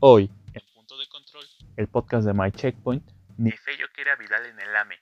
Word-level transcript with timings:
Hoy, 0.00 0.30
en 0.52 0.62
Punto 0.74 0.98
de 0.98 1.06
Control, 1.08 1.44
el 1.78 1.88
podcast 1.88 2.26
de 2.26 2.34
My 2.34 2.52
Checkpoint, 2.52 3.02
ni 3.38 3.50
Fello 3.50 3.86
quiere 3.94 4.10
a 4.10 4.16
Vidal 4.16 4.44
en 4.44 4.60
el 4.60 4.76
AME, 4.76 4.96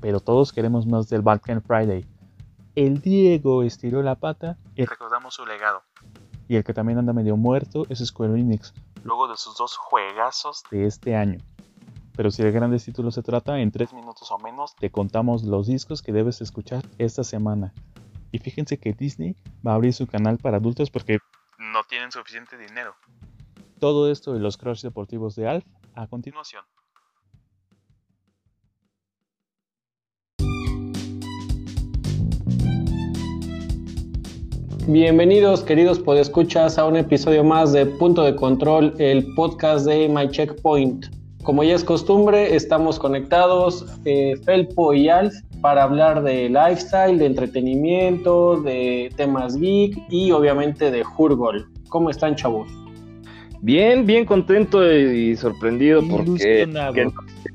pero 0.00 0.20
todos 0.20 0.52
queremos 0.52 0.86
más 0.86 1.08
del 1.08 1.22
Balkan 1.22 1.60
Friday. 1.60 2.06
El 2.76 3.00
Diego 3.00 3.64
estiró 3.64 4.00
la 4.00 4.14
pata 4.14 4.56
y 4.76 4.84
recordamos 4.84 5.34
su 5.34 5.44
legado. 5.44 5.82
Y 6.46 6.54
el 6.54 6.62
que 6.62 6.72
también 6.72 7.00
anda 7.00 7.12
medio 7.12 7.36
muerto 7.36 7.84
es 7.88 7.98
Square 7.98 8.38
Enix, 8.38 8.72
luego 9.02 9.26
de 9.26 9.36
sus 9.36 9.56
dos 9.56 9.76
juegazos 9.76 10.62
de 10.70 10.86
este 10.86 11.16
año. 11.16 11.40
Pero 12.16 12.30
si 12.30 12.44
de 12.44 12.52
grandes 12.52 12.84
títulos 12.84 13.16
se 13.16 13.24
trata, 13.24 13.58
en 13.58 13.72
tres 13.72 13.92
minutos 13.92 14.30
o 14.30 14.38
menos 14.38 14.76
te 14.76 14.92
contamos 14.92 15.42
los 15.42 15.66
discos 15.66 16.00
que 16.00 16.12
debes 16.12 16.40
escuchar 16.40 16.84
esta 16.98 17.24
semana. 17.24 17.74
Y 18.30 18.38
fíjense 18.38 18.78
que 18.78 18.92
Disney 18.92 19.34
va 19.66 19.72
a 19.72 19.74
abrir 19.74 19.92
su 19.92 20.06
canal 20.06 20.38
para 20.38 20.58
adultos 20.58 20.92
porque 20.92 21.18
no 21.58 21.82
tienen 21.88 22.12
suficiente 22.12 22.56
dinero. 22.56 22.94
Todo 23.78 24.10
esto 24.10 24.34
y 24.34 24.40
los 24.40 24.56
crush 24.56 24.82
deportivos 24.82 25.36
de 25.36 25.46
Alf 25.46 25.64
a 25.94 26.06
continuación. 26.08 26.62
Bienvenidos 34.88 35.62
queridos 35.62 35.98
podescuchas 35.98 36.78
a 36.78 36.86
un 36.86 36.96
episodio 36.96 37.44
más 37.44 37.72
de 37.72 37.84
Punto 37.84 38.22
de 38.22 38.34
Control, 38.34 38.94
el 38.98 39.34
podcast 39.34 39.86
de 39.86 40.08
My 40.08 40.28
Checkpoint. 40.28 41.06
Como 41.42 41.62
ya 41.62 41.74
es 41.74 41.84
costumbre, 41.84 42.56
estamos 42.56 42.98
conectados 42.98 43.86
eh, 44.06 44.34
Felpo 44.44 44.94
y 44.94 45.08
Alf 45.08 45.34
para 45.60 45.84
hablar 45.84 46.22
de 46.22 46.48
lifestyle, 46.48 47.18
de 47.18 47.26
entretenimiento, 47.26 48.60
de 48.62 49.12
temas 49.16 49.56
geek 49.56 49.96
y 50.10 50.32
obviamente 50.32 50.90
de 50.90 51.04
Hurgol. 51.16 51.70
¿Cómo 51.90 52.10
están 52.10 52.34
chavos? 52.34 52.68
Bien, 53.60 54.06
bien 54.06 54.24
contento 54.24 54.90
y 54.92 55.36
sorprendido 55.36 56.02
porque 56.08 56.68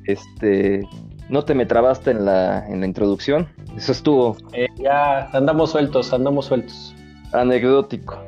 este 0.05 0.87
no 1.29 1.43
te 1.43 1.53
me 1.53 1.65
trabaste 1.65 2.11
en 2.11 2.25
la, 2.25 2.67
en 2.67 2.81
la 2.81 2.85
introducción. 2.85 3.47
Eso 3.75 3.91
estuvo. 3.91 4.37
Eh, 4.53 4.67
ya 4.77 5.29
andamos 5.31 5.71
sueltos, 5.71 6.13
andamos 6.13 6.45
sueltos. 6.45 6.95
Anecdótico. 7.31 8.21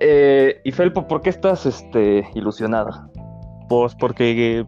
Eh, 0.00 0.60
y 0.64 0.72
Felpo, 0.72 1.06
¿por 1.06 1.20
qué 1.20 1.30
estás 1.30 1.66
este, 1.66 2.26
ilusionado? 2.34 3.10
Pues 3.68 3.94
porque 3.94 4.60
eh, 4.60 4.66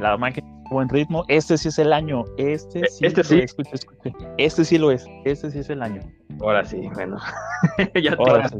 la 0.00 0.16
máquina 0.16 0.54
buen 0.70 0.88
ritmo. 0.88 1.24
Este 1.28 1.56
sí 1.56 1.68
es 1.68 1.78
el 1.78 1.92
año. 1.92 2.24
Este 2.36 2.80
e, 2.80 2.88
sí. 2.88 3.06
Este 3.06 3.24
sí. 3.24 3.38
Escuche, 3.38 3.70
escuche. 3.72 4.12
Este 4.36 4.64
sí 4.64 4.78
lo 4.78 4.90
es. 4.90 5.06
Este 5.24 5.50
sí 5.50 5.60
es 5.60 5.70
el 5.70 5.82
año. 5.82 6.02
Ahora 6.40 6.64
sí, 6.64 6.88
bueno. 6.94 7.16
ya, 8.02 8.14
Ahora 8.18 8.48
sí. 8.48 8.56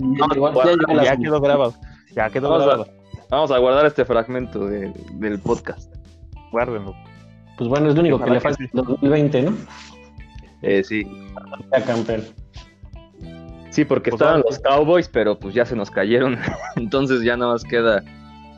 ya, 0.97 1.05
ya, 1.05 1.17
quedó 1.17 1.41
grabado. 1.41 1.75
Ya 2.13 2.31
quedó 2.31 2.51
vamos 2.51 2.67
grabado. 2.67 2.83
A, 2.85 3.25
vamos 3.31 3.51
a 3.51 3.59
guardar 3.59 3.87
este 3.87 4.05
fragmento 4.05 4.67
de, 4.67 4.93
del 5.15 5.39
podcast. 5.39 5.95
Guárdenlo. 6.53 6.95
Pues 7.57 7.69
bueno, 7.69 7.89
es 7.89 7.95
lo 7.95 8.01
único 8.01 8.19
que 8.19 8.31
le 8.31 8.41
falta 8.41 8.63
en 8.63 8.71
2020, 8.73 9.43
¿no? 9.43 9.57
Eh, 10.63 10.83
sí. 10.83 11.07
Ya 11.73 11.85
campeón. 11.85 12.25
Sí, 13.71 13.85
porque 13.85 14.11
pues 14.11 14.21
estaban 14.21 14.43
los 14.49 14.59
Cowboys, 14.61 15.09
pero 15.09 15.39
pues 15.39 15.55
ya 15.55 15.65
se 15.67 15.75
nos 15.75 15.91
cayeron. 15.91 16.39
Entonces 16.77 17.23
ya 17.23 17.37
nada 17.37 17.53
más 17.53 17.65
queda 17.65 18.03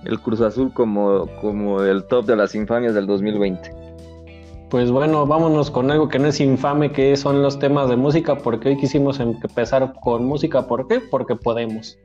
el 0.04 0.20
Cruz 0.20 0.40
Azul 0.40 0.72
como, 0.72 1.26
como 1.40 1.82
el 1.82 2.04
top 2.04 2.26
de 2.26 2.36
las 2.36 2.54
infamias 2.54 2.94
del 2.94 3.06
2020. 3.06 3.85
Pues 4.68 4.90
bueno, 4.90 5.26
vámonos 5.26 5.70
con 5.70 5.92
algo 5.92 6.08
que 6.08 6.18
no 6.18 6.26
es 6.26 6.40
infame, 6.40 6.90
que 6.90 7.16
son 7.16 7.40
los 7.40 7.56
temas 7.60 7.88
de 7.88 7.94
música, 7.94 8.36
porque 8.36 8.70
hoy 8.70 8.76
quisimos 8.76 9.20
empezar 9.20 9.94
con 10.00 10.24
música. 10.24 10.66
¿Por 10.66 10.88
qué? 10.88 10.98
Porque 10.98 11.36
podemos. 11.36 11.96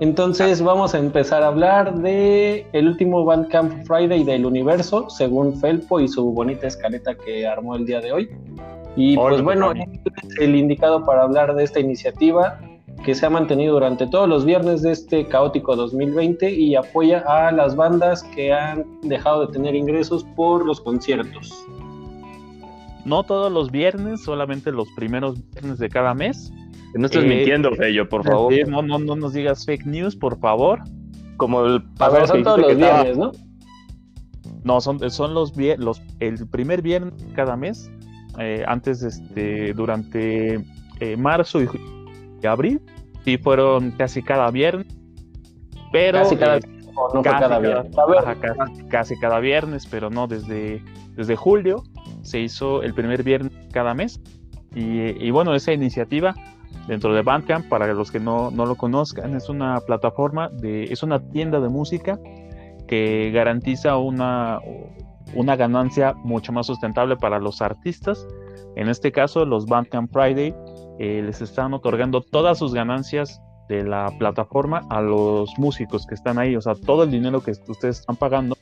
Entonces 0.00 0.60
vamos 0.60 0.96
a 0.96 0.98
empezar 0.98 1.44
a 1.44 1.46
hablar 1.46 1.96
de 2.00 2.66
el 2.72 2.88
último 2.88 3.24
Bandcamp 3.24 3.84
Friday 3.86 4.24
del 4.24 4.46
universo, 4.46 5.08
según 5.08 5.60
Felpo 5.60 6.00
y 6.00 6.08
su 6.08 6.32
bonita 6.32 6.66
escaleta 6.66 7.14
que 7.14 7.46
armó 7.46 7.76
el 7.76 7.86
día 7.86 8.00
de 8.00 8.10
hoy. 8.10 8.30
Y 8.96 9.16
pues 9.16 9.40
bueno, 9.40 9.72
es 9.72 10.40
el 10.40 10.56
indicado 10.56 11.04
para 11.04 11.22
hablar 11.22 11.54
de 11.54 11.62
esta 11.62 11.78
iniciativa 11.78 12.58
que 13.04 13.14
se 13.14 13.26
ha 13.26 13.30
mantenido 13.30 13.74
durante 13.74 14.08
todos 14.08 14.28
los 14.28 14.44
viernes 14.44 14.82
de 14.82 14.90
este 14.90 15.24
caótico 15.28 15.76
2020 15.76 16.50
y 16.50 16.74
apoya 16.74 17.20
a 17.20 17.52
las 17.52 17.76
bandas 17.76 18.24
que 18.34 18.52
han 18.52 18.84
dejado 19.02 19.46
de 19.46 19.52
tener 19.52 19.76
ingresos 19.76 20.24
por 20.34 20.66
los 20.66 20.80
conciertos 20.80 21.64
no 23.04 23.22
todos 23.22 23.50
los 23.52 23.70
viernes, 23.70 24.22
solamente 24.22 24.72
los 24.72 24.88
primeros 24.92 25.36
viernes 25.52 25.78
de 25.78 25.88
cada 25.88 26.14
mes. 26.14 26.52
No 26.94 27.06
estás 27.06 27.24
eh, 27.24 27.28
mintiendo, 27.28 27.72
Fello, 27.72 28.08
por 28.08 28.24
favor. 28.24 28.52
No, 28.68 28.82
no, 28.82 28.98
no 28.98 29.16
nos 29.16 29.32
digas 29.32 29.64
fake 29.64 29.86
news, 29.86 30.16
por 30.16 30.38
favor. 30.38 30.80
Como 31.36 31.64
el 31.64 31.82
A 32.00 32.26
son 32.26 32.42
todos 32.42 32.60
los 32.60 32.76
viernes, 32.76 33.16
¿no? 33.16 33.32
No, 34.64 34.80
son, 34.80 35.10
son 35.10 35.34
los, 35.34 35.52
los 35.56 36.02
el 36.20 36.46
primer 36.48 36.82
viernes 36.82 37.16
de 37.24 37.32
cada 37.32 37.56
mes. 37.56 37.90
Eh, 38.38 38.64
antes, 38.66 39.02
este, 39.02 39.72
durante 39.72 40.64
eh, 41.00 41.16
marzo 41.16 41.60
y, 41.62 42.46
abril, 42.46 42.80
sí 43.24 43.38
fueron 43.38 43.92
casi 43.92 44.22
cada 44.22 44.50
viernes. 44.50 44.86
Pero 45.92 46.18
casi 46.18 46.36
cada, 46.36 46.58
no 47.14 47.22
casi 47.22 47.38
cada, 47.38 47.58
viernes. 47.58 47.96
casi, 48.90 49.18
cada 49.18 49.40
viernes, 49.40 49.86
pero 49.86 50.10
no 50.10 50.26
desde, 50.26 50.82
desde 51.16 51.36
julio 51.36 51.82
se 52.28 52.40
hizo 52.40 52.82
el 52.82 52.94
primer 52.94 53.22
viernes 53.22 53.52
cada 53.72 53.94
mes. 53.94 54.20
Y, 54.74 55.30
bueno, 55.30 55.54
esa 55.54 55.72
iniciativa 55.72 56.34
dentro 56.86 57.12
de 57.14 57.22
Bandcamp, 57.22 57.68
para 57.68 57.92
los 57.94 58.10
que 58.10 58.20
no, 58.20 58.50
no, 58.50 58.66
lo 58.66 58.76
conozcan, 58.76 59.34
es 59.34 59.48
una 59.48 59.80
plataforma, 59.80 60.48
de, 60.48 60.84
es 60.84 61.02
una 61.02 61.18
tienda 61.18 61.58
de 61.60 61.68
música 61.68 62.18
que 62.86 63.30
garantiza 63.32 63.96
una, 63.96 64.60
una 65.34 65.56
ganancia 65.56 66.14
mucho 66.14 66.52
más 66.52 66.66
sustentable 66.66 67.16
para 67.16 67.38
los 67.38 67.60
artistas. 67.60 68.26
En 68.76 68.88
este 68.88 69.10
caso, 69.10 69.44
los 69.44 69.66
Bandcamp 69.66 70.12
Friday 70.12 70.54
eh, 70.98 71.22
les 71.24 71.40
están 71.40 71.74
otorgando 71.74 72.20
todas 72.20 72.58
sus 72.58 72.74
ganancias 72.74 73.40
de 73.68 73.84
la 73.84 74.10
plataforma 74.18 74.82
a 74.90 75.00
los 75.00 75.50
músicos 75.58 76.06
que 76.06 76.14
están 76.14 76.38
ahí. 76.38 76.56
O 76.56 76.60
sea, 76.60 76.74
todo 76.74 77.02
el 77.02 77.10
dinero 77.10 77.42
que 77.42 77.52
ustedes 77.52 78.00
están 78.00 78.16
pagando 78.16 78.56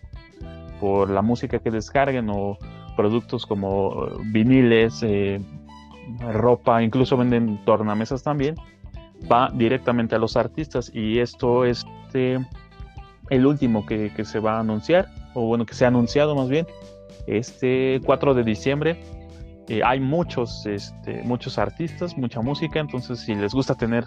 por 0.81 1.10
la 1.10 1.22
música 1.22 1.59
que 1.59 1.71
descarguen 1.71 2.28
o 2.31 2.59
productos 2.97 3.47
como 3.47 4.09
viniles, 4.33 5.03
eh, 5.03 5.41
ropa, 6.33 6.83
incluso 6.83 7.17
venden 7.17 7.65
tornamesas 7.65 8.23
también, 8.23 8.55
va 9.31 9.51
directamente 9.53 10.15
a 10.15 10.19
los 10.19 10.37
artistas 10.37 10.91
y 10.95 11.19
esto 11.19 11.65
es 11.65 11.85
este, 12.06 12.39
el 13.31 13.47
último 13.47 13.85
que, 13.85 14.11
se 14.25 14.41
va 14.41 14.56
a 14.56 14.61
anunciar, 14.61 15.09
o 15.35 15.47
bueno, 15.47 15.67
que 15.67 15.75
se 15.75 15.85
ha 15.85 15.89
anunciado 15.89 16.35
más 16.35 16.49
bien, 16.49 16.67
este 17.27 18.01
4 18.05 18.35
de 18.35 18.45
diciembre. 18.45 19.01
Eh, 19.69 19.81
hay 19.85 19.99
muchos, 19.99 20.65
este, 20.65 21.23
muchos 21.25 21.59
artistas, 21.59 22.17
mucha 22.17 22.41
música, 22.41 22.79
entonces 22.79 23.19
si 23.19 23.35
les 23.35 23.53
gusta 23.53 23.75
tener 23.75 24.05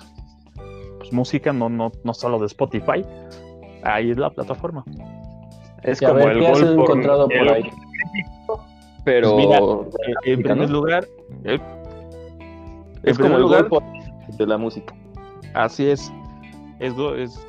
pues, 1.00 1.12
música, 1.12 1.52
no, 1.52 1.68
no, 1.68 1.92
no 2.04 2.14
solo 2.14 2.40
de 2.40 2.46
Spotify, 2.46 3.04
ahí 3.84 4.12
es 4.12 4.18
la 4.18 4.30
plataforma. 4.30 4.86
Es 5.84 6.00
como 6.00 6.20
el 6.20 6.40
gol 6.40 6.80
encontrado 6.80 7.28
por 7.28 7.50
ahí. 7.50 7.70
Pero 9.10 9.36
pues 9.36 9.96
eh, 10.08 10.34
en 10.34 10.44
primer 10.44 10.70
lugar, 10.70 11.08
eh, 11.44 11.58
es 13.02 13.18
como 13.18 13.38
el 13.38 13.42
lugar 13.42 13.68
de 14.38 14.46
la 14.46 14.56
música. 14.56 14.94
Así 15.56 15.88
es. 15.88 16.12
Es, 16.80 16.94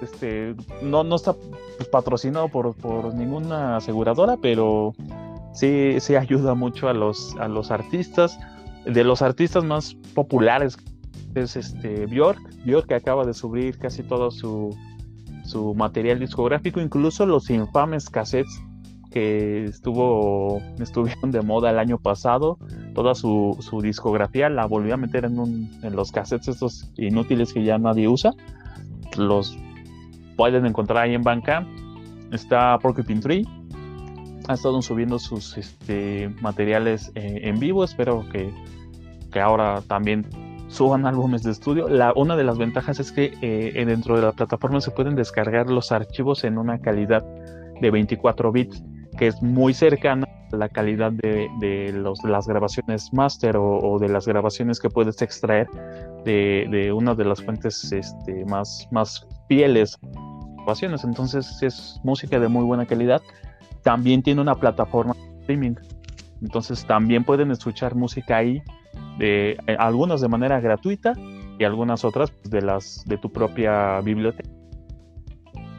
este 0.01 0.55
no, 0.81 1.05
no 1.05 1.17
está 1.17 1.37
patrocinado 1.93 2.49
por, 2.49 2.75
por 2.77 3.15
ninguna 3.15 3.77
aseguradora, 3.77 4.39
pero 4.41 4.95
sí, 5.53 5.97
sí 6.01 6.17
ayuda 6.17 6.55
mucho 6.55 6.89
a 6.89 6.95
los, 6.95 7.37
a 7.39 7.47
los 7.47 7.71
artistas. 7.71 8.41
De 8.87 9.05
los 9.05 9.21
artistas 9.21 9.63
más 9.63 9.95
populares 10.15 10.79
es 11.35 11.57
este 11.57 12.07
Bjork, 12.07 12.41
Bjork 12.65 12.87
que 12.87 12.95
acaba 12.95 13.27
de 13.27 13.35
subir 13.35 13.79
casi 13.79 14.03
todo 14.03 14.31
su, 14.31 14.75
su 15.45 15.75
material 15.75 16.21
discográfico, 16.21 16.81
incluso 16.81 17.27
los 17.27 17.51
infames 17.51 18.09
cassettes 18.09 18.63
que 19.11 19.65
estuvo 19.65 20.63
estuvieron 20.81 21.31
de 21.31 21.43
moda 21.43 21.71
el 21.71 21.79
año 21.79 21.99
pasado, 21.99 22.59
toda 22.95 23.15
su, 23.15 23.57
su 23.61 23.81
discografía 23.81 24.49
la 24.49 24.67
volvió 24.67 24.95
a 24.95 24.97
meter 24.97 25.25
en, 25.25 25.39
un, 25.39 25.71
en 25.83 25.97
los 25.97 26.13
cassettes 26.13 26.49
estos 26.49 26.91
inútiles 26.97 27.53
que 27.53 27.65
ya 27.65 27.79
nadie 27.79 28.09
usa. 28.09 28.33
Los 29.17 29.57
pueden 30.37 30.67
encontrar 30.67 31.05
ahí 31.05 31.15
en 31.15 31.23
Bandcamp. 31.23 31.69
Está 32.33 32.79
Porcupine 32.79 33.21
Tree. 33.21 33.47
Ha 34.49 34.55
estado 34.55 34.81
subiendo 34.83 35.19
sus 35.19 35.59
este, 35.59 36.33
materiales 36.41 37.13
eh, 37.15 37.41
en 37.43 37.59
vivo. 37.59 37.85
Espero 37.85 38.25
que, 38.33 38.51
que 39.31 39.41
ahora 39.41 39.83
también 39.83 40.27
suban 40.71 41.05
álbumes 41.05 41.43
de 41.43 41.51
estudio. 41.51 41.89
La, 41.89 42.13
una 42.15 42.37
de 42.37 42.45
las 42.45 42.57
ventajas 42.57 43.01
es 43.01 43.13
que 43.13 43.33
eh, 43.43 43.85
dentro 43.85 44.17
de 44.17 44.23
la 44.23 44.33
plataforma 44.33 44.81
se 44.81 44.91
pueden 44.93 45.15
descargar 45.17 45.69
los 45.69 45.93
archivos 45.93 46.45
en 46.45 46.59
una 46.59 46.79
calidad 46.79 47.25
de 47.81 47.91
24 47.91 48.53
bits, 48.53 48.83
que 49.21 49.27
es 49.27 49.43
muy 49.43 49.75
cercana 49.75 50.27
a 50.51 50.57
la 50.57 50.71
calidad 50.71 51.13
de, 51.13 51.93
los, 51.93 52.25
las 52.25 52.49
grabaciones 52.49 53.13
master 53.13 53.55
o, 53.59 53.99
de 54.01 54.09
las 54.09 54.27
grabaciones 54.27 54.81
que 54.81 54.89
puedes 54.89 55.21
extraer 55.21 55.69
de, 56.25 56.91
una 56.97 57.15
de 57.15 57.27
las 57.27 57.43
fuentes 57.43 57.93
este, 57.93 58.47
más, 58.47 58.89
más 58.91 59.29
fieles 59.47 59.99
grabaciones. 60.57 61.05
Entonces 61.05 61.63
es 61.63 62.01
música 62.03 62.41
de 62.41 62.49
muy 62.49 62.65
buena 62.65 62.87
calidad. 62.87 63.21
También 63.83 64.23
tiene 64.23 64.41
una 64.41 64.55
plataforma 64.55 65.13
de 65.13 65.41
streaming. 65.41 65.75
Entonces 66.41 66.87
también 66.87 67.23
pueden 67.23 67.51
escuchar 67.51 67.95
música 67.95 68.39
ahí, 68.39 68.63
de, 69.19 69.59
eh, 69.67 69.77
algunas 69.79 70.23
de 70.23 70.29
manera 70.29 70.61
gratuita 70.61 71.13
y 71.59 71.65
algunas 71.65 72.07
otras 72.07 72.31
pues, 72.31 72.51
de 72.51 72.63
las 72.63 73.05
de 73.05 73.19
tu 73.19 73.31
propia 73.31 74.01
biblioteca. 74.01 74.60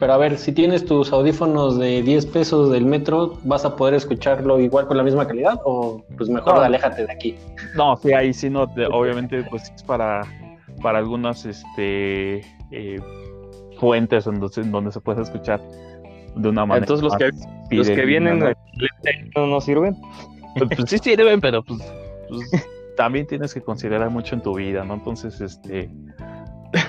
Pero 0.02 0.14
a 0.14 0.16
ver, 0.16 0.36
si 0.36 0.50
tienes 0.50 0.84
tus 0.84 1.12
audífonos 1.12 1.78
de 1.78 2.02
10 2.02 2.26
pesos 2.26 2.72
del 2.72 2.84
metro, 2.84 3.38
¿vas 3.44 3.64
a 3.64 3.76
poder 3.76 3.94
escucharlo 3.94 4.58
igual 4.58 4.88
con 4.88 4.96
la 4.96 5.04
misma 5.04 5.28
calidad? 5.28 5.60
¿O 5.64 6.02
pues 6.18 6.28
mejor 6.28 6.54
No. 6.56 6.60
aléjate 6.60 7.06
de 7.06 7.12
aquí? 7.12 7.36
No, 7.76 7.96
sí, 7.98 8.12
ahí 8.12 8.34
sí 8.34 8.50
no, 8.50 8.66
de- 8.66 8.86
obviamente 8.86 9.44
pues 9.48 9.70
es 9.72 9.80
para, 9.84 10.22
para 10.82 10.98
algunas 10.98 11.46
este 11.46 12.38
eh, 12.72 13.00
fuentes 13.78 14.26
en 14.26 14.40
donde, 14.40 14.60
en 14.60 14.72
donde 14.72 14.90
se 14.90 14.98
puede 15.00 15.22
escuchar 15.22 15.60
de 16.34 16.48
una 16.48 16.66
manera. 16.66 16.82
Entonces 16.84 17.04
los 17.04 17.14
que, 17.14 17.30
los 17.76 17.88
que 17.88 18.04
vienen 18.04 18.40
¿no? 18.40 18.46
no, 19.36 19.46
no 19.46 19.60
sirven. 19.60 19.96
Pues, 20.58 20.68
pues 20.78 20.90
sí 20.90 20.98
sirven, 20.98 21.40
pero 21.40 21.62
pues, 21.62 21.80
pues, 22.28 22.68
también 22.96 23.28
tienes 23.28 23.54
que 23.54 23.60
considerar 23.60 24.10
mucho 24.10 24.34
en 24.34 24.42
tu 24.42 24.56
vida, 24.56 24.82
¿no? 24.82 24.94
Entonces, 24.94 25.40
este, 25.40 25.88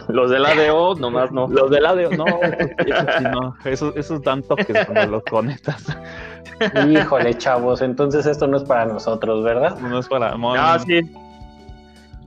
Los 0.08 0.30
del 0.32 0.46
ADO 0.46 0.96
nomás 0.96 1.32
no. 1.32 1.48
los 1.48 1.70
del 1.70 1.86
audio, 1.86 2.10
no, 2.12 2.26
eso 2.26 3.06
sí, 3.18 3.24
no, 3.24 3.56
esos, 3.66 3.96
esos 3.98 4.22
dan 4.22 4.42
toques 4.44 4.86
cuando 4.86 5.18
los 5.18 5.24
conectas. 5.24 5.86
Híjole, 6.90 7.38
chavos, 7.38 7.82
entonces 7.82 8.26
esto 8.26 8.48
no 8.48 8.58
es 8.58 8.64
para 8.64 8.86
nosotros, 8.86 9.44
¿verdad? 9.44 9.78
No 9.80 10.00
es 10.00 10.08
para. 10.08 10.38
no, 10.38 10.54
Ah, 10.54 10.78
no. 10.80 10.86
sí. 10.86 11.02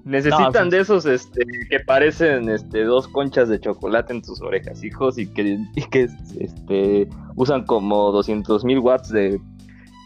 Necesitan 0.05 0.67
No, 0.67 0.71
de 0.71 0.79
esos 0.81 1.05
este, 1.05 1.45
que 1.69 1.81
parecen 1.81 2.49
este, 2.49 2.85
dos 2.85 3.09
conchas 3.09 3.49
de 3.49 3.59
chocolate 3.59 4.13
en 4.13 4.23
tus 4.23 4.41
orejas, 4.41 4.85
hijos, 4.85 5.19
y 5.19 5.27
que, 5.27 5.59
y 5.75 5.83
que 5.83 6.09
este, 6.39 7.09
usan 7.35 7.65
como 7.65 8.13
200 8.13 8.65
mil 8.65 8.79
watts 8.79 9.09
de, 9.09 9.41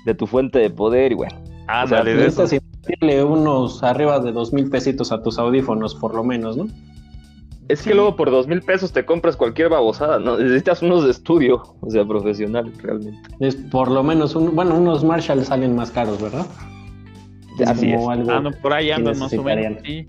de 0.07 0.15
tu 0.15 0.27
fuente 0.27 0.59
de 0.59 0.71
poder. 0.71 1.13
Y 1.13 1.17
bueno, 1.17 1.37
Ándale, 1.67 2.15
de 2.15 2.27
esos. 2.27 2.51
Necesitas 2.51 2.63
invertirle 2.87 3.25
unos 3.25 3.83
arriba 3.83 4.21
de 4.21 4.33
dos 4.33 4.55
mil 4.55 4.71
pesitos 4.71 5.13
a 5.13 5.23
tus 5.23 5.39
audífonos, 5.39 5.95
por 5.95 6.15
lo 6.15 6.25
menos, 6.25 6.57
¿no? 6.57 6.69
Es 7.73 7.83
que 7.83 7.95
luego 7.95 8.17
por 8.17 8.31
dos 8.31 8.47
mil 8.47 8.63
pesos 8.63 8.93
te 8.93 9.05
compras 9.05 9.37
cualquier 9.37 9.69
babosada, 9.69 10.19
¿no? 10.19 10.37
Necesitas 10.39 10.83
unos 10.83 11.05
de 11.05 11.11
estudio, 11.11 11.63
o 11.81 11.91
sea, 11.91 12.05
profesionales 12.05 12.77
realmente. 12.83 13.21
Es 13.41 13.55
por 13.57 13.91
lo 13.91 14.03
menos, 14.03 14.35
un, 14.35 14.55
bueno, 14.55 14.75
unos 14.77 15.05
Marshall 15.05 15.45
salen 15.45 15.75
más 15.75 15.91
caros, 15.91 16.21
¿verdad? 16.21 16.47
Así 17.67 17.93
algo- 17.93 18.31
Ah, 18.31 18.41
no, 18.41 18.51
por 18.53 18.73
ahí 18.73 18.91
andan 18.91 19.19
más 19.19 19.33
o 19.37 19.43
menos. 19.43 19.79
Sí, 19.85 20.07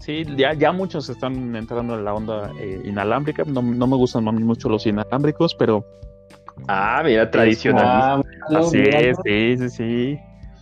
sí 0.00 0.24
ya, 0.36 0.52
ya 0.54 0.70
muchos 0.72 1.08
están 1.08 1.56
entrando 1.56 1.94
en 1.98 2.04
la 2.04 2.14
onda 2.14 2.50
eh, 2.60 2.82
inalámbrica. 2.84 3.44
No, 3.44 3.62
no 3.62 3.86
me 3.86 3.96
gustan 3.96 4.24
mucho 4.24 4.68
los 4.68 4.86
inalámbricos, 4.86 5.54
pero 5.54 5.84
Ah, 6.68 7.02
mira, 7.04 7.30
tradicional. 7.30 7.86
Ah, 7.86 8.22
así 8.56 8.78
es, 8.78 9.16
sí, 9.24 9.56
sí, 9.58 9.68
sí. 9.70 10.18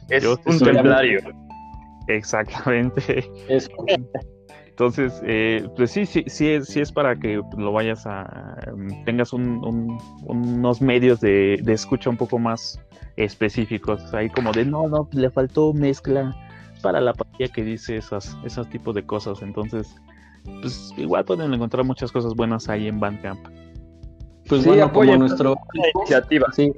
es 0.09 0.23
yo 0.23 0.37
un 0.47 0.59
templario. 0.59 1.21
Exactamente. 2.09 3.25
Es- 3.49 3.69
Entonces, 4.85 5.23
eh, 5.25 5.69
pues 5.77 5.93
sí, 5.93 6.07
sí, 6.07 6.25
sí 6.27 6.49
es, 6.49 6.67
sí 6.67 6.81
es 6.81 6.91
para 6.91 7.15
que 7.15 7.41
lo 7.57 7.71
vayas 7.71 8.05
a 8.05 8.57
mm, 8.77 9.05
tengas 9.05 9.33
un- 9.33 9.65
un- 9.65 9.97
unos 10.27 10.83
medios 10.83 11.21
de, 11.21 11.61
de 11.63 11.73
escucha 11.73 12.11
un 12.11 12.17
poco 12.17 12.41
más 12.41 12.81
específicos, 13.17 14.13
ahí 14.13 14.29
como 14.29 14.53
de 14.53 14.65
no, 14.65 14.89
no, 14.89 15.09
le 15.13 15.31
faltó 15.31 15.73
mezcla 15.73 16.35
para 16.83 17.01
la 17.01 17.13
partida 17.15 17.47
que 17.47 17.63
dice 17.63 17.97
esas, 17.97 18.37
esos 18.45 18.69
tipos 18.71 18.93
de 18.97 19.05
cosas. 19.07 19.41
Entonces, 19.43 19.95
pues 20.61 20.93
igual 20.97 21.25
pueden 21.25 21.55
encontrar 21.55 21.85
muchas 21.85 22.11
cosas 22.11 22.35
buenas 22.35 22.69
ahí 22.69 22.89
en 22.89 22.99
Bandcamp. 22.99 23.39
Pues 24.49 24.63
Sí, 24.63 24.69
bueno, 24.69 24.87
como 24.89 25.03
apoyen. 25.03 25.21
nuestro 25.21 25.55
Iniciativa. 25.95 26.49
Sí, 26.53 26.73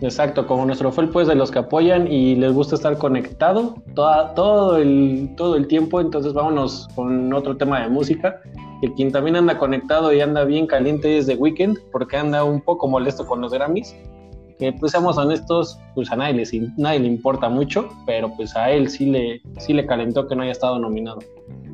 exacto, 0.00 0.46
como 0.46 0.64
nuestro 0.66 0.90
fue 0.92 1.06
pues 1.08 1.28
de 1.28 1.34
los 1.34 1.50
que 1.50 1.58
apoyan 1.60 2.10
y 2.10 2.34
les 2.36 2.52
gusta 2.52 2.74
estar 2.74 2.96
conectado 2.98 3.74
toda- 3.94 4.34
todo, 4.34 4.76
el, 4.76 5.30
todo 5.36 5.56
el 5.56 5.66
tiempo, 5.66 6.00
entonces 6.00 6.32
vámonos 6.32 6.88
con 6.94 7.32
otro 7.32 7.56
tema 7.56 7.80
de 7.82 7.88
música. 7.88 8.40
Que 8.80 8.92
quien 8.94 9.12
también 9.12 9.36
anda 9.36 9.58
conectado 9.58 10.10
y 10.12 10.22
anda 10.22 10.44
bien 10.44 10.66
caliente 10.66 11.18
es 11.18 11.26
The 11.26 11.34
Weeknd, 11.34 11.76
porque 11.92 12.16
anda 12.16 12.44
un 12.44 12.62
poco 12.62 12.88
molesto 12.88 13.26
con 13.26 13.42
los 13.42 13.52
Grammys. 13.52 13.94
Que 14.60 14.72
pues 14.72 14.92
seamos 14.92 15.18
honestos, 15.18 15.78
pues 15.94 16.12
a 16.12 16.16
nadie, 16.16 16.34
les, 16.34 16.52
nadie 16.78 17.00
le 17.00 17.06
importa 17.06 17.48
mucho, 17.48 17.88
pero 18.06 18.32
pues 18.36 18.54
a 18.54 18.70
él 18.70 18.88
sí 18.88 19.06
le, 19.06 19.40
sí 19.58 19.72
le 19.72 19.86
calentó 19.86 20.28
que 20.28 20.36
no 20.36 20.42
haya 20.42 20.52
estado 20.52 20.78
nominado. 20.78 21.18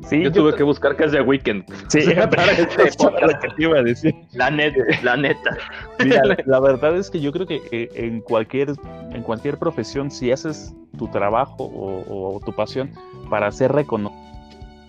Sí, 0.09 0.23
Yo 0.23 0.31
tuve 0.31 0.55
que 0.55 0.63
buscar 0.63 0.95
que 0.95 1.03
es 1.03 1.11
de 1.11 1.21
Weekend. 1.21 1.65
Sí, 1.89 1.99
para 2.15 2.53
este 2.53 2.83
eso 2.87 3.15
era 3.15 3.27
lo 3.27 3.39
que 3.39 3.49
te 3.49 3.63
iba 3.63 3.77
a 3.77 3.83
decir. 3.83 4.15
La 4.33 4.49
neta, 4.49 4.81
la 5.03 5.17
neta. 5.17 5.57
Mira, 6.03 6.23
la, 6.23 6.37
la 6.45 6.59
verdad 6.61 6.95
es 6.95 7.09
que 7.09 7.19
yo 7.19 7.31
creo 7.31 7.45
que 7.45 7.61
eh, 7.71 7.89
en 7.93 8.21
cualquier 8.21 8.73
en 9.11 9.21
cualquier 9.21 9.57
profesión, 9.57 10.09
si 10.09 10.31
haces 10.31 10.73
tu 10.97 11.09
trabajo 11.09 11.65
o, 11.65 12.35
o 12.35 12.39
tu 12.39 12.53
pasión 12.53 12.91
para 13.29 13.51
ser 13.51 13.73
reconocido, 13.73 14.27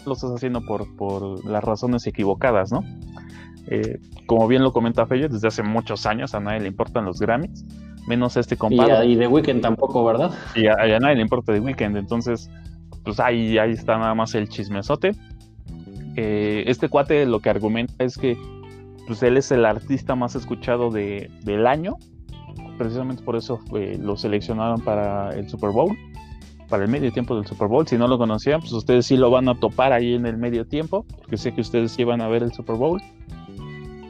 lo 0.09 0.15
estás 0.15 0.31
haciendo 0.33 0.61
por, 0.63 0.95
por 0.97 1.45
las 1.45 1.63
razones 1.63 2.07
equivocadas, 2.07 2.73
¿no? 2.73 2.83
Eh, 3.71 3.99
como 4.27 4.47
bien 4.49 4.63
lo 4.63 4.73
comenta 4.73 5.07
Feyo, 5.07 5.29
desde 5.29 5.49
hace 5.49 5.63
muchos 5.63 6.07
años 6.07 6.35
a 6.35 6.41
nadie 6.41 6.61
le 6.61 6.69
importan 6.69 7.05
los 7.05 7.19
Grammys, 7.21 7.65
menos 8.07 8.37
a 8.37 8.41
este 8.41 8.57
compadre. 8.57 9.05
y 9.07 9.17
The 9.17 9.27
Weeknd 9.27 9.61
tampoco, 9.61 10.05
¿verdad? 10.05 10.33
Y 10.55 10.67
a, 10.67 10.87
y 10.89 10.93
a 10.93 10.99
nadie 10.99 11.17
le 11.17 11.23
importa 11.23 11.53
The 11.53 11.61
Weeknd, 11.61 11.97
entonces, 11.97 12.51
pues 13.05 13.21
ahí, 13.21 13.59
ahí 13.59 13.73
está 13.73 13.99
nada 13.99 14.15
más 14.15 14.35
el 14.35 14.49
chismesote. 14.49 15.13
Eh, 16.17 16.65
este 16.67 16.89
cuate 16.89 17.27
lo 17.27 17.41
que 17.41 17.51
argumenta 17.51 18.03
es 18.05 18.17
que 18.19 18.37
pues 19.07 19.23
él 19.23 19.37
es 19.37 19.51
el 19.53 19.65
artista 19.65 20.15
más 20.15 20.35
escuchado 20.35 20.91
de, 20.91 21.31
del 21.45 21.67
año, 21.67 21.97
precisamente 22.77 23.23
por 23.23 23.37
eso 23.37 23.59
fue- 23.69 23.97
lo 23.99 24.17
seleccionaron 24.17 24.81
para 24.83 25.31
el 25.35 25.49
Super 25.49 25.71
Bowl, 25.71 25.97
para 26.69 26.85
el 26.85 26.91
medio 26.91 27.11
tiempo 27.13 27.35
del 27.37 27.47
Super 27.47 27.69
Bowl. 27.69 27.87
Si 27.87 27.97
no 27.97 28.07
lo 28.09 28.19
conocían, 28.19 28.61
pues 28.61 28.73
ustedes 28.73 29.07
sí 29.07 29.17
lo 29.17 29.31
van 29.31 29.49
a 29.49 29.55
topar 29.59 29.93
ahí 29.93 30.15
en 30.15 30.27
el 30.27 30.37
medio 30.37 30.67
tiempo, 30.67 31.07
porque 31.17 31.37
sé 31.39 31.55
que 31.55 31.61
ustedes 31.63 31.93
sí 31.93 32.05
van 32.05 32.21
a 32.21 32.29
ver 32.29 32.43
el 32.43 32.53
Super 32.53 32.77
Bowl. 32.77 33.01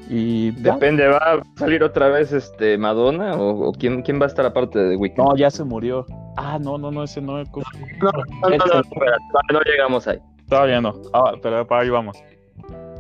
Y. 0.09 0.53
Depende, 0.53 1.07
¿va 1.07 1.19
a 1.19 1.43
salir 1.57 1.83
otra 1.83 2.09
vez 2.09 2.33
este 2.33 2.79
Madonna 2.79 3.35
o, 3.35 3.69
o 3.69 3.73
quién, 3.73 4.03
quién 4.03 4.21
va 4.21 4.25
a 4.25 4.29
estar 4.29 4.47
aparte 4.47 4.79
de 4.79 4.91
The 4.91 4.97
Weeknd? 4.97 5.19
no, 5.19 5.37
ya 5.37 5.51
se 5.51 5.65
murió. 5.65 6.07
Ah, 6.37 6.59
no, 6.61 6.79
no, 6.79 6.91
no, 6.91 7.05
ese 7.05 7.21
no. 7.21 7.39
no, 7.39 7.43
no, 7.43 8.13
no, 8.43 8.49
no, 8.49 8.81
espera, 8.81 9.17
no 9.53 9.61
llegamos 9.61 10.09
ahí. 10.09 10.19
Todavía 10.49 10.81
no. 10.81 10.95
Ah, 11.13 11.33
pero 11.43 11.67
para 11.67 11.83
ahí 11.83 11.91
vamos. 11.91 12.17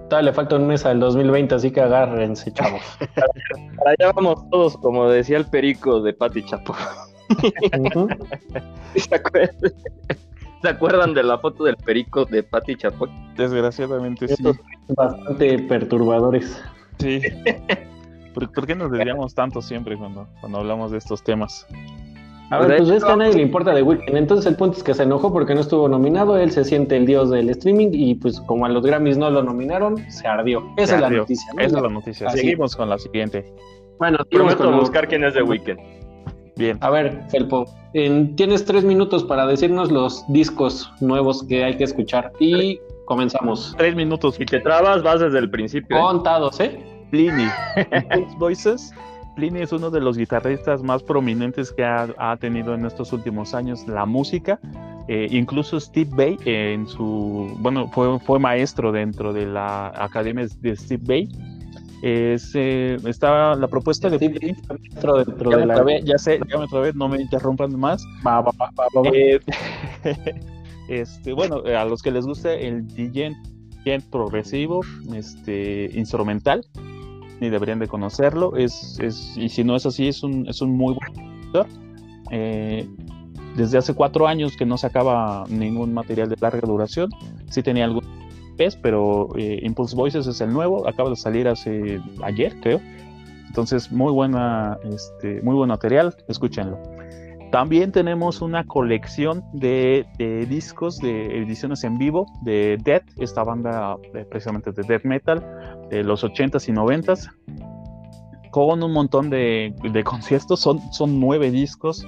Todavía 0.09 0.31
le 0.31 0.35
falta 0.35 0.57
un 0.57 0.67
mes 0.67 0.87
al 0.87 1.01
2020, 1.01 1.55
así 1.55 1.71
que 1.71 1.81
agárrense, 1.81 2.53
chavos. 2.53 2.83
Para 3.77 3.91
allá 3.91 4.13
vamos 4.15 4.49
todos, 4.51 4.77
como 4.79 5.09
decía 5.11 5.37
el 5.37 5.45
perico 5.45 6.01
de 6.01 6.15
Pati 6.15 6.43
Chapo. 6.45 6.75
¿Se 8.97 9.15
acuerdan? 9.15 9.57
¿Se 10.63 10.69
acuerdan 10.69 11.15
de 11.15 11.23
la 11.23 11.39
foto 11.39 11.65
del 11.65 11.77
perico 11.77 12.25
de 12.25 12.43
Pati 12.43 12.77
Chapo? 12.77 13.07
Desgraciadamente 13.37 14.29
sí. 14.29 14.43
Bastante 14.89 15.59
perturbadores. 15.61 16.63
Sí. 16.99 17.21
¿Por, 18.35 18.53
por 18.53 18.67
qué 18.67 18.75
nos 18.75 18.91
desviamos 18.91 19.35
tanto 19.35 19.61
siempre 19.63 19.97
cuando, 19.97 20.29
cuando 20.41 20.59
hablamos 20.59 20.91
de 20.93 20.99
estos 20.99 21.23
temas? 21.23 21.67
A 22.51 22.59
ver, 22.61 22.69
De 22.71 22.77
pues 22.79 22.89
es 22.91 23.05
que 23.05 23.11
a 23.13 23.17
nadie 23.17 23.35
le 23.35 23.43
importa 23.43 23.75
de 23.75 23.83
Weeknd. 23.83 24.17
Entonces 24.17 24.47
el 24.47 24.57
punto 24.57 24.79
es 24.79 24.83
que 24.83 24.95
se 24.95 25.03
enojó 25.03 25.33
porque 25.33 25.55
no 25.55 25.61
estuvo 25.61 25.87
nominado. 25.89 26.39
Él 26.39 26.51
se 26.51 26.65
siente 26.65 26.97
el 26.97 27.05
dios 27.05 27.31
del 27.31 27.51
streaming 27.51 27.89
y 27.93 28.15
pues 28.15 28.41
como 28.43 28.65
a 28.65 28.69
los 28.71 28.85
Grammys 28.87 29.19
no 29.19 29.29
lo 29.31 29.43
nominaron, 29.43 29.99
se 30.11 30.27
ardió. 30.27 30.63
Esa 30.79 30.87
Se 30.87 30.95
es 30.95 31.01
la 31.03 31.11
noticia. 31.11 31.53
¿no? 31.55 31.61
Esa 31.63 31.77
es 31.77 31.83
la 31.83 31.89
noticia. 31.91 32.29
Así. 32.29 32.39
Seguimos 32.39 32.75
con 32.77 32.89
la 32.89 32.97
siguiente. 32.99 33.45
Bueno, 33.99 34.19
Prometo 34.31 34.65
con 34.65 34.79
buscar 34.79 35.09
quién 35.09 35.25
es 35.25 35.35
The 35.35 35.43
Weeknd. 35.43 35.79
Bien. 36.57 36.79
A 36.81 36.91
ver, 36.91 37.23
Felpo, 37.29 37.67
en- 37.95 38.35
tienes 38.35 38.65
tres 38.65 38.83
minutos 38.83 39.25
para 39.25 39.47
decirnos 39.47 39.93
los 39.93 40.25
discos 40.29 40.91
nuevos 41.01 41.45
que 41.45 41.65
hay 41.65 41.77
que 41.77 41.85
escuchar 41.85 42.33
y 42.41 42.81
comenzamos. 43.09 43.75
Tres 43.77 43.97
minutos. 43.97 44.37
Si 44.37 44.45
te 44.45 44.61
trabas, 44.61 45.03
vas 45.03 45.21
desde 45.21 45.39
el 45.39 45.51
principio. 45.51 45.97
¿eh? 45.97 46.01
Contados, 46.01 46.61
¿eh? 46.61 46.79
Pliny. 47.11 47.49
Voices. 48.39 48.93
Pliny 49.35 49.61
es 49.63 49.73
uno 49.73 49.91
de 49.91 50.01
los 50.01 50.17
guitarristas 50.19 50.83
más 50.83 51.03
prominentes 51.03 51.73
que 51.73 51.85
ha, 51.85 52.09
ha 52.19 52.37
tenido 52.37 52.75
en 52.75 52.85
estos 52.85 53.13
últimos 53.13 53.55
años 53.55 53.87
la 53.89 54.05
música. 54.05 54.61
Eh, 55.09 55.27
incluso 55.31 55.81
Steve 55.81 56.11
Bay, 56.13 56.39
eh, 56.45 56.75
en 56.75 56.87
su, 56.87 57.57
bueno, 57.61 57.89
fue, 57.89 58.19
fue 58.21 58.39
maestro 58.39 58.93
dentro 58.93 59.33
de 59.33 59.47
la 59.47 59.89
academia 59.97 60.47
de 60.61 60.77
Steve 60.77 61.03
Bay. 61.05 61.29
Es, 62.03 62.53
eh, 62.55 62.97
está 63.07 63.55
la 63.55 63.67
propuesta 63.69 64.11
de 64.11 64.19
Pliny. 64.19 64.55
Dentro, 64.93 65.25
dentro 65.25 65.51
Ya 65.51 65.57
de 65.57 65.63
me 65.63 65.67
la... 65.67 65.75
trabé, 65.77 66.03
ya 66.05 66.19
sé, 66.19 66.39
ya 66.49 66.59
me 66.59 66.67
trabé, 66.67 66.93
no 66.93 67.09
me 67.09 67.21
interrumpan 67.23 67.79
más. 67.79 68.05
Va, 68.27 68.41
va, 68.43 68.53
va, 68.61 68.71
va, 68.79 69.03
va. 69.03 69.11
Eh, 69.15 69.41
este, 70.89 71.33
bueno, 71.33 71.63
a 71.65 71.85
los 71.85 72.03
que 72.03 72.11
les 72.11 72.27
gusta 72.27 72.53
el 72.53 72.87
DJ 72.89 73.37
progresivo, 74.11 74.81
este, 75.15 75.91
instrumental, 75.95 76.65
ni 77.41 77.49
deberían 77.49 77.79
de 77.79 77.89
conocerlo. 77.89 78.57
Es, 78.57 78.99
es, 79.01 79.37
y 79.37 79.49
si 79.49 79.65
no 79.65 79.77
es 79.77 79.87
así, 79.87 80.09
es 80.09 80.23
un, 80.23 80.47
es 80.49 80.61
un 80.61 80.77
muy 80.77 80.95
buen. 80.95 81.69
Eh, 82.31 82.87
desde 83.57 83.79
hace 83.79 83.95
cuatro 83.95 84.29
años 84.29 84.57
que 84.57 84.67
no 84.67 84.77
sacaba 84.77 85.45
ningún 85.49 85.95
material 85.95 86.29
de 86.29 86.37
larga 86.41 86.61
duración. 86.61 87.11
Sí 87.51 87.63
tenía 87.63 87.85
algún 87.85 88.05
pez, 88.57 88.77
pero 88.77 89.31
eh, 89.37 89.61
Impulse 89.63 89.97
Voices 89.97 90.27
es 90.27 90.41
el 90.41 90.53
nuevo. 90.53 90.87
Acaba 90.87 91.11
de 91.11 91.17
salir 91.17 91.49
hace 91.49 92.01
ayer, 92.23 92.55
creo. 92.61 92.81
Entonces, 93.47 93.91
muy 93.91 94.13
buena, 94.13 94.79
este, 94.85 95.41
muy 95.43 95.55
buen 95.55 95.69
material, 95.71 96.15
escúchenlo. 96.29 96.79
También 97.51 97.93
tenemos 97.93 98.43
una 98.43 98.65
colección 98.65 99.43
de, 99.55 100.07
discos 100.49 100.99
de 100.99 101.39
ediciones 101.39 101.83
en 101.85 101.97
vivo 101.97 102.27
de 102.43 102.79
Death, 102.83 103.05
esta 103.17 103.43
banda 103.43 103.97
eh, 104.15 104.27
precisamente 104.29 104.71
de 104.73 104.83
death 104.83 105.05
metal 105.05 105.43
de 105.91 106.05
los 106.05 106.25
80s 106.25 106.69
y 106.69 106.73
90s, 106.73 107.31
con 108.51 108.83
un 108.83 108.93
montón 108.93 109.31
de, 109.31 109.75
conciertos. 110.05 110.61
Son, 110.61 110.81
son 110.93 111.19
nueve 111.19 111.51
discos 111.51 112.07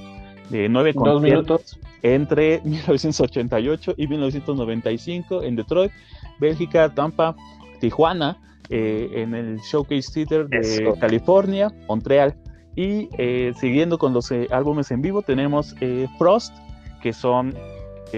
de 0.50 0.68
nueve 0.68 0.92
conciertos 0.92 1.78
entre 2.02 2.60
1988 2.64 3.94
y 3.96 4.06
1995 4.08 5.42
en 5.42 5.56
Detroit, 5.56 5.92
Bélgica, 6.38 6.88
Tampa, 6.94 7.34
Tijuana, 7.80 8.36
eh, 8.68 9.10
en 9.14 9.34
el 9.34 9.58
Showcase 9.58 10.12
Theater 10.12 10.48
de 10.48 10.94
California, 11.00 11.72
Montreal. 11.88 12.36
Y 12.76 13.08
eh, 13.18 13.52
siguiendo 13.58 13.98
con 13.98 14.12
los 14.12 14.30
eh, 14.30 14.46
álbumes 14.50 14.90
en 14.90 15.02
vivo, 15.02 15.22
tenemos 15.22 15.74
Frost, 16.18 16.54
que 17.02 17.12
son 17.12 17.54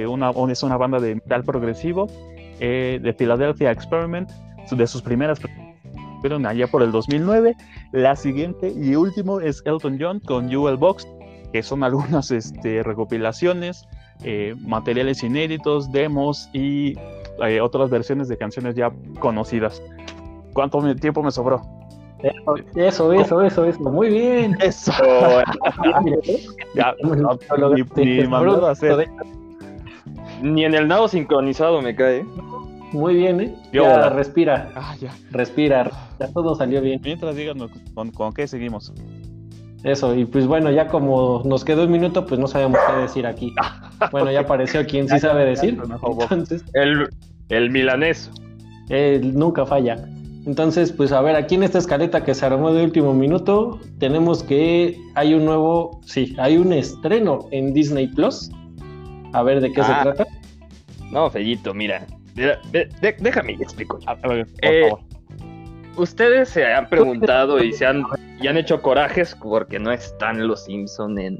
una, 0.08 0.30
es 0.50 0.62
una 0.62 0.76
banda 0.76 0.98
de 1.00 1.16
metal 1.16 1.44
progresivo 1.44 2.08
de 2.58 3.14
Philadelphia 3.18 3.72
Experiment, 3.72 4.30
de 4.70 4.86
sus 4.86 5.02
primeras 5.02 5.40
pero 6.22 6.36
allá 6.46 6.68
por 6.68 6.82
el 6.82 6.92
2009. 6.92 7.56
La 7.90 8.14
siguiente 8.14 8.72
y 8.72 8.94
último 8.94 9.40
es 9.40 9.60
Elton 9.66 9.98
John 10.00 10.20
con 10.20 10.48
Jewel 10.48 10.76
Box, 10.76 11.06
que 11.52 11.62
son 11.62 11.82
algunas 11.84 12.30
este, 12.30 12.82
recopilaciones, 12.84 13.84
materiales 14.60 15.24
inéditos, 15.24 15.90
demos 15.90 16.48
y 16.52 16.94
otras 17.60 17.90
versiones 17.90 18.28
de 18.28 18.38
canciones 18.38 18.76
ya 18.76 18.92
conocidas. 19.18 19.82
¿Cuánto 20.52 20.94
tiempo 20.94 21.22
me 21.22 21.32
sobró? 21.32 21.81
Eso, 22.22 23.12
eso, 23.12 23.42
eso, 23.42 23.64
eso, 23.64 23.80
muy 23.80 24.08
bien. 24.08 24.56
Eso. 24.60 24.92
ya, 26.74 26.94
ni, 30.42 30.64
en 30.64 30.74
el 30.74 30.88
nado 30.88 31.08
sincronizado 31.08 31.82
me 31.82 31.94
cae. 31.94 32.24
Muy 32.92 33.14
bien, 33.14 33.40
¿eh? 33.40 33.54
ya, 33.72 34.10
respira. 34.10 34.70
Ah, 34.74 34.94
ya. 35.00 35.14
Respira, 35.30 35.90
ya 36.20 36.28
todo 36.28 36.54
salió 36.54 36.80
bien. 36.80 37.00
Mientras 37.02 37.34
díganos 37.34 37.70
con, 37.94 38.10
con 38.10 38.32
qué 38.32 38.46
seguimos. 38.46 38.92
Eso, 39.84 40.14
y 40.14 40.24
pues 40.24 40.46
bueno, 40.46 40.70
ya 40.70 40.86
como 40.86 41.42
nos 41.44 41.64
quedó 41.64 41.84
un 41.84 41.90
minuto, 41.90 42.24
pues 42.24 42.38
no 42.38 42.46
sabemos 42.46 42.78
qué 42.86 43.00
decir 43.00 43.26
aquí. 43.26 43.52
Bueno, 44.12 44.30
ya 44.30 44.40
apareció 44.40 44.86
quien 44.86 45.08
sí 45.08 45.18
sabe 45.18 45.44
decir. 45.44 45.80
Entonces, 46.30 46.64
el, 46.74 47.08
el 47.48 47.70
milanés. 47.70 48.30
Él 48.88 49.36
nunca 49.36 49.64
falla. 49.66 49.96
Entonces, 50.46 50.92
pues 50.92 51.12
a 51.12 51.20
ver, 51.20 51.36
aquí 51.36 51.54
en 51.54 51.62
esta 51.62 51.78
escaleta 51.78 52.24
que 52.24 52.34
se 52.34 52.44
armó 52.44 52.72
de 52.72 52.84
último 52.84 53.14
minuto, 53.14 53.78
tenemos 53.98 54.42
que 54.42 55.00
hay 55.14 55.34
un 55.34 55.44
nuevo, 55.44 56.00
sí, 56.04 56.34
hay 56.38 56.56
un 56.56 56.72
estreno 56.72 57.46
en 57.52 57.72
Disney 57.72 58.08
Plus. 58.08 58.50
A 59.32 59.42
ver, 59.42 59.60
¿de 59.60 59.72
qué 59.72 59.82
se 59.82 59.92
ah. 59.92 60.00
trata? 60.02 60.26
No, 61.10 61.30
Fellito, 61.30 61.72
mira, 61.74 62.06
déjame 62.34 63.52
explico. 63.52 63.98
Eh, 64.62 64.90
ustedes 65.96 66.48
se 66.48 66.66
han 66.66 66.88
preguntado 66.88 67.62
y 67.62 67.72
se 67.72 67.86
han, 67.86 68.04
y 68.40 68.48
han 68.48 68.56
hecho 68.56 68.80
corajes 68.82 69.36
porque 69.40 69.78
no 69.78 69.92
están 69.92 70.46
los 70.46 70.64
Simpson 70.64 71.18
en, 71.18 71.38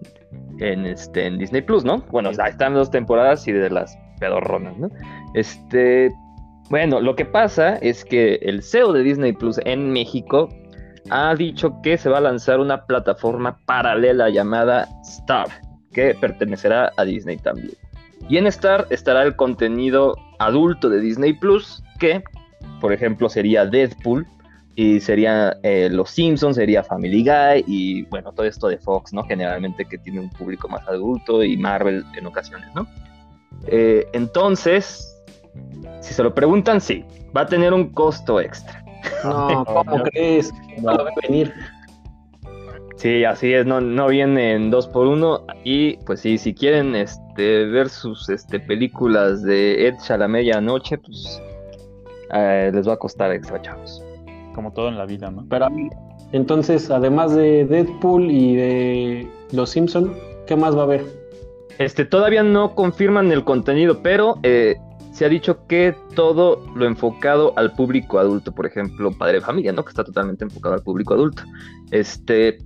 en, 0.58 0.86
este, 0.86 1.26
en 1.26 1.38
Disney 1.38 1.62
Plus, 1.62 1.84
¿no? 1.84 1.98
Bueno, 2.10 2.30
están 2.30 2.74
dos 2.74 2.90
temporadas 2.90 3.48
y 3.48 3.52
de 3.52 3.70
las 3.70 3.98
pedorronas, 4.20 4.76
¿no? 4.78 4.88
Este, 5.34 6.12
bueno, 6.70 7.00
lo 7.00 7.16
que 7.16 7.24
pasa 7.24 7.76
es 7.76 8.04
que 8.04 8.36
el 8.42 8.62
CEO 8.62 8.92
de 8.92 9.02
Disney 9.02 9.32
Plus 9.32 9.60
en 9.64 9.90
México 9.90 10.48
ha 11.10 11.34
dicho 11.34 11.80
que 11.82 11.98
se 11.98 12.08
va 12.08 12.18
a 12.18 12.22
lanzar 12.22 12.60
una 12.60 12.86
plataforma 12.86 13.58
paralela 13.66 14.30
llamada 14.30 14.88
Star, 15.02 15.48
que 15.92 16.14
pertenecerá 16.14 16.92
a 16.96 17.04
Disney 17.04 17.36
también. 17.36 17.72
Y 18.28 18.36
en 18.36 18.46
Star 18.46 18.86
estará 18.90 19.22
el 19.24 19.36
contenido 19.36 20.14
adulto 20.38 20.88
de 20.88 21.00
Disney 21.00 21.32
Plus, 21.32 21.82
que, 21.98 22.22
por 22.80 22.92
ejemplo, 22.92 23.28
sería 23.28 23.66
Deadpool, 23.66 24.26
y 24.74 25.00
sería 25.00 25.56
eh, 25.62 25.88
Los 25.90 26.10
Simpsons, 26.10 26.56
sería 26.56 26.82
Family 26.82 27.24
Guy, 27.24 27.64
y 27.66 28.02
bueno, 28.04 28.32
todo 28.32 28.46
esto 28.46 28.68
de 28.68 28.78
Fox, 28.78 29.12
¿no? 29.12 29.22
Generalmente 29.24 29.84
que 29.84 29.98
tiene 29.98 30.20
un 30.20 30.30
público 30.30 30.68
más 30.68 30.86
adulto, 30.88 31.42
y 31.42 31.56
Marvel 31.56 32.04
en 32.16 32.26
ocasiones, 32.26 32.68
¿no? 32.74 32.86
Eh, 33.66 34.06
entonces, 34.12 35.11
si 36.00 36.14
se 36.14 36.22
lo 36.22 36.34
preguntan, 36.34 36.80
sí, 36.80 37.04
va 37.36 37.42
a 37.42 37.46
tener 37.46 37.72
un 37.72 37.90
costo 37.90 38.40
extra. 38.40 38.84
No, 39.24 39.64
¿cómo 39.66 40.02
crees? 40.04 40.52
No 40.80 40.96
va 40.96 41.04
a 41.08 41.28
venir. 41.28 41.52
Sí, 42.96 43.24
así 43.24 43.52
es, 43.52 43.66
no, 43.66 43.80
no 43.80 44.06
viene 44.08 44.52
en 44.52 44.70
dos 44.70 44.86
por 44.86 45.08
uno 45.08 45.44
y 45.64 45.96
pues 46.06 46.20
sí, 46.20 46.38
si 46.38 46.54
quieren 46.54 46.94
este, 46.94 47.64
ver 47.64 47.88
sus 47.88 48.28
este, 48.28 48.60
películas 48.60 49.42
de 49.42 49.88
Ed 49.88 49.94
a 50.08 50.16
la 50.16 50.28
medianoche, 50.28 50.98
pues 50.98 51.42
eh, 52.32 52.70
les 52.72 52.86
va 52.86 52.92
a 52.92 52.96
costar 52.96 53.32
extra, 53.32 53.60
chavos. 53.60 54.04
Como 54.54 54.72
todo 54.72 54.88
en 54.88 54.98
la 54.98 55.06
vida, 55.06 55.30
¿no? 55.32 55.44
Pero 55.48 55.66
entonces, 56.32 56.90
además 56.90 57.34
de 57.34 57.64
Deadpool 57.64 58.30
y 58.30 58.56
de 58.56 59.28
Los 59.50 59.70
Simpson, 59.70 60.14
¿qué 60.46 60.54
más 60.54 60.76
va 60.76 60.80
a 60.82 60.84
haber? 60.84 61.04
Este, 61.78 62.04
todavía 62.04 62.42
no 62.42 62.74
confirman 62.74 63.32
el 63.32 63.44
contenido, 63.44 64.00
pero 64.02 64.36
eh, 64.42 64.76
se 65.12 65.26
ha 65.26 65.28
dicho 65.28 65.66
que 65.66 65.94
todo 66.14 66.64
lo 66.74 66.86
enfocado 66.86 67.52
al 67.56 67.72
público 67.74 68.18
adulto, 68.18 68.52
por 68.52 68.66
ejemplo, 68.66 69.12
Padre 69.12 69.34
de 69.34 69.40
Familia, 69.42 69.72
¿no? 69.72 69.84
Que 69.84 69.90
está 69.90 70.04
totalmente 70.04 70.44
enfocado 70.44 70.74
al 70.74 70.82
público 70.82 71.14
adulto. 71.14 71.42
Este. 71.90 72.58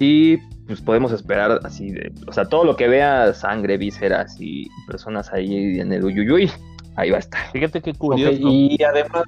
Y 0.00 0.38
pues 0.66 0.80
podemos 0.80 1.12
esperar 1.12 1.60
así 1.64 1.90
de. 1.90 2.12
O 2.26 2.32
sea, 2.32 2.46
todo 2.46 2.64
lo 2.64 2.76
que 2.76 2.88
vea 2.88 3.34
sangre, 3.34 3.76
vísceras 3.76 4.36
y 4.40 4.68
personas 4.86 5.30
ahí 5.32 5.78
en 5.78 5.92
el 5.92 6.02
uyuyuy, 6.02 6.50
ahí 6.96 7.10
va 7.10 7.16
a 7.16 7.20
estar. 7.20 7.50
Fíjate 7.52 7.82
qué 7.82 7.92
curioso. 7.92 8.38
y 8.40 8.78
además, 8.82 9.24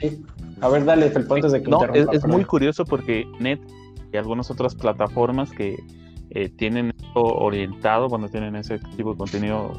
sí. 0.00 0.24
A 0.62 0.68
ver, 0.68 0.84
dale, 0.84 1.10
Felpo, 1.10 1.34
antes 1.34 1.52
de 1.52 1.62
que 1.62 1.70
No, 1.70 1.84
es, 1.92 2.24
muy 2.24 2.44
curioso 2.44 2.84
porque 2.84 3.26
Net 3.40 3.60
y 4.12 4.16
algunas 4.16 4.50
otras 4.50 4.74
plataformas 4.74 5.50
que 5.50 5.76
eh, 6.30 6.48
tienen 6.48 6.94
orientado, 7.14 8.08
cuando 8.08 8.28
tienen 8.28 8.56
ese 8.56 8.78
tipo 8.96 9.12
de 9.12 9.18
contenido 9.18 9.72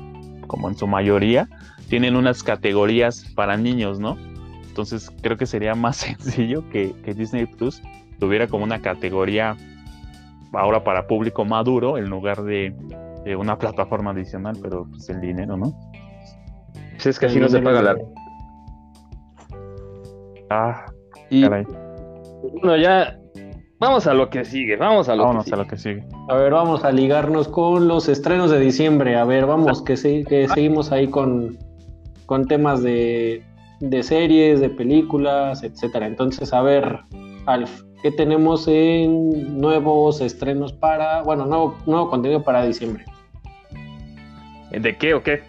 como 0.48 0.70
en 0.70 0.78
su 0.78 0.88
mayoría, 0.88 1.48
tienen 1.90 2.16
unas 2.16 2.44
categorías 2.44 3.26
para 3.36 3.58
niños, 3.58 4.00
¿no? 4.00 4.18
Entonces 4.68 5.12
creo 5.22 5.38
que 5.38 5.46
sería 5.46 5.76
más 5.76 5.98
sencillo 5.98 6.68
que, 6.70 6.94
Disney 7.16 7.46
Plus 7.46 7.82
tuviera 8.20 8.48
como 8.48 8.64
una 8.64 8.82
categoría 8.82 9.56
ahora 10.54 10.84
para 10.84 11.08
público 11.08 11.46
maduro 11.46 11.98
en 11.98 12.10
lugar 12.10 12.44
de, 12.44 12.74
una 13.38 13.58
plataforma 13.58 14.12
adicional, 14.12 14.58
pero 14.62 14.86
pues 14.90 15.10
el 15.10 15.22
dinero, 15.22 15.56
¿no? 15.56 15.74
Sí, 16.98 17.10
es 17.10 17.20
que 17.20 17.28
así 17.28 17.40
no 17.40 17.50
se 17.50 17.62
paga 17.62 17.82
la... 17.82 17.96
Ah, 20.50 20.86
y... 21.30 21.44
Caray. 21.44 21.66
Bueno, 22.62 22.76
ya 22.78 23.18
Vamos 23.84 24.08
a 24.08 24.14
lo 24.14 24.30
que 24.30 24.46
sigue, 24.46 24.78
vamos 24.78 25.10
a 25.10 25.16
lo, 25.18 25.30
que, 25.30 25.44
sigue. 25.44 25.54
a 25.54 25.58
lo 25.58 25.68
que 25.68 25.78
sigue. 25.78 26.04
A 26.30 26.36
ver, 26.36 26.54
vamos 26.54 26.86
a 26.86 26.92
ligarnos 26.94 27.50
con 27.50 27.90
los 27.90 28.08
estrenos 28.08 28.50
de 28.50 28.58
diciembre. 28.62 29.18
A 29.18 29.26
ver, 29.26 29.46
vamos, 29.46 29.82
que, 29.82 29.96
que 30.24 30.48
seguimos 30.48 30.94
ahí 30.94 31.10
con, 31.10 31.58
con 32.26 32.48
temas 32.48 32.82
de, 32.82 33.44
series, 34.02 34.62
de 34.62 34.70
películas, 34.70 35.64
etcétera. 35.64 36.08
Entonces, 36.08 36.54
a 36.54 36.62
ver, 36.62 36.98
Alf, 37.46 37.82
¿qué 38.02 38.10
tenemos 38.12 38.70
en 38.70 39.60
nuevos 39.60 40.22
estrenos 40.22 40.72
para, 40.72 41.22
bueno, 41.24 41.46
nuevo, 41.46 41.76
nuevo 41.86 42.10
contenido 42.10 42.42
para 42.42 42.64
diciembre? 42.64 43.04
¿De 44.72 44.96
qué 44.96 45.14
o 45.14 45.22
qué? 45.22 45.44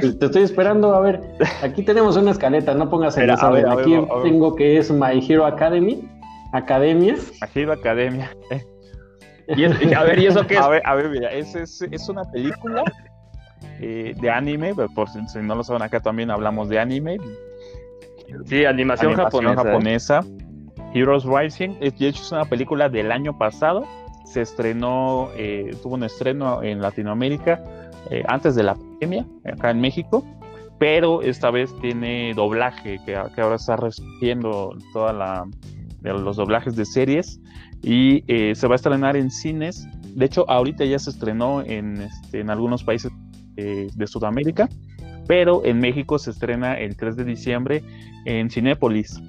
Te 0.00 0.26
estoy 0.26 0.42
esperando, 0.42 0.96
a 0.96 1.00
ver, 1.00 1.20
aquí 1.62 1.84
tenemos 1.84 2.16
una 2.16 2.32
escaleta, 2.32 2.74
no 2.74 2.90
pongas 2.90 3.16
en 3.18 3.30
esa. 3.30 3.52
Aquí 3.70 3.96
tengo 4.24 4.56
que 4.56 4.78
es 4.78 4.90
My 4.90 5.24
Hero 5.24 5.46
Academy. 5.46 6.02
Academia. 6.56 7.16
Aquí 7.40 7.62
Academia. 7.62 8.30
¿Y 9.48 9.64
a 9.64 10.02
ver, 10.02 10.18
¿y 10.18 10.26
eso 10.26 10.46
qué 10.46 10.54
es? 10.54 10.60
A 10.60 10.68
ver, 10.68 10.82
a 10.84 10.94
ver 10.94 11.08
mira, 11.08 11.30
es, 11.30 11.54
es, 11.54 12.08
una 12.08 12.24
película 12.24 12.82
eh, 13.80 14.12
de 14.20 14.30
anime, 14.30 14.74
por 14.74 15.08
si, 15.08 15.20
no 15.40 15.54
lo 15.54 15.62
saben, 15.62 15.82
acá 15.82 16.00
también 16.00 16.30
hablamos 16.30 16.68
de 16.68 16.80
anime. 16.80 17.16
Sí, 18.46 18.64
animación, 18.64 19.14
japonesa. 19.14 20.24
Heroes 20.92 21.24
Rising, 21.24 21.78
de 21.78 21.88
hecho 21.88 22.22
es 22.22 22.32
una 22.32 22.44
película 22.44 22.88
del 22.88 23.12
año 23.12 23.38
pasado. 23.38 23.84
Se 24.24 24.40
estrenó, 24.40 25.28
eh, 25.36 25.76
tuvo 25.82 25.94
un 25.94 26.02
estreno 26.02 26.62
en 26.62 26.80
Latinoamérica 26.80 27.62
eh, 28.10 28.24
antes 28.26 28.56
de 28.56 28.64
la 28.64 28.74
pandemia, 28.74 29.24
acá 29.44 29.70
en 29.70 29.80
México 29.80 30.24
pero 30.78 31.22
esta 31.22 31.50
vez 31.50 31.74
tiene 31.80 32.34
doblaje 32.34 32.98
que, 33.04 33.18
que 33.34 33.40
ahora 33.40 33.56
está 33.56 33.76
recibiendo 33.76 34.76
toda 34.92 35.12
la, 35.12 35.46
los 36.12 36.36
doblajes 36.36 36.76
de 36.76 36.84
series 36.84 37.40
y 37.82 38.24
eh, 38.26 38.54
se 38.54 38.66
va 38.66 38.74
a 38.74 38.76
estrenar 38.76 39.16
en 39.16 39.30
cines. 39.30 39.86
De 40.14 40.26
hecho, 40.26 40.48
ahorita 40.48 40.84
ya 40.84 40.98
se 40.98 41.10
estrenó 41.10 41.62
en, 41.62 42.02
este, 42.02 42.40
en 42.40 42.50
algunos 42.50 42.84
países 42.84 43.12
eh, 43.56 43.88
de 43.94 44.06
Sudamérica, 44.06 44.68
pero 45.26 45.64
en 45.64 45.80
México 45.80 46.18
se 46.18 46.30
estrena 46.30 46.78
el 46.78 46.96
3 46.96 47.16
de 47.16 47.24
diciembre 47.24 47.84
en 48.24 48.50
Cinépolis. 48.50 49.20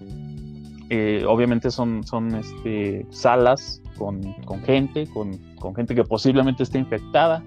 Eh, 0.90 1.26
obviamente 1.28 1.70
son, 1.70 2.04
son 2.04 2.34
este, 2.36 3.06
salas 3.10 3.82
con, 3.98 4.22
con 4.44 4.62
gente, 4.64 5.06
con, 5.08 5.38
con, 5.56 5.76
gente 5.76 5.94
que 5.96 6.04
posiblemente 6.04 6.64
esté 6.64 6.80
infectada, 6.80 7.44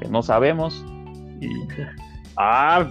que 0.00 0.08
no 0.08 0.22
sabemos. 0.22 0.84
Y... 1.40 1.48
Ah, 2.38 2.86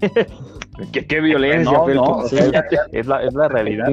qué, 0.92 1.06
qué 1.06 1.20
violencia. 1.20 1.78
No, 1.94 2.24
es, 2.24 3.06
la, 3.06 3.22
es 3.22 3.34
la 3.34 3.48
realidad. 3.48 3.86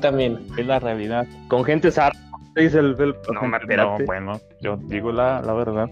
También. 0.00 0.46
Es 0.56 0.66
la 0.66 0.78
realidad. 0.78 1.26
Con 1.48 1.64
gente 1.64 1.90
sarda, 1.90 2.18
dice 2.56 2.78
el, 2.78 2.96
el... 2.98 3.14
No, 3.32 3.48
no, 3.48 4.04
bueno, 4.06 4.40
yo 4.60 4.76
digo 4.76 5.12
la, 5.12 5.42
la 5.42 5.52
verdad. 5.52 5.90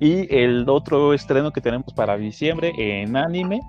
Y 0.00 0.34
el 0.34 0.68
otro 0.68 1.14
estreno 1.14 1.52
que 1.52 1.60
tenemos 1.60 1.92
para 1.94 2.16
diciembre 2.16 2.72
en 2.76 3.16
anime 3.16 3.60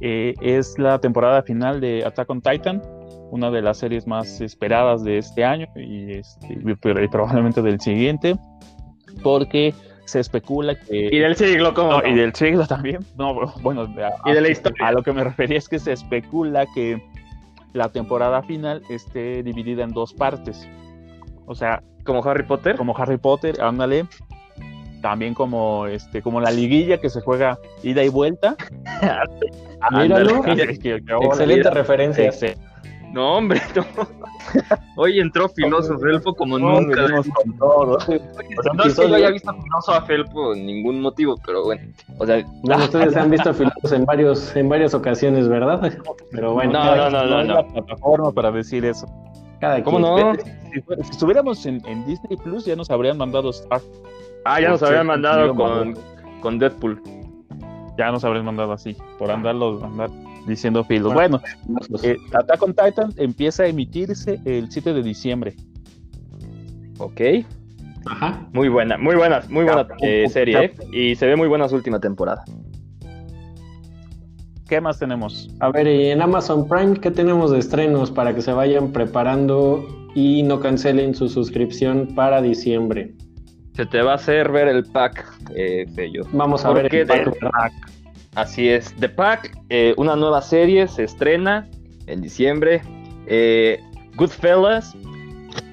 eh, 0.00 0.34
es 0.40 0.78
la 0.78 0.98
temporada 0.98 1.42
final 1.42 1.80
de 1.80 2.04
Attack 2.04 2.30
on 2.30 2.40
Titan, 2.40 2.82
una 3.30 3.50
de 3.50 3.62
las 3.62 3.78
series 3.78 4.06
más 4.06 4.40
esperadas 4.40 5.04
de 5.04 5.18
este 5.18 5.44
año 5.44 5.66
y, 5.76 6.12
este, 6.12 6.56
probablemente 7.10 7.62
del 7.62 7.80
siguiente, 7.80 8.36
porque 9.22 9.74
se 10.06 10.20
especula 10.20 10.74
que... 10.74 11.08
Y 11.12 11.18
del 11.18 11.36
siglo, 11.36 11.72
¿cómo? 11.74 12.02
y 12.04 12.14
del 12.14 12.34
siglo 12.34 12.66
también. 12.66 13.04
No, 13.16 13.34
bueno, 13.62 13.82
a, 13.82 14.30
y 14.30 14.34
de 14.34 14.40
la 14.40 14.48
historia. 14.48 14.88
A 14.88 14.92
lo 14.92 15.02
que 15.02 15.12
me 15.12 15.22
refería 15.22 15.58
es 15.58 15.68
que 15.68 15.78
se 15.78 15.92
especula 15.92 16.66
que 16.74 17.00
la 17.72 17.88
temporada 17.90 18.42
final 18.42 18.82
esté 18.88 19.42
dividida 19.42 19.84
en 19.84 19.90
dos 19.90 20.14
partes. 20.14 20.68
O 21.46 21.54
sea... 21.54 21.82
¿Como 22.04 22.24
Harry 22.24 22.44
Potter? 22.44 22.76
Como 22.76 22.96
Harry 22.96 23.18
Potter, 23.18 23.60
ándale 23.60 24.06
también 25.00 25.34
como 25.34 25.86
este 25.86 26.22
como 26.22 26.40
la 26.40 26.50
liguilla 26.50 26.98
que 26.98 27.08
se 27.08 27.20
juega 27.20 27.58
ida 27.82 28.04
y 28.04 28.08
vuelta. 28.08 28.56
Míralo, 29.92 30.44
excelente 30.46 31.70
referencia. 31.70 32.30
No, 33.12 33.36
hombre, 33.36 33.60
no. 33.74 33.84
Hoy 34.96 35.20
entró 35.20 35.48
Filósofo 35.48 35.98
Felpo 36.00 36.34
como 36.34 36.58
nunca. 36.58 37.06
Con 37.34 37.56
todo. 37.58 37.96
O 37.96 38.00
sea, 38.00 38.18
no 38.74 38.84
es 38.84 38.98
que 38.98 39.08
yo 39.08 39.14
haya 39.14 39.30
visto 39.30 39.52
Filósofo 39.62 40.06
Felpo 40.06 40.32
por 40.32 40.56
ningún 40.56 41.00
motivo, 41.00 41.36
pero 41.44 41.64
bueno. 41.64 41.82
O 42.18 42.26
sea, 42.26 42.44
bueno, 42.62 42.84
ustedes 42.84 43.16
han 43.16 43.30
visto 43.30 43.52
Filósofo 43.54 43.94
en 43.94 44.04
varios, 44.04 44.56
en 44.56 44.68
varias 44.68 44.94
ocasiones, 44.94 45.48
¿verdad? 45.48 45.92
Pero 46.30 46.54
bueno. 46.54 46.72
No, 46.72 46.96
no, 46.96 47.10
no, 47.10 47.24
no, 47.24 47.44
no. 47.44 47.54
La 47.54 47.66
plataforma 47.66 48.32
para 48.32 48.50
decir 48.50 48.84
eso. 48.84 49.06
Cada 49.60 49.82
¿Cómo 49.82 49.98
no? 49.98 50.34
Si, 50.34 50.78
estuviéramos 51.10 51.66
en, 51.66 51.84
en, 51.86 52.06
Disney 52.06 52.36
Plus, 52.36 52.64
ya 52.64 52.76
nos 52.76 52.90
habrían 52.90 53.18
mandado 53.18 53.50
Star. 53.50 53.80
Ah, 54.44 54.60
ya 54.60 54.70
nos 54.70 54.82
habían 54.82 55.06
mandado 55.06 55.54
con, 55.54 55.94
con 56.40 56.58
Deadpool. 56.58 57.02
Ya 57.98 58.10
nos 58.10 58.24
habrían 58.24 58.46
mandado 58.46 58.72
así, 58.72 58.96
por 59.18 59.30
andarlo, 59.30 59.84
andar 59.84 60.08
diciendo 60.46 60.84
filos. 60.84 61.14
Bueno, 61.14 61.40
eh, 62.02 62.16
Attack 62.32 62.62
on 62.62 62.74
Titan 62.74 63.12
empieza 63.16 63.64
a 63.64 63.66
emitirse 63.66 64.40
el 64.44 64.70
7 64.70 64.92
de 64.94 65.02
diciembre. 65.02 65.54
Ok. 66.98 67.20
Ajá. 68.06 68.46
Muy 68.52 68.68
buena, 68.68 68.96
muy 68.96 69.16
buena, 69.16 69.42
muy 69.48 69.64
buena 69.64 69.86
eh, 70.02 70.26
serie, 70.28 70.64
¿eh? 70.64 70.74
Y 70.92 71.14
se 71.16 71.26
ve 71.26 71.36
muy 71.36 71.48
buena 71.48 71.68
su 71.68 71.76
última 71.76 72.00
temporada. 72.00 72.44
¿Qué 74.68 74.80
más 74.80 74.98
tenemos? 74.98 75.50
A 75.58 75.70
ver, 75.70 75.86
en 75.88 76.22
Amazon 76.22 76.68
Prime, 76.68 76.96
¿qué 77.00 77.10
tenemos 77.10 77.50
de 77.50 77.58
estrenos 77.58 78.10
para 78.10 78.34
que 78.34 78.40
se 78.40 78.52
vayan 78.52 78.92
preparando 78.92 79.84
y 80.14 80.44
no 80.44 80.60
cancelen 80.60 81.14
su 81.14 81.28
suscripción 81.28 82.14
para 82.14 82.40
diciembre? 82.40 83.12
Se 83.74 83.84
te 83.86 84.00
va 84.00 84.12
a 84.12 84.14
hacer 84.14 84.50
ver 84.52 84.68
el 84.68 84.84
pack, 84.84 85.26
eh, 85.56 85.86
Fello. 85.94 86.22
Vamos 86.32 86.64
a 86.64 86.72
ver 86.72 86.94
el 86.94 87.06
pack. 87.06 87.90
Así 88.36 88.68
es, 88.68 88.94
The 89.00 89.08
Pack, 89.08 89.56
eh, 89.70 89.92
una 89.96 90.14
nueva 90.14 90.40
serie, 90.40 90.86
se 90.86 91.04
estrena 91.04 91.68
en 92.06 92.20
diciembre. 92.20 92.80
Eh, 93.26 93.80
Goodfellas, 94.14 94.94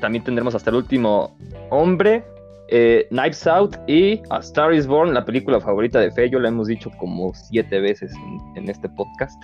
también 0.02 0.24
tendremos 0.24 0.56
hasta 0.56 0.72
el 0.72 0.78
último 0.78 1.38
hombre. 1.70 2.24
Eh, 2.70 3.06
Knives 3.12 3.46
Out 3.46 3.78
y 3.88 4.22
A 4.32 4.40
Star 4.40 4.74
is 4.74 4.88
Born, 4.88 5.14
la 5.14 5.24
película 5.24 5.62
favorita 5.62 6.00
de 6.00 6.12
Fello, 6.12 6.40
la 6.40 6.50
hemos 6.50 6.68
dicho 6.68 6.90
como 6.98 7.34
siete 7.34 7.80
veces 7.80 8.12
en, 8.56 8.68
este 8.68 8.90
podcast. 8.90 9.42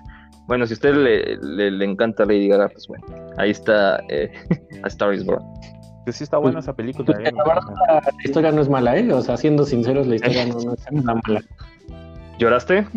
Bueno, 0.48 0.66
si 0.66 0.74
a 0.74 0.76
usted 0.76 0.96
le, 0.96 1.86
encanta 1.86 2.26
Lady 2.26 2.50
Gaga, 2.50 2.68
pues 2.68 2.88
bueno, 2.88 3.06
ahí 3.38 3.52
está 3.52 3.98
A 4.84 4.88
Star 4.88 5.14
is 5.14 5.24
Born. 5.24 5.44
Sí 6.12 6.24
está 6.24 6.38
buena 6.38 6.60
esa 6.60 6.74
película. 6.74 7.06
Pues, 7.06 7.32
la, 7.32 8.02
historia 8.26 8.52
no 8.52 8.62
es 8.62 8.68
mala, 8.68 8.98
¿eh? 8.98 9.14
O 9.14 9.22
sea, 9.22 9.38
siendo 9.38 9.64
sinceros, 9.64 10.06
la 10.08 10.16
historia 10.16 10.48
no, 10.48 10.60
no 10.60 10.74
es 10.74 10.92
mala. 10.92 11.42
¿Lloraste? 12.40 12.88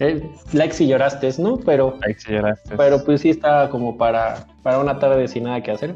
Eh, 0.00 0.22
like 0.52 0.72
si 0.72 0.86
lloraste, 0.86 1.30
¿no? 1.38 1.58
Pero, 1.58 1.98
like 2.00 2.18
si 2.18 2.32
lloraste. 2.32 2.74
pero 2.76 3.04
pues 3.04 3.20
sí 3.20 3.30
está 3.30 3.68
como 3.68 3.98
para, 3.98 4.46
para 4.62 4.78
una 4.78 4.98
tarde 4.98 5.28
sin 5.28 5.44
nada 5.44 5.62
que 5.62 5.70
hacer. 5.70 5.94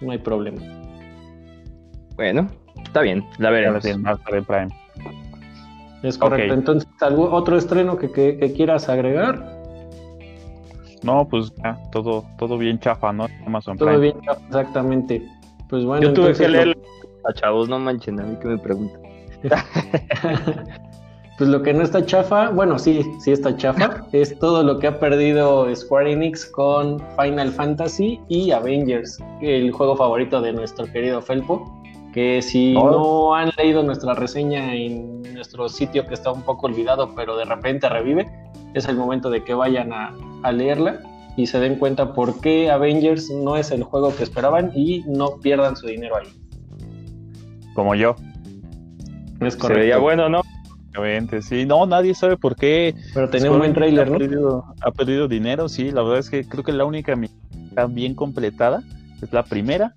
No 0.00 0.12
hay 0.12 0.18
problema. 0.18 0.62
Bueno, 2.14 2.48
está 2.82 3.00
bien, 3.00 3.24
la 3.38 3.50
veremos. 3.50 3.82
Prime. 3.82 4.68
Es 6.02 6.16
correcto. 6.16 6.54
Entonces, 6.54 6.88
¿algún 7.00 7.28
otro 7.32 7.56
estreno 7.56 7.96
que, 7.96 8.10
que, 8.12 8.52
quieras 8.52 8.88
agregar? 8.88 9.58
No, 11.02 11.26
pues 11.28 11.52
ya, 11.62 11.76
todo, 11.90 12.24
todo 12.38 12.56
bien 12.56 12.78
chafa, 12.78 13.12
¿no? 13.12 13.26
Amazon 13.46 13.76
todo 13.76 13.98
bien 13.98 14.20
chafa, 14.20 14.40
exactamente. 14.46 15.26
Pues 15.68 15.84
bueno, 15.84 16.08
Yo 16.08 16.12
tuve 16.12 16.34
que 16.34 16.48
leer 16.48 16.78
a 17.28 17.32
chavos, 17.32 17.68
no 17.68 17.78
manchen, 17.78 18.20
a 18.20 18.24
mí 18.24 18.36
que 18.40 18.48
me 18.48 18.58
preguntan. 18.58 19.00
pues 21.40 21.48
lo 21.48 21.62
que 21.62 21.72
no 21.72 21.82
está 21.82 22.04
chafa, 22.04 22.50
bueno, 22.50 22.78
sí, 22.78 23.00
sí 23.18 23.32
está 23.32 23.56
chafa, 23.56 24.04
es 24.12 24.38
todo 24.38 24.62
lo 24.62 24.78
que 24.78 24.88
ha 24.88 25.00
perdido 25.00 25.74
Square 25.74 26.12
Enix 26.12 26.44
con 26.44 27.02
Final 27.18 27.50
Fantasy 27.50 28.20
y 28.28 28.50
Avengers, 28.50 29.18
el 29.40 29.72
juego 29.72 29.96
favorito 29.96 30.42
de 30.42 30.52
nuestro 30.52 30.84
querido 30.92 31.22
Felpo. 31.22 31.82
Que 32.12 32.42
si 32.42 32.74
no 32.74 33.34
han 33.34 33.52
leído 33.56 33.82
nuestra 33.82 34.12
reseña 34.12 34.74
en 34.74 35.22
nuestro 35.32 35.70
sitio 35.70 36.06
que 36.06 36.12
está 36.12 36.30
un 36.30 36.42
poco 36.42 36.66
olvidado, 36.66 37.14
pero 37.14 37.38
de 37.38 37.46
repente 37.46 37.88
revive, 37.88 38.30
es 38.74 38.86
el 38.86 38.96
momento 38.96 39.30
de 39.30 39.42
que 39.42 39.54
vayan 39.54 39.94
a, 39.94 40.14
a 40.42 40.52
leerla 40.52 41.00
y 41.38 41.46
se 41.46 41.58
den 41.58 41.76
cuenta 41.76 42.12
por 42.12 42.38
qué 42.42 42.70
Avengers 42.70 43.30
no 43.30 43.56
es 43.56 43.70
el 43.70 43.82
juego 43.82 44.14
que 44.14 44.24
esperaban 44.24 44.72
y 44.74 45.04
no 45.06 45.38
pierdan 45.38 45.74
su 45.74 45.86
dinero 45.86 46.16
ahí. 46.16 46.28
Como 47.72 47.94
yo. 47.94 48.14
Es 49.40 49.56
correcto. 49.56 49.68
Se 49.68 49.74
veía 49.74 49.96
bueno, 49.96 50.28
¿no? 50.28 50.42
Sí. 51.42 51.66
No, 51.66 51.86
nadie 51.86 52.14
sabe 52.14 52.36
por 52.36 52.56
qué. 52.56 52.94
Pero 53.14 53.28
tenía 53.28 53.50
un 53.50 53.58
buen 53.58 53.74
trailer, 53.74 54.08
ha 54.08 54.18
perdido, 54.18 54.64
Ha 54.80 54.90
perdido 54.90 55.28
dinero, 55.28 55.68
sí. 55.68 55.90
La 55.90 56.02
verdad 56.02 56.18
es 56.18 56.30
que 56.30 56.44
creo 56.44 56.64
que 56.64 56.72
la 56.72 56.84
única 56.84 57.14
bien 57.88 58.14
completada 58.14 58.82
es 59.22 59.32
la 59.32 59.42
primera. 59.42 59.94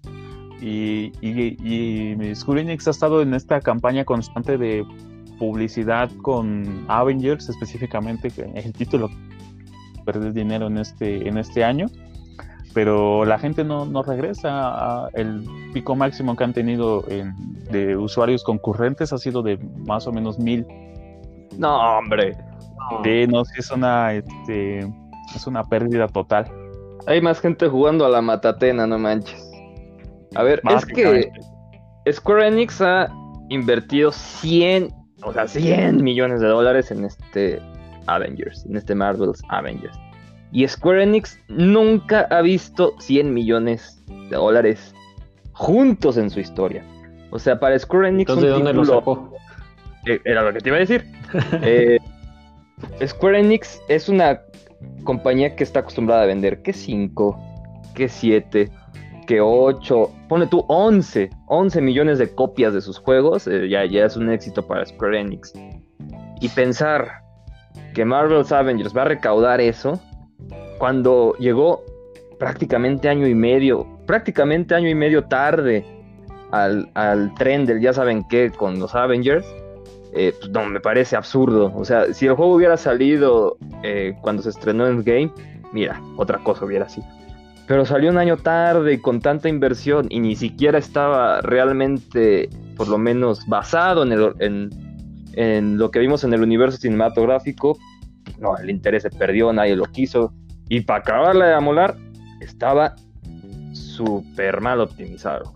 Y, 0.61 1.11
y, 1.21 1.57
y 1.61 2.35
Square 2.35 2.61
Enix 2.61 2.87
ha 2.87 2.91
estado 2.91 3.21
en 3.21 3.33
esta 3.33 3.59
campaña 3.59 4.05
constante 4.05 4.57
de 4.57 4.85
publicidad 5.37 6.09
con 6.21 6.85
Avengers, 6.87 7.49
específicamente, 7.49 8.29
que 8.29 8.43
el 8.43 8.71
título 8.71 9.09
perder 10.05 10.33
dinero 10.33 10.67
en 10.67 10.77
este, 10.77 11.27
en 11.27 11.37
este 11.37 11.63
año. 11.63 11.87
Pero 12.73 13.23
la 13.25 13.37
gente 13.37 13.63
no, 13.63 13.85
no 13.85 14.03
regresa. 14.03 15.07
El 15.13 15.45
pico 15.73 15.95
máximo 15.95 16.35
que 16.35 16.43
han 16.43 16.53
tenido 16.53 17.03
de 17.71 17.95
usuarios 17.95 18.43
concurrentes 18.43 19.13
ha 19.13 19.17
sido 19.17 19.43
de 19.43 19.57
más 19.85 20.07
o 20.07 20.11
menos 20.11 20.39
mil 20.39 20.65
no, 21.57 21.97
hombre. 21.97 22.35
Sí, 23.03 23.27
no, 23.27 23.45
sí 23.45 23.53
es 23.59 23.71
una, 23.71 24.13
este, 24.13 24.79
es 25.35 25.47
una 25.47 25.63
pérdida 25.63 26.07
total. 26.07 26.51
Hay 27.07 27.21
más 27.21 27.39
gente 27.39 27.67
jugando 27.67 28.05
a 28.05 28.09
la 28.09 28.21
matatena, 28.21 28.87
no 28.87 28.97
manches. 28.97 29.51
A 30.35 30.43
ver, 30.43 30.61
es 30.69 30.85
que 30.85 31.31
Square 32.11 32.47
Enix 32.47 32.81
ha 32.81 33.07
invertido 33.49 34.11
100, 34.11 34.89
o 35.23 35.33
sea, 35.33 35.47
100 35.47 36.03
millones 36.03 36.41
de 36.41 36.47
dólares 36.47 36.91
en 36.91 37.05
este 37.05 37.61
Avengers, 38.07 38.65
en 38.65 38.77
este 38.77 38.95
Marvel's 38.95 39.41
Avengers. 39.49 39.97
Y 40.51 40.67
Square 40.67 41.03
Enix 41.03 41.39
nunca 41.47 42.27
ha 42.29 42.41
visto 42.41 42.93
100 42.99 43.33
millones 43.33 44.03
de 44.07 44.35
dólares 44.35 44.93
juntos 45.53 46.17
en 46.17 46.29
su 46.29 46.39
historia. 46.39 46.83
O 47.31 47.39
sea, 47.39 47.59
para 47.59 47.77
Square 47.77 48.09
Enix 48.09 48.29
Entonces, 48.29 48.45
¿de 48.45 48.51
dónde 48.51 48.73
lo 48.73 48.85
sacó? 48.85 49.33
Eh, 50.05 50.19
era 50.25 50.43
lo 50.43 50.53
que 50.53 50.59
te 50.59 50.69
iba 50.69 50.77
a 50.77 50.81
decir. 50.81 51.05
Eh, 51.63 51.99
Square 53.05 53.39
Enix 53.39 53.81
es 53.87 54.09
una 54.09 54.41
compañía 55.03 55.55
que 55.55 55.63
está 55.63 55.79
acostumbrada 55.79 56.23
a 56.23 56.25
vender 56.25 56.61
que 56.61 56.73
5, 56.73 57.39
que 57.95 58.09
7, 58.09 58.69
que 59.27 59.41
8, 59.41 60.11
pone 60.27 60.47
tú 60.47 60.65
11, 60.67 61.29
11 61.47 61.81
millones 61.81 62.19
de 62.19 62.33
copias 62.33 62.73
de 62.73 62.81
sus 62.81 62.97
juegos, 62.99 63.47
eh, 63.47 63.69
ya, 63.69 63.83
es 63.83 64.17
un 64.17 64.29
éxito 64.29 64.65
para 64.65 64.85
Square 64.85 65.19
Enix. 65.19 65.53
Y 66.41 66.49
pensar 66.49 67.23
que 67.93 68.03
Marvel's 68.05 68.51
Avengers 68.51 68.95
va 68.95 69.03
a 69.03 69.05
recaudar 69.05 69.61
eso 69.61 69.99
cuando 70.77 71.35
llegó 71.39 71.83
prácticamente 72.39 73.07
año 73.07 73.27
y 73.27 73.35
medio, 73.35 73.87
prácticamente 74.05 74.75
año 74.75 74.89
y 74.89 74.95
medio 74.95 75.23
tarde 75.25 75.85
al, 76.51 76.89
al 76.95 77.33
tren 77.35 77.65
del 77.65 77.79
ya 77.79 77.93
saben 77.93 78.27
qué 78.27 78.51
con 78.51 78.79
los 78.79 78.93
Avengers 78.93 79.45
eh, 80.15 80.33
no, 80.51 80.65
me 80.65 80.79
parece 80.79 81.15
absurdo. 81.15 81.71
O 81.75 81.85
sea, 81.85 82.13
si 82.13 82.27
el 82.27 82.33
juego 82.33 82.53
hubiera 82.53 82.77
salido 82.77 83.57
eh, 83.83 84.15
cuando 84.21 84.43
se 84.43 84.49
estrenó 84.49 84.87
en 84.87 85.03
Game, 85.03 85.31
mira, 85.71 85.99
otra 86.17 86.37
cosa 86.39 86.65
hubiera 86.65 86.87
sido. 86.87 87.07
Pero 87.67 87.85
salió 87.85 88.11
un 88.11 88.17
año 88.17 88.37
tarde 88.37 89.01
con 89.01 89.21
tanta 89.21 89.49
inversión 89.49 90.07
y 90.09 90.19
ni 90.19 90.35
siquiera 90.35 90.77
estaba 90.77 91.41
realmente, 91.41 92.49
por 92.75 92.89
lo 92.89 92.97
menos, 92.97 93.47
basado 93.47 94.03
en, 94.03 94.11
el, 94.11 94.69
en, 95.33 95.77
lo 95.77 95.89
que 95.89 95.99
vimos 95.99 96.23
en 96.23 96.33
el 96.33 96.43
universo 96.43 96.77
cinematográfico. 96.77 97.77
No, 98.39 98.57
el 98.57 98.69
interés 98.69 99.03
se 99.03 99.09
perdió, 99.09 99.51
nadie 99.51 99.75
lo 99.75 99.85
quiso. 99.85 100.33
Y 100.69 100.81
para 100.81 100.99
acabarla 100.99 101.47
de 101.47 101.53
amolar, 101.53 101.95
estaba 102.41 102.95
súper 103.71 104.61
mal 104.61 104.81
optimizado. 104.81 105.53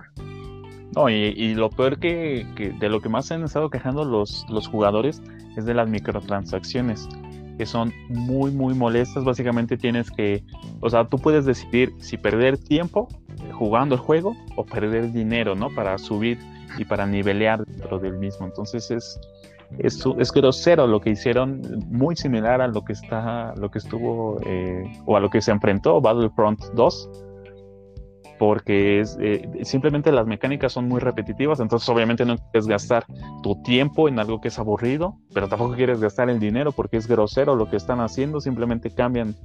No, 0.98 1.12
y, 1.12 1.54
lo 1.54 1.70
peor 1.70 2.00
que, 2.00 2.44
de 2.80 2.90
lo 2.90 3.02
que 3.02 3.08
más 3.08 3.28
se 3.28 3.36
han 3.36 3.44
estado 3.44 3.70
quejando 3.70 4.04
los, 4.04 4.48
los 4.50 4.68
jugadores 4.68 5.22
es 5.56 5.64
de 5.66 5.76
las 5.76 5.88
microtransacciones 5.88 7.08
que 7.56 7.68
son 7.68 7.94
muy, 8.10 8.50
muy 8.50 8.74
molestas. 8.74 9.24
Básicamente 9.24 9.78
tienes 9.78 10.10
que, 10.10 10.44
o 10.82 10.90
sea, 10.90 11.06
tú 11.06 11.20
puedes 11.20 11.46
decidir 11.46 11.94
si 12.00 12.18
perder 12.18 12.58
tiempo 12.58 13.10
eh, 13.30 13.52
jugando 13.52 13.94
el 13.94 14.02
juego 14.02 14.36
o 14.56 14.66
perder 14.66 15.12
dinero, 15.12 15.54
¿no? 15.54 15.70
Para 15.70 16.00
subir 16.00 16.40
y 16.80 16.86
para 16.86 17.06
nivelear 17.06 17.64
dentro 17.64 18.00
del 18.00 18.18
mismo. 18.18 18.48
Entonces 18.48 18.90
es, 18.90 19.20
es, 19.78 20.04
es 20.18 20.32
grosero 20.32 20.88
lo 20.88 21.00
que 21.00 21.12
hicieron, 21.12 21.62
muy 21.92 22.16
similar 22.16 22.60
a 22.60 22.68
lo 22.68 22.84
que 22.84 22.94
está, 22.94 23.54
lo 23.56 23.70
que 23.70 23.78
estuvo, 23.78 24.42
eh, 24.48 24.84
o 25.06 25.16
a 25.16 25.20
lo 25.20 25.30
que 25.30 25.44
se 25.44 25.52
enfrentó 25.52 26.02
Battlefront 26.02 26.60
2 26.74 27.27
porque 28.38 29.00
es, 29.00 29.18
eh, 29.20 29.50
simplemente 29.64 30.12
las 30.12 30.28
mecánicas 30.28 30.74
son 30.74 30.88
muy 30.88 31.00
repetitivas, 31.00 31.60
entonces 31.60 31.88
obviamente 31.90 32.26
no 32.26 32.38
quieres 32.38 32.68
gastar 32.68 33.06
tu 33.42 33.62
tiempo 33.64 34.08
en 34.08 34.20
algo 34.20 34.42
que 34.42 34.50
es 34.50 34.60
aburrido, 34.60 35.18
pero 35.34 35.48
tampoco 35.48 35.76
quieres 35.76 36.00
gastar 36.00 36.30
el 36.30 36.40
dinero 36.40 36.72
porque 36.72 36.98
es 36.98 37.08
grosero 37.08 37.56
lo 37.56 37.70
que 37.70 37.78
están 37.78 38.00
haciendo, 38.00 38.40
simplemente 38.40 38.92
cambian 38.92 39.36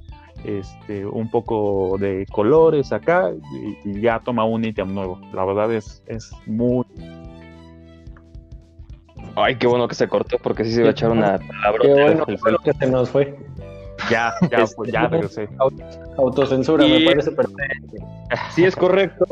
este, 0.43 1.05
un 1.05 1.29
poco 1.29 1.97
de 1.99 2.25
colores 2.31 2.91
acá 2.91 3.31
y, 3.85 4.01
ya 4.01 4.19
toma 4.19 4.43
un 4.45 4.65
ítem 4.65 4.93
nuevo. 4.93 5.19
La 5.33 5.45
verdad 5.45 5.73
es, 5.73 6.03
es 6.07 6.31
muy... 6.45 6.85
Ay, 9.35 9.55
qué 9.55 9.67
bueno 9.67 9.87
que 9.87 9.95
se 9.95 10.07
cortó 10.07 10.37
porque 10.37 10.63
sí 10.63 10.73
se 10.73 10.81
iba 10.81 10.89
a 10.89 10.91
echar 10.91 11.11
una 11.11 11.39
palabra. 11.39 11.79
Qué 11.81 11.93
bueno 11.93 12.25
que 12.25 12.73
se 12.73 12.87
nos 12.87 13.09
fue. 13.09 13.35
Ya, 14.09 14.33
ya, 14.51 14.65
pues, 14.75 14.91
ya 14.91 15.07
regresé. 15.07 15.49
Autocensura, 16.17 16.85
me 16.85 17.05
parece 17.05 17.31
perfecto. 17.31 17.95
Sí, 18.51 18.63
es 18.63 18.75
correcto. 18.75 19.25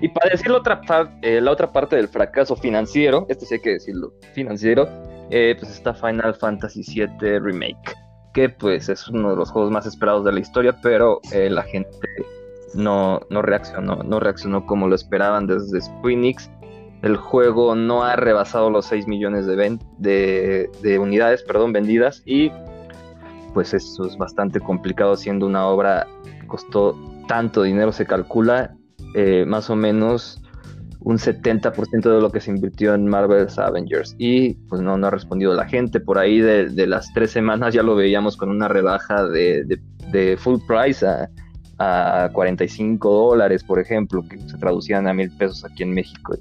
Y 0.00 0.08
para 0.08 0.30
decir 0.30 0.50
la 0.50 0.58
otra, 0.58 0.80
eh, 1.22 1.40
la 1.40 1.50
otra 1.50 1.72
parte 1.72 1.96
del 1.96 2.08
fracaso 2.08 2.56
financiero, 2.56 3.26
este 3.28 3.46
sí 3.46 3.54
hay 3.54 3.60
que 3.60 3.70
decirlo, 3.70 4.12
financiero, 4.34 4.88
eh, 5.30 5.56
pues 5.58 5.72
está 5.72 5.94
Final 5.94 6.34
Fantasy 6.34 6.82
VII 6.86 7.38
Remake, 7.38 7.94
que 8.34 8.48
pues 8.48 8.88
es 8.88 9.08
uno 9.08 9.30
de 9.30 9.36
los 9.36 9.50
juegos 9.50 9.70
más 9.70 9.86
esperados 9.86 10.24
de 10.24 10.32
la 10.32 10.40
historia, 10.40 10.76
pero 10.82 11.20
eh, 11.32 11.50
la 11.50 11.62
gente 11.62 11.98
no, 12.74 13.20
no 13.30 13.42
reaccionó, 13.42 13.96
no 13.96 14.20
reaccionó 14.20 14.66
como 14.66 14.88
lo 14.88 14.94
esperaban 14.94 15.46
desde 15.46 15.80
Squeenix. 15.80 16.50
El 17.02 17.16
juego 17.16 17.74
no 17.74 18.04
ha 18.04 18.14
rebasado 18.14 18.70
los 18.70 18.86
6 18.86 19.08
millones 19.08 19.46
de, 19.46 19.78
de, 19.98 20.70
de 20.82 20.98
unidades 20.98 21.42
perdón, 21.42 21.72
vendidas 21.72 22.22
y 22.24 22.52
pues 23.52 23.74
eso 23.74 24.06
es 24.06 24.16
bastante 24.16 24.60
complicado 24.60 25.16
siendo 25.16 25.46
una 25.46 25.66
obra 25.66 26.06
que 26.24 26.46
costó 26.46 26.98
tanto 27.28 27.62
dinero, 27.62 27.92
se 27.92 28.06
calcula 28.06 28.74
eh, 29.14 29.44
más 29.46 29.70
o 29.70 29.76
menos 29.76 30.42
un 31.04 31.18
70% 31.18 32.02
de 32.02 32.20
lo 32.20 32.30
que 32.30 32.40
se 32.40 32.50
invirtió 32.50 32.94
en 32.94 33.06
Marvel's 33.06 33.58
Avengers 33.58 34.14
y 34.18 34.54
pues 34.68 34.80
no, 34.80 34.96
no 34.96 35.08
ha 35.08 35.10
respondido 35.10 35.54
la 35.54 35.66
gente. 35.66 36.00
Por 36.00 36.18
ahí 36.18 36.40
de, 36.40 36.86
las 36.86 37.12
tres 37.12 37.30
semanas 37.30 37.74
ya 37.74 37.82
lo 37.82 37.94
veíamos 37.94 38.36
con 38.36 38.50
una 38.50 38.68
rebaja 38.68 39.26
de, 39.26 39.80
full 40.38 40.58
price 40.66 41.06
a, 41.06 41.28
a, 41.78 42.30
45 42.32 43.10
dólares, 43.10 43.64
por 43.64 43.80
ejemplo, 43.80 44.24
que 44.28 44.38
se 44.40 44.56
traducían 44.58 45.08
a 45.08 45.14
mil 45.14 45.30
pesos 45.36 45.64
aquí 45.64 45.82
en 45.82 45.92
México. 45.92 46.36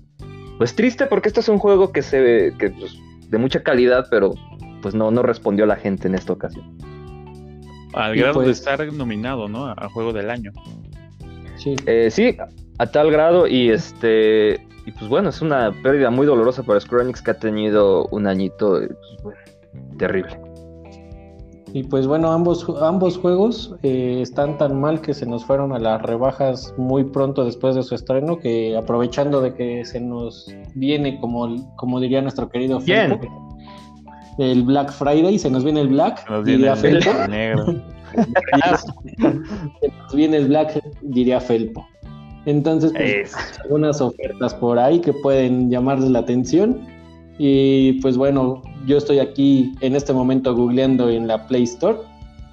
Pues 0.58 0.76
triste 0.76 1.08
porque 1.08 1.30
este 1.30 1.39
es 1.39 1.50
un 1.50 1.58
juego 1.58 1.91
que 1.91 2.04
se 2.04 2.54
que, 2.60 2.69
pues, 2.69 2.95
de 3.30 3.38
mucha 3.38 3.63
calidad, 3.63 4.06
pero 4.12 4.34
pues 4.82 4.93
no, 4.93 5.10
no 5.12 5.24
respondió 5.24 5.65
la 5.65 5.76
gente 5.76 6.08
en 6.08 6.15
esta 6.15 6.34
ocasión. 6.34 6.78
Al 7.93 8.15
grado 8.15 8.39
de 8.39 8.45
pues 8.45 8.60
estar 8.60 8.91
nominado, 8.93 9.47
¿no? 9.47 9.67
A, 9.67 9.89
Juego 9.89 10.13
del 10.13 10.30
Año. 10.30 10.51
Sí. 11.58 11.75
Eh, 11.86 12.10
sí, 12.10 12.38
a 12.77 12.88
tal 12.88 13.12
grado 13.12 13.47
y 13.47 13.69
este 13.69 14.65
y 14.86 14.91
pues 14.91 15.08
bueno, 15.08 15.30
es 15.30 15.41
una 15.41 15.71
pérdida 15.84 16.10
muy 16.10 16.25
dolorosa 16.25 16.63
para 16.63 16.80
Square 16.80 17.04
Enix 17.04 17.21
que 17.21 17.32
ha 17.32 17.38
tenido 17.38 18.08
un 18.08 18.27
añito 18.27 18.82
pues, 19.21 19.38
terrible. 19.97 20.39
Y 21.73 21.84
pues 21.84 22.06
bueno, 22.06 22.32
ambos, 22.32 22.67
ambos 22.82 23.17
juegos 23.17 23.75
eh, 23.84 24.19
están 24.21 24.58
tan 24.58 24.82
mal 24.82 24.99
que 24.99 25.13
se 25.13 25.25
nos 25.25 25.45
fueron 25.45 25.71
a 25.71 25.80
las 25.80 26.01
rebajas 26.01 26.73
muy 26.77 27.06
pronto 27.06 27.45
después 27.45 27.75
de 27.75 27.84
su 27.84 27.95
estreno, 27.95 28.39
que 28.39 28.75
aprovechando 28.75 29.39
de 29.39 29.54
que 29.54 29.86
se 29.86 30.01
nos 30.01 30.54
viene, 30.75 31.19
como, 31.19 31.56
como 31.77 32.01
diría 32.01 32.21
nuestro 32.21 32.49
querido 32.49 32.80
Bien 32.80 33.19
el 34.37 34.63
Black 34.63 34.91
Friday, 34.91 35.37
se 35.37 35.49
nos 35.49 35.63
viene 35.63 35.81
el 35.81 35.89
Black, 35.89 36.29
diría 36.43 36.75
Felpo. 36.75 37.11
se 39.81 39.87
nos 39.87 40.15
viene 40.15 40.37
el 40.37 40.47
Black, 40.47 40.81
diría 41.01 41.39
Felpo. 41.39 41.85
Entonces, 42.45 42.91
pues, 42.95 43.33
algunas 43.63 44.01
ofertas 44.01 44.53
por 44.55 44.79
ahí 44.79 44.99
que 44.99 45.13
pueden 45.13 45.69
llamarles 45.69 46.09
la 46.09 46.19
atención. 46.19 46.79
Y 47.37 47.93
pues 48.01 48.17
bueno, 48.17 48.61
yo 48.85 48.97
estoy 48.97 49.19
aquí 49.19 49.73
en 49.81 49.95
este 49.95 50.13
momento 50.13 50.55
googleando 50.55 51.09
en 51.09 51.27
la 51.27 51.47
Play 51.47 51.63
Store, 51.63 51.97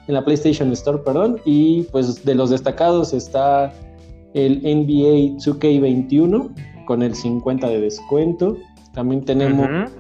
en 0.06 0.14
la 0.14 0.24
PlayStation 0.24 0.72
Store, 0.72 0.98
perdón, 0.98 1.40
y 1.44 1.82
pues 1.84 2.24
de 2.24 2.34
los 2.34 2.50
destacados 2.50 3.12
está 3.12 3.72
el 4.34 4.60
NBA 4.62 5.36
2K21 5.38 6.54
con 6.86 7.02
el 7.02 7.14
50 7.14 7.68
de 7.68 7.80
descuento. 7.80 8.56
También 8.94 9.24
tenemos 9.24 9.90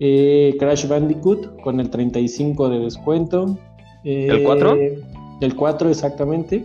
eh, 0.00 0.56
Crash 0.58 0.86
Bandicoot 0.86 1.60
con 1.60 1.80
el 1.80 1.90
35 1.90 2.68
de 2.68 2.78
descuento. 2.80 3.58
¿El 4.04 4.44
4? 4.44 4.74
Eh, 4.76 5.02
el 5.40 5.56
4 5.56 5.88
exactamente. 5.90 6.64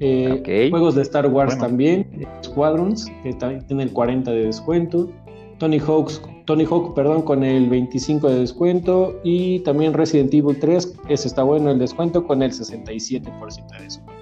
Eh, 0.00 0.68
juegos 0.70 0.94
de 0.94 1.02
Star 1.02 1.26
Wars 1.26 1.58
también. 1.58 2.26
Squadrons, 2.44 3.10
que 3.22 3.34
tiene 3.66 3.82
el 3.82 3.92
40 3.92 4.30
de 4.30 4.44
descuento. 4.46 5.10
Tony 5.58 5.80
Hawk's, 5.80 6.22
Tony 6.44 6.64
Hawk, 6.64 6.94
perdón, 6.94 7.22
con 7.22 7.42
el 7.42 7.68
25 7.68 8.28
de 8.28 8.40
descuento. 8.40 9.18
Y 9.24 9.60
también 9.60 9.94
Resident 9.94 10.32
Evil 10.32 10.58
3, 10.58 11.00
ese 11.08 11.28
está 11.28 11.42
bueno 11.42 11.70
el 11.70 11.78
descuento, 11.78 12.26
con 12.26 12.42
el 12.42 12.52
67% 12.52 13.78
de 13.78 13.84
descuento. 13.84 14.12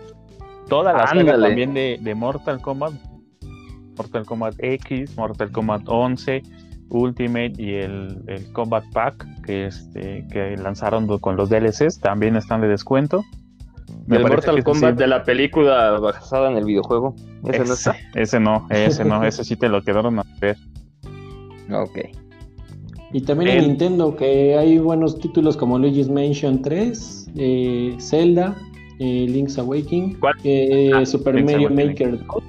Toda 0.68 0.92
la 0.92 1.06
saga 1.06 1.38
también 1.38 1.74
de, 1.74 1.98
de 2.00 2.14
Mortal 2.14 2.60
Kombat. 2.60 2.92
Mortal 3.96 4.26
Kombat 4.26 4.54
X, 4.58 5.16
Mortal 5.16 5.50
Kombat 5.50 5.82
11, 5.86 6.42
Ultimate 6.90 7.52
y 7.58 7.74
el, 7.74 8.18
Combat 8.52 8.84
Pack 8.92 9.42
que, 9.42 9.66
este, 9.66 10.26
que 10.30 10.56
lanzaron 10.56 11.06
con 11.18 11.36
los 11.36 11.48
DLCs 11.48 12.00
también 12.00 12.36
están 12.36 12.60
de 12.60 12.68
descuento. 12.68 13.24
el 14.10 14.22
Mortal 14.22 14.62
Kombat 14.62 14.96
de 14.96 15.06
la 15.06 15.24
película 15.24 15.98
basada 15.98 16.50
en 16.50 16.56
el 16.58 16.64
videojuego. 16.64 17.14
¿Ese, 17.44 17.64
no 17.64 17.74
está? 17.74 17.96
Ese 18.14 18.40
no, 18.40 18.66
ese 18.70 19.04
no, 19.04 19.24
ese 19.24 19.44
sí 19.44 19.56
te 19.56 19.68
lo 19.68 19.82
quedaron 19.82 20.18
a 20.18 20.24
ver. 20.40 20.56
Ok. 21.72 21.98
Y 23.12 23.20
también 23.22 23.50
en 23.50 23.68
Nintendo 23.68 24.16
que 24.16 24.56
hay 24.56 24.78
buenos 24.78 25.18
títulos 25.18 25.56
como 25.56 25.78
Luigi's 25.78 26.08
Mansion 26.08 26.60
3, 26.60 27.30
eh, 27.36 27.96
Zelda, 28.00 28.56
eh, 28.98 29.26
Link's 29.28 29.58
Awakening, 29.58 30.18
eh, 30.44 30.90
ah, 30.94 31.06
Super 31.06 31.42
Mario 31.42 31.70
Maker 31.70 32.18
2. 32.26 32.44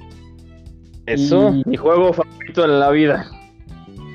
Eso, 1.06 1.54
mi 1.64 1.76
juego 1.76 2.12
favorito 2.12 2.62
de 2.62 2.68
la 2.68 2.90
vida. 2.90 3.37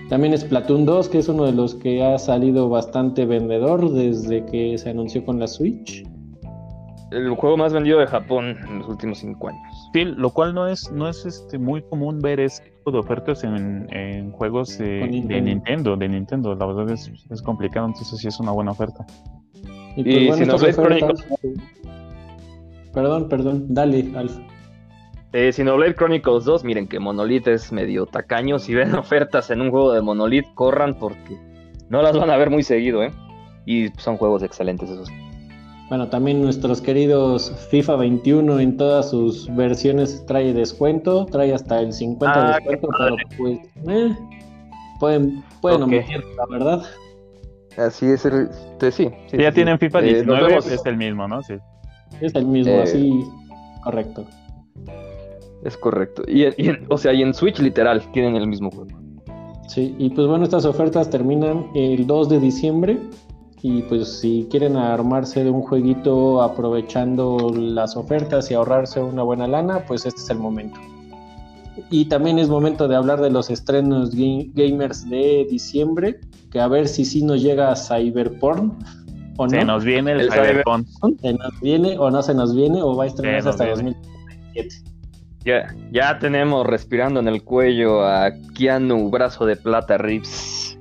También 0.10 0.34
es 0.34 0.44
Platoon 0.44 0.86
2, 0.86 1.10
que 1.10 1.20
es 1.20 1.30
uno 1.30 1.46
de 1.46 1.54
los 1.54 1.76
que 1.76 2.04
ha 2.04 2.20
salido 2.20 2.70
bastante 2.70 3.26
vendedor 3.26 3.90
desde 3.92 4.46
que 4.46 4.78
se 4.78 4.90
anunció 4.90 5.24
con 5.26 5.40
la 5.40 5.48
Switch. 5.48 6.06
El 7.12 7.30
juego 7.36 7.58
más 7.58 7.74
vendido 7.74 8.00
de 8.00 8.08
Japón 8.08 8.58
en 8.68 8.80
los 8.80 8.88
últimos 8.90 9.20
cinco 9.20 9.50
años. 9.50 9.62
Sí, 9.94 10.04
lo 10.04 10.32
cual 10.32 10.54
no 10.54 10.68
es, 10.68 10.92
no 10.92 11.08
es 11.08 11.26
este, 11.26 11.60
muy 11.60 11.84
común 11.84 12.20
ver 12.20 12.40
este 12.40 12.72
tipo 12.72 12.92
de 12.92 12.98
ofertas 12.98 13.44
en, 13.44 14.32
juegos 14.32 14.78
de, 14.80 15.08
Nintendo. 15.08 15.96
de 15.96 16.10
Nintendo. 16.10 16.56
La 16.56 16.66
verdad 16.66 16.90
es, 16.90 17.12
es, 17.30 17.42
complicado, 17.42 17.86
entonces 17.86 18.18
sí 18.20 18.28
es 18.28 18.40
una 18.40 18.52
buena 18.52 18.72
oferta. 18.72 19.06
Y, 19.96 20.28
pues, 20.28 20.40
si 20.40 20.46
nos 20.46 20.64
ofertas... 20.64 21.24
Perdón, 22.94 23.30
perdón, 23.30 23.66
dale, 23.70 24.12
Alfa. 24.16 24.42
Eh, 25.34 25.52
Xenoblade 25.52 25.96
Chronicles 25.96 26.46
2, 26.46 26.64
miren 26.64 26.88
que 26.88 27.00
Monolith 27.00 27.48
es 27.48 27.72
medio 27.72 28.06
tacaño. 28.06 28.60
Si 28.60 28.76
ven 28.76 28.94
ofertas 28.96 29.50
en 29.50 29.62
un 29.62 29.72
juego 29.72 29.92
de 29.92 30.02
Monolith, 30.02 30.46
corran 30.54 30.98
porque 31.00 31.38
no 31.90 32.02
las 32.04 32.16
van 32.16 32.30
a 32.30 32.38
ver 32.38 32.52
muy 32.52 32.62
seguido, 32.62 33.04
¿eh? 33.04 33.12
Y 33.66 33.90
son 33.98 34.18
juegos 34.18 34.44
excelentes 34.44 34.90
esos. 34.90 35.10
Bueno, 35.90 36.08
también 36.10 36.42
nuestros 36.42 36.82
queridos 36.82 37.52
FIFA 37.70 37.98
21 37.98 38.60
en 38.60 38.78
todas 38.78 39.10
sus 39.10 39.54
versiones 39.56 40.26
trae 40.26 40.54
descuento, 40.54 41.26
trae 41.26 41.54
hasta 41.54 41.82
el 41.82 41.94
50 41.94 42.40
de 42.40 42.46
ah, 42.46 42.56
descuento, 42.56 42.88
pero 42.98 43.16
pues 43.38 43.60
eh, 43.90 44.16
pueden, 45.00 45.44
pueden 45.62 45.84
omitir, 45.84 46.24
la 46.38 46.46
verdad. 46.50 46.84
Así 47.78 48.06
es, 48.06 48.24
el, 48.26 48.50
sí, 48.92 49.10
Ya 49.32 49.52
tienen 49.52 49.80
FIFA 49.80 50.02
19, 50.02 50.54
eh, 50.54 50.58
es 50.58 50.86
el 50.86 50.98
mismo, 50.98 51.28
¿no? 51.28 51.42
Sí. 51.42 51.56
Es 52.22 52.34
el 52.36 52.46
mismo, 52.46 52.74
Eh, 52.74 52.88
sí, 52.88 53.24
correcto. 53.84 54.26
Es 55.64 55.78
correcto. 55.78 56.24
Y, 56.28 56.44
y 56.62 56.70
en- 56.70 56.86
o 56.90 56.98
sea, 56.98 57.14
y 57.14 57.22
en 57.22 57.34
Switch 57.34 57.60
literal 57.60 58.02
tienen 58.12 58.36
el 58.36 58.48
mismo 58.48 58.70
juego. 58.72 58.90
Sí, 59.68 59.96
y 59.98 60.10
pues 60.10 60.28
bueno, 60.28 60.44
estas 60.44 60.66
ofertas 60.66 61.10
terminan 61.10 61.68
el 61.74 62.06
2 62.06 62.30
de 62.30 62.40
diciembre. 62.40 63.00
Y 63.66 63.82
pues 63.84 64.20
si 64.20 64.46
quieren 64.52 64.76
armarse 64.76 65.42
de 65.42 65.50
un 65.50 65.62
jueguito 65.62 66.42
aprovechando 66.42 67.50
las 67.58 67.96
ofertas 67.96 68.52
y 68.52 68.56
ahorrarse 68.56 69.02
una 69.02 69.24
buena 69.24 69.48
lana, 69.48 69.86
pues 69.88 70.06
este 70.06 70.20
es 70.20 70.30
el 70.30 70.38
momento. 70.40 70.78
Y 71.90 72.06
también 72.06 72.40
es 72.40 72.50
momento 72.50 72.90
de 72.90 72.96
hablar 72.98 73.22
de 73.22 73.30
los 73.32 73.50
estrenos 73.50 74.14
ga- 74.14 74.52
gamers 74.54 75.10
de 75.10 75.48
diciembre, 75.50 76.20
que 76.52 76.60
a 76.60 76.68
ver 76.68 76.90
si 76.90 77.06
sí 77.06 77.24
nos 77.24 77.42
llega 77.42 77.74
Cyberporn 77.76 78.74
o 79.38 79.50
Se 79.50 79.60
no. 79.60 79.66
nos 79.76 79.86
viene 79.86 80.12
el, 80.12 80.20
El 80.22 80.32
Cyberpunk. 80.32 80.86
Se 81.22 81.34
nos 81.34 81.60
viene 81.62 81.98
o 81.98 82.12
no 82.12 82.22
se 82.22 82.34
nos 82.34 82.54
viene 82.54 82.82
o 82.84 82.96
va 82.98 83.06
a 83.06 83.08
estrenarse 83.08 83.44
Se 83.44 83.50
hasta 83.50 83.64
viene. 83.64 83.96
2027. 84.54 84.93
Ya, 85.46 85.74
ya 85.92 86.20
tenemos 86.20 86.66
respirando 86.66 87.20
en 87.20 87.28
el 87.28 87.44
cuello 87.44 88.06
a 88.06 88.32
Keanu, 88.56 89.10
brazo 89.10 89.46
de 89.46 89.56
plata, 89.58 89.98
Rips. 89.98 90.78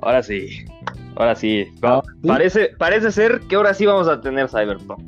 Ahora 0.00 0.22
sí, 0.22 0.64
ahora 1.16 1.34
sí. 1.34 1.66
Ah, 1.82 2.00
¿sí? 2.22 2.28
Parece, 2.28 2.70
parece 2.78 3.12
ser 3.12 3.40
que 3.48 3.56
ahora 3.56 3.74
sí 3.74 3.84
vamos 3.84 4.08
a 4.08 4.20
tener 4.20 4.48
Cyberpunk. 4.48 5.00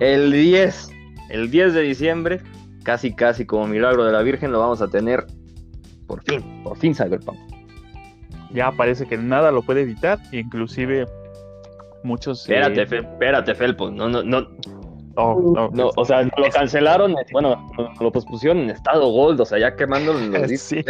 El 0.00 0.32
10, 0.32 0.90
el 1.30 1.50
10 1.50 1.74
de 1.74 1.80
diciembre, 1.82 2.40
casi 2.82 3.14
casi 3.14 3.46
como 3.46 3.66
milagro 3.68 4.04
de 4.04 4.12
la 4.12 4.20
Virgen, 4.22 4.52
lo 4.52 4.58
vamos 4.60 4.82
a 4.82 4.88
tener 4.88 5.24
por 6.06 6.22
fin, 6.24 6.42
por 6.64 6.76
fin 6.76 6.94
Cyberpunk. 6.94 7.38
Ya 8.52 8.70
parece 8.72 9.06
que 9.06 9.16
nada 9.16 9.50
lo 9.50 9.62
puede 9.62 9.80
evitar, 9.82 10.18
inclusive 10.32 11.06
muchos... 12.02 12.46
eh, 12.50 12.54
Espérate, 12.60 12.86
Fe- 12.86 12.98
espérate, 12.98 13.54
Felpo. 13.54 13.90
No, 13.90 14.08
no, 14.10 14.22
no, 14.22 14.46
oh, 15.16 15.52
no, 15.54 15.68
no, 15.70 15.90
o 15.96 16.04
sea, 16.04 16.22
lo 16.22 16.50
cancelaron, 16.52 17.14
bueno, 17.32 17.66
lo 18.00 18.12
pospusieron 18.12 18.58
en 18.58 18.70
estado 18.70 19.08
gold, 19.10 19.40
o 19.40 19.44
sea, 19.44 19.58
ya 19.58 19.74
quemando 19.76 20.12
los. 20.12 20.50
Sí. 20.60 20.84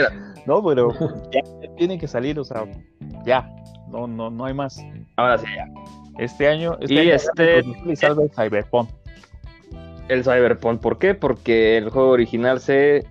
No, 0.46 0.62
pero 0.64 0.92
ya 1.32 1.40
tiene 1.76 1.98
que 1.98 2.08
salir, 2.08 2.38
o 2.38 2.44
sea, 2.44 2.64
ya, 3.24 3.48
no, 3.88 4.06
no, 4.06 4.30
no 4.30 4.44
hay 4.44 4.54
más. 4.54 4.85
Ahora 5.16 5.38
sí, 5.38 5.46
ya. 5.54 5.66
Este 6.18 6.48
año, 6.48 6.76
este 6.80 6.94
Y 6.94 6.98
año 6.98 7.14
este- 7.14 7.58
el 7.61 7.96
Cyberpunk. 8.37 8.88
El 10.08 10.24
Cyberpunk, 10.24 10.80
¿por 10.80 10.98
qué? 10.98 11.14
Porque 11.14 11.78
el 11.78 11.90
juego 11.90 12.11
original 12.11 12.61
se. 12.61 13.04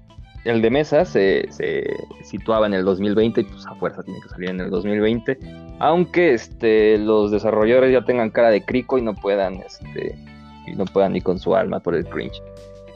El 0.44 0.64
de 0.64 0.72
mesa 0.72 1.06
se, 1.06 1.46
se 1.52 1.84
situaba 2.24 2.66
en 2.66 2.74
el 2.74 2.84
2020 2.84 3.42
y 3.42 3.44
pues 3.44 3.66
a 3.68 3.76
fuerza 3.76 4.02
tiene 4.02 4.20
que 4.22 4.30
salir 4.30 4.50
en 4.50 4.60
el 4.60 4.72
2020. 4.72 5.38
Aunque 5.78 6.34
este, 6.34 6.98
los 6.98 7.30
desarrolladores 7.30 7.94
ya 7.94 8.04
tengan 8.04 8.32
cara 8.32 8.50
de 8.50 8.66
crico 8.66 8.98
y 8.98 9.04
no 9.04 9.14
puedan, 9.14 9.58
este, 9.58 10.16
y 10.68 10.74
no 10.74 10.86
puedan 10.86 11.14
ni 11.14 11.22
con 11.22 11.40
su 11.40 11.56
alma 11.56 11.80
por 11.80 11.96
el 11.96 12.06
cringe. 12.06 12.42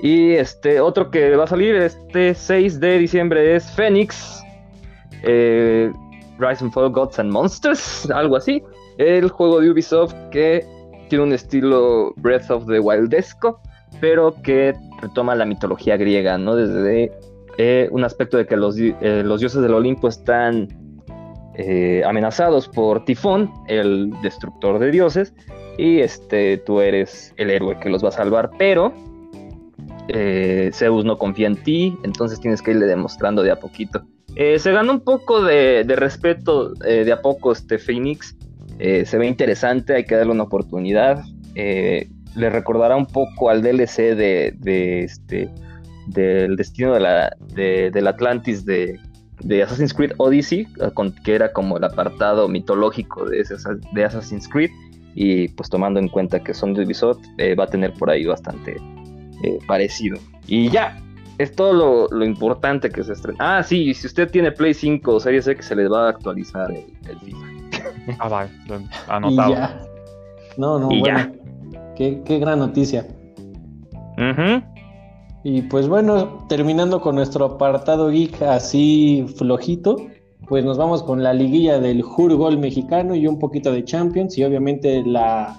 Y 0.02 0.34
este 0.34 0.80
otro 0.80 1.10
que 1.10 1.36
va 1.36 1.46
a 1.46 1.48
salir 1.48 1.76
este 1.76 2.34
6 2.34 2.80
de 2.80 3.00
diciembre 3.00 3.56
es 3.56 3.70
Phoenix. 3.72 4.42
eh, 5.24 5.92
Rise 6.38 6.66
and 6.66 6.74
Fall 6.74 6.92
Gods 6.92 7.18
and 7.20 7.32
Monsters, 7.32 8.10
algo 8.12 8.36
así. 8.36 8.62
El 8.98 9.30
juego 9.30 9.62
de 9.62 9.72
Ubisoft 9.72 10.14
que 10.32 10.66
tiene 11.10 11.24
un 11.24 11.34
estilo 11.34 12.14
Breath 12.18 12.50
of 12.52 12.66
the 12.68 12.80
Wildesco 12.80 13.60
pero 14.02 14.36
que 14.42 14.74
retoma 15.02 15.36
la 15.36 15.46
mitología 15.46 15.96
griega, 15.96 16.38
¿no? 16.38 16.56
Desde 16.56 17.14
eh, 17.58 17.88
un 17.92 18.04
aspecto 18.04 18.36
de 18.36 18.46
que 18.46 18.58
los, 18.58 18.78
eh, 18.78 19.24
los 19.24 19.40
dioses 19.40 19.62
del 19.62 19.74
Olimpo 19.74 20.08
están 20.08 20.68
amenazados 22.06 22.68
por 22.68 23.06
Tifón, 23.06 23.50
el 23.68 24.12
destructor 24.22 24.78
de 24.78 24.92
dioses, 24.92 25.34
y 25.78 26.00
este, 26.00 26.58
tú 26.58 26.82
eres 26.82 27.34
el 27.38 27.50
héroe 27.50 27.80
que 27.80 27.90
los 27.90 28.04
va 28.04 28.10
a 28.10 28.12
salvar, 28.12 28.52
pero 28.58 28.94
eh, 30.08 30.70
Zeus 30.74 31.06
no 31.06 31.18
confía 31.18 31.48
en 31.48 31.56
ti, 31.56 31.98
entonces 32.04 32.40
tienes 32.40 32.62
que 32.62 32.72
irle 32.72 32.86
demostrando 32.86 33.44
de 33.44 33.52
a 33.52 33.60
poquito. 33.60 34.04
Eh, 34.36 34.60
se 34.60 34.72
ganó 34.72 34.92
un 34.92 35.00
poco 35.02 35.42
de, 35.42 35.84
respeto 35.96 36.74
eh, 36.86 37.06
de 37.06 37.12
a 37.12 37.22
poco 37.22 37.52
este 37.52 37.78
Phoenix, 37.78 38.36
se 38.78 39.18
ve 39.18 39.26
interesante, 39.26 39.96
hay 39.96 40.04
que 40.04 40.16
darle 40.16 40.34
una 40.34 40.44
oportunidad. 40.44 41.24
Le 41.56 42.50
recordará 42.50 42.98
un 42.98 43.06
poco 43.06 43.50
al 43.50 43.62
DLC 43.62 44.16
de, 44.16 45.04
este 45.06 45.50
del 46.08 46.58
destino 46.58 46.94
de 46.94 47.00
la, 47.00 47.38
de- 47.54 47.90
del 47.92 48.08
Atlantis 48.08 48.66
de, 48.66 49.00
Assassin's 49.64 49.94
Creed 49.94 50.12
Odyssey, 50.18 50.68
que 51.24 51.36
era 51.36 51.54
como 51.54 51.78
el 51.78 51.86
apartado 51.86 52.50
mitológico 52.50 53.26
de, 53.26 53.40
ese, 53.40 53.56
de 53.94 54.04
Assassin's 54.04 54.48
Creed, 54.50 54.72
y 55.16 55.48
pues 55.50 55.70
tomando 55.70 56.00
en 56.00 56.10
cuenta 56.10 56.44
que 56.44 56.54
son 56.54 56.74
de 56.74 56.84
Ubisoft, 56.86 57.20
eh, 57.38 57.56
va 57.56 57.64
a 57.64 57.68
tener 57.68 57.94
por 57.94 58.10
ahí 58.10 58.26
bastante 58.26 58.76
eh, 59.44 59.58
parecido. 59.68 60.18
Y 60.48 60.70
ya, 60.70 61.02
es 61.38 61.56
todo 61.56 61.74
lo, 61.74 62.08
lo 62.18 62.26
importante 62.26 62.90
que 62.90 63.04
se 63.04 63.14
estrena. 63.14 63.38
Ah, 63.58 63.64
sí, 63.64 63.94
si 63.94 64.08
usted 64.08 64.30
tiene 64.30 64.52
Play 64.52 64.74
5 64.74 65.16
o 65.16 65.20
Series 65.20 65.48
X, 65.48 65.66
se 65.66 65.76
les 65.76 65.92
va 65.92 66.06
a 66.08 66.10
actualizar 66.10 66.70
el, 66.72 66.86
el 67.10 67.20
FIFA. 67.20 67.46
Ah, 68.20 68.30
va, 68.30 68.48
lo- 68.68 68.80
Y 68.82 68.86
anotado. 69.08 69.54
ya. 69.54 69.82
No, 70.58 70.78
no, 70.80 70.92
Y 70.92 71.00
bueno. 71.00 71.18
ya. 71.18 71.94
Qué, 71.96 72.22
qué 72.26 72.38
gran 72.40 72.60
noticia. 72.60 73.08
Ujú. 74.18 74.64
Y 75.44 75.62
pues 75.64 75.88
bueno, 75.88 76.46
terminando 76.50 77.02
con 77.02 77.16
nuestro 77.16 77.46
apartado 77.46 78.10
geek 78.10 78.42
así 78.44 79.26
flojito, 79.38 79.96
pues 80.48 80.64
nos 80.64 80.78
vamos 80.78 81.04
con 81.04 81.24
la 81.24 81.34
liguilla 81.34 81.80
del 81.80 82.02
Jurgol 82.02 82.58
mexicano 82.58 83.16
y 83.16 83.28
un 83.28 83.40
poquito 83.40 83.72
de 83.72 83.84
Champions 83.84 84.38
y 84.38 84.44
obviamente 84.44 85.04
la, 85.06 85.56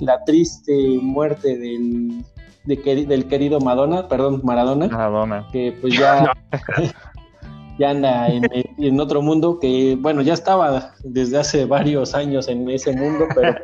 la 0.00 0.22
triste 0.24 0.72
muerte 1.02 1.58
del, 1.58 2.24
de 2.64 3.06
del 3.06 3.26
querido 3.26 3.60
Madonna, 3.60 4.08
perdón, 4.08 4.40
Maradona, 4.44 4.88
Maradona. 4.88 5.48
que 5.52 5.76
pues 5.80 5.98
ya, 5.98 6.32
ya 7.78 7.90
anda 7.90 8.28
en, 8.28 8.44
en 8.78 9.00
otro 9.00 9.20
mundo 9.20 9.58
que 9.58 9.96
bueno, 10.00 10.22
ya 10.22 10.34
estaba 10.34 10.92
desde 11.02 11.38
hace 11.38 11.64
varios 11.64 12.14
años 12.14 12.48
en 12.48 12.68
ese 12.70 12.94
mundo, 12.94 13.26
pero 13.34 13.54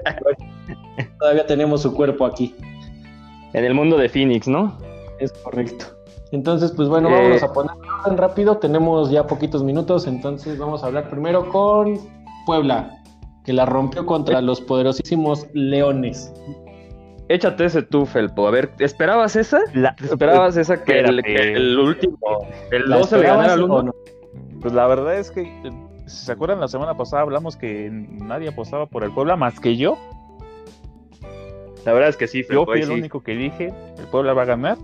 todavía 1.20 1.46
tenemos 1.46 1.82
su 1.82 1.94
cuerpo 1.94 2.26
aquí. 2.26 2.54
En 3.52 3.64
el 3.64 3.74
mundo 3.74 3.98
de 3.98 4.08
Phoenix, 4.08 4.46
¿no? 4.46 4.78
Es 5.18 5.32
correcto. 5.32 5.99
Entonces, 6.32 6.72
pues 6.72 6.88
bueno, 6.88 7.08
Eh, 7.10 7.22
vamos 7.22 7.42
a 7.42 7.52
poner 7.52 7.72
orden 8.04 8.16
rápido. 8.18 8.58
Tenemos 8.58 9.10
ya 9.10 9.26
poquitos 9.26 9.62
minutos, 9.64 10.06
entonces 10.06 10.58
vamos 10.58 10.82
a 10.82 10.86
hablar 10.86 11.10
primero 11.10 11.48
con 11.48 11.98
Puebla, 12.46 12.98
que 13.44 13.52
la 13.52 13.66
rompió 13.66 14.06
contra 14.06 14.40
los 14.40 14.60
poderosísimos 14.60 15.46
Leones. 15.54 16.32
Échate 17.28 17.64
ese 17.64 17.82
tú, 17.82 18.06
Felpo. 18.06 18.46
A 18.48 18.50
ver, 18.50 18.72
¿esperabas 18.80 19.36
esa? 19.36 19.60
La- 19.74 19.94
¿Esperabas 20.02 20.56
esa 20.56 20.82
que 20.82 21.00
el, 21.00 21.22
que 21.22 21.52
el 21.52 21.78
último, 21.78 22.16
el 22.72 22.88
¿La 22.90 22.98
12 22.98 23.18
le 23.18 23.22
ganara 23.22 23.52
al 23.52 23.62
o 23.62 23.66
1? 23.66 23.82
no? 23.84 23.92
Pues 24.60 24.74
la 24.74 24.86
verdad 24.88 25.16
es 25.16 25.30
que, 25.30 25.42
eh, 25.42 25.70
si 26.06 26.26
se 26.26 26.32
acuerdan, 26.32 26.58
la 26.60 26.66
semana 26.68 26.96
pasada 26.96 27.22
hablamos 27.22 27.56
que 27.56 27.88
nadie 27.90 28.48
apostaba 28.48 28.86
por 28.86 29.04
el 29.04 29.12
Puebla 29.12 29.36
más 29.36 29.58
que 29.60 29.76
yo. 29.76 29.96
La 31.86 31.92
verdad 31.92 32.10
es 32.10 32.16
que 32.16 32.26
sí, 32.26 32.42
Yo 32.42 32.48
Felpo. 32.48 32.64
fui 32.66 32.74
ahí 32.76 32.80
el 32.82 32.88
sí. 32.88 32.94
único 32.94 33.22
que 33.22 33.32
dije, 33.32 33.72
el 33.98 34.04
Puebla 34.06 34.32
va 34.34 34.42
a 34.42 34.46
ganar. 34.46 34.76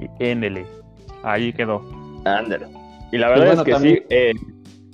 Y 0.00 0.08
éndele. 0.24 0.66
Ahí 1.22 1.52
quedó. 1.52 1.82
Ándale. 2.24 2.66
Y 3.12 3.18
la 3.18 3.28
verdad 3.28 3.46
bueno, 3.46 3.60
es 3.62 3.64
que 3.66 3.72
también- 3.72 3.96
sí, 3.96 4.02
eh, 4.10 4.32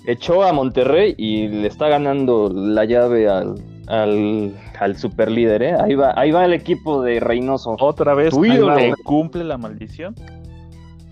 echó 0.07 0.43
a 0.45 0.53
Monterrey 0.53 1.14
y 1.19 1.49
le 1.49 1.67
está 1.69 1.88
ganando 1.88 2.51
la 2.53 2.85
llave 2.85 3.29
al, 3.29 3.55
al, 3.88 4.53
al 4.79 4.97
super 4.97 5.31
líder, 5.31 5.62
¿eh? 5.62 5.75
Ahí 5.81 5.95
va, 5.95 6.12
ahí 6.17 6.31
va 6.31 6.45
el 6.45 6.53
equipo 6.53 7.03
de 7.03 7.21
Reynoso. 7.21 7.77
Otra 7.81 8.14
vez 8.14 8.33
se 8.97 9.03
cumple 9.03 9.45
la 9.45 9.59
maldición. 9.59 10.14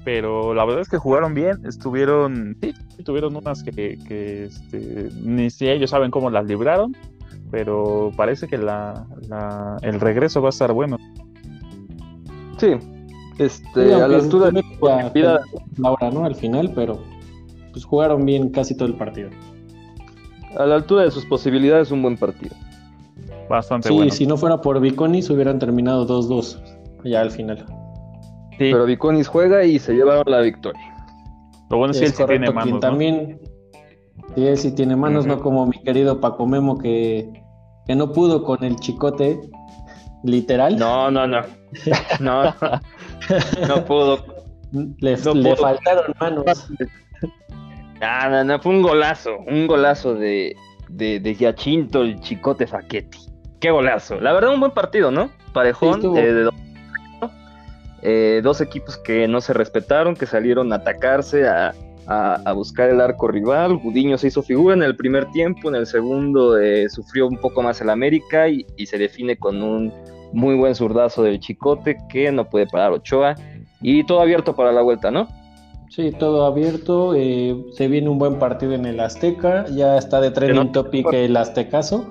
Pero 0.05 0.53
la 0.53 0.65
verdad 0.65 0.81
es 0.83 0.89
que 0.89 0.99
jugaron 0.99 1.33
bien, 1.33 1.65
estuvieron, 1.65 2.57
sí, 2.61 2.75
tuvieron 3.05 3.37
unas 3.37 3.63
que, 3.63 3.99
que, 4.09 4.47
este, 4.47 5.11
ni 5.23 5.49
si 5.49 5.69
ellos 5.69 5.91
saben 5.91 6.11
cómo 6.11 6.29
las 6.29 6.45
libraron, 6.45 6.97
pero 7.53 8.11
parece 8.17 8.49
que 8.49 8.59
la, 8.59 9.07
la- 9.29 9.77
el 9.83 10.01
regreso 10.01 10.43
va 10.43 10.49
a 10.49 10.51
estar 10.51 10.73
bueno. 10.73 10.99
Sí. 12.59 12.73
Este, 13.39 13.87
Sí, 13.87 13.93
a 13.93 14.07
la 14.09 14.17
altura 14.19 14.51
de 14.51 14.63
vida, 15.15 15.41
Laura, 15.79 16.11
¿no? 16.11 16.25
Al 16.25 16.35
final, 16.35 16.73
pero 16.75 16.99
pues 17.73 17.85
jugaron 17.85 18.25
bien 18.25 18.51
casi 18.51 18.77
todo 18.77 18.87
el 18.89 18.95
partido. 18.95 19.31
a 20.59 20.67
la 20.67 20.75
altura 20.75 21.05
de 21.05 21.11
sus 21.11 21.25
posibilidades, 21.27 21.91
un 21.91 22.03
buen 22.03 22.17
partido. 22.19 22.55
Bastante 23.49 23.89
Sí, 23.89 23.95
bueno. 23.95 24.11
si 24.13 24.27
no 24.27 24.37
fuera 24.37 24.61
por 24.61 24.81
Viconis 24.81 25.29
hubieran 25.31 25.59
terminado 25.59 26.07
2-2 26.07 26.61
ya 27.05 27.21
al 27.23 27.31
final. 27.31 27.65
Sí, 28.59 28.71
Pero 28.71 28.85
Viconis 28.85 29.27
juega 29.29 29.65
y 29.65 29.79
se 29.79 29.95
llevaron 29.95 30.25
la 30.27 30.41
victoria. 30.41 30.81
lo 31.71 31.79
bueno 31.79 31.93
es 31.93 31.99
que 32.01 32.05
él 32.07 32.13
sí 32.13 32.25
tiene 32.27 32.47
manos. 32.51 32.63
quien 32.65 32.75
¿no? 32.75 32.81
también 32.81 33.41
sí, 34.37 34.47
él 34.47 34.59
sí 34.59 34.73
tiene 34.75 34.95
manos, 34.95 35.27
no 35.27 35.41
como 35.41 35.67
mi 35.67 35.79
querido 35.83 36.21
Paco 36.21 36.47
Memo 36.47 36.77
que, 36.79 37.33
que 37.87 37.95
no 37.97 38.13
pudo 38.13 38.45
con 38.45 38.63
el 38.63 38.77
chicote, 38.77 39.41
literal. 40.23 40.77
No, 40.79 41.11
no, 41.11 41.27
no. 41.27 41.41
No, 42.21 42.43
no 43.69 43.85
pudo. 43.85 44.25
Le, 44.73 45.17
no 45.19 45.35
le 45.35 45.43
pudo. 45.55 45.57
faltaron 45.57 46.15
manos. 46.21 46.69
No, 48.01 48.31
no, 48.31 48.45
no, 48.45 48.59
fue 48.61 48.73
un 48.73 48.83
golazo. 48.83 49.39
Un 49.47 49.67
golazo 49.67 50.15
de, 50.15 50.57
de, 50.89 51.21
de 51.21 51.35
Giachinto, 51.35 52.03
el 52.03 52.21
chicote 52.21 52.67
Faquetti. 52.67 53.19
qué 53.61 53.71
golazo. 53.71 54.21
La 54.21 54.33
verdad, 54.33 54.53
un 54.53 54.61
buen 54.61 54.73
partido, 54.73 55.11
¿no? 55.11 55.31
Parejón, 55.53 56.01
Sí, 56.03 56.09
eh, 56.17 56.33
de 56.33 56.43
dos, 56.43 56.55
eh, 58.03 58.41
dos 58.43 58.61
equipos 58.61 58.97
que 58.99 59.29
no 59.29 59.41
se 59.41 59.53
respetaron, 59.53 60.17
que 60.17 60.27
salieron 60.27 60.73
a 60.73 60.77
atacarse, 60.77 61.47
a, 61.47 61.73
a- 62.09 62.41
a 62.45 62.53
buscar 62.53 62.91
el 62.91 63.01
arco 63.01 63.29
rival. 63.29 63.77
Gudiño 63.77 64.19
se 64.19 64.29
hizo 64.29 64.43
figura 64.43 64.75
en 64.75 64.83
el 64.83 64.97
primer 64.97 65.27
tiempo, 65.31 65.69
en 65.69 65.77
el 65.77 65.87
segundo 65.87 66.59
eh, 66.59 66.89
sufrió 66.89 67.29
un 67.29 67.37
poco 67.39 67.63
más 67.63 67.81
el 67.81 67.91
América 67.91 68.49
y, 68.49 68.67
y 68.77 68.87
se 68.87 68.99
define 68.99 69.37
con 69.37 69.63
un 69.63 69.93
muy 70.33 70.55
buen 70.57 70.75
zurdazo 70.75 71.23
del 71.23 71.41
Chicote 71.41 71.97
que 72.09 72.31
no 72.33 72.49
puede 72.49 72.67
parar 72.67 72.93
Ochoa. 72.93 73.35
Y 73.81 74.05
todo 74.05 74.21
abierto 74.21 74.55
para 74.55 74.73
la 74.73 74.83
vuelta, 74.83 75.11
¿no? 75.11 75.29
Sí, 75.91 76.11
todo 76.19 76.47
abierto. 76.47 77.15
eh, 77.15 77.57
se 77.73 77.89
viene 77.89 78.09
un 78.09 78.19
buen 78.19 78.39
partido 78.39 78.73
en 78.73 78.87
el 78.87 78.99
Azteca. 79.01 79.67
Ya 79.69 79.99
está 79.99 80.21
de 80.21 80.31
trending 80.31 80.67
no- 80.67 80.73
topic 80.73 81.13
el 81.13 81.37
Aztecaso. 81.37 82.11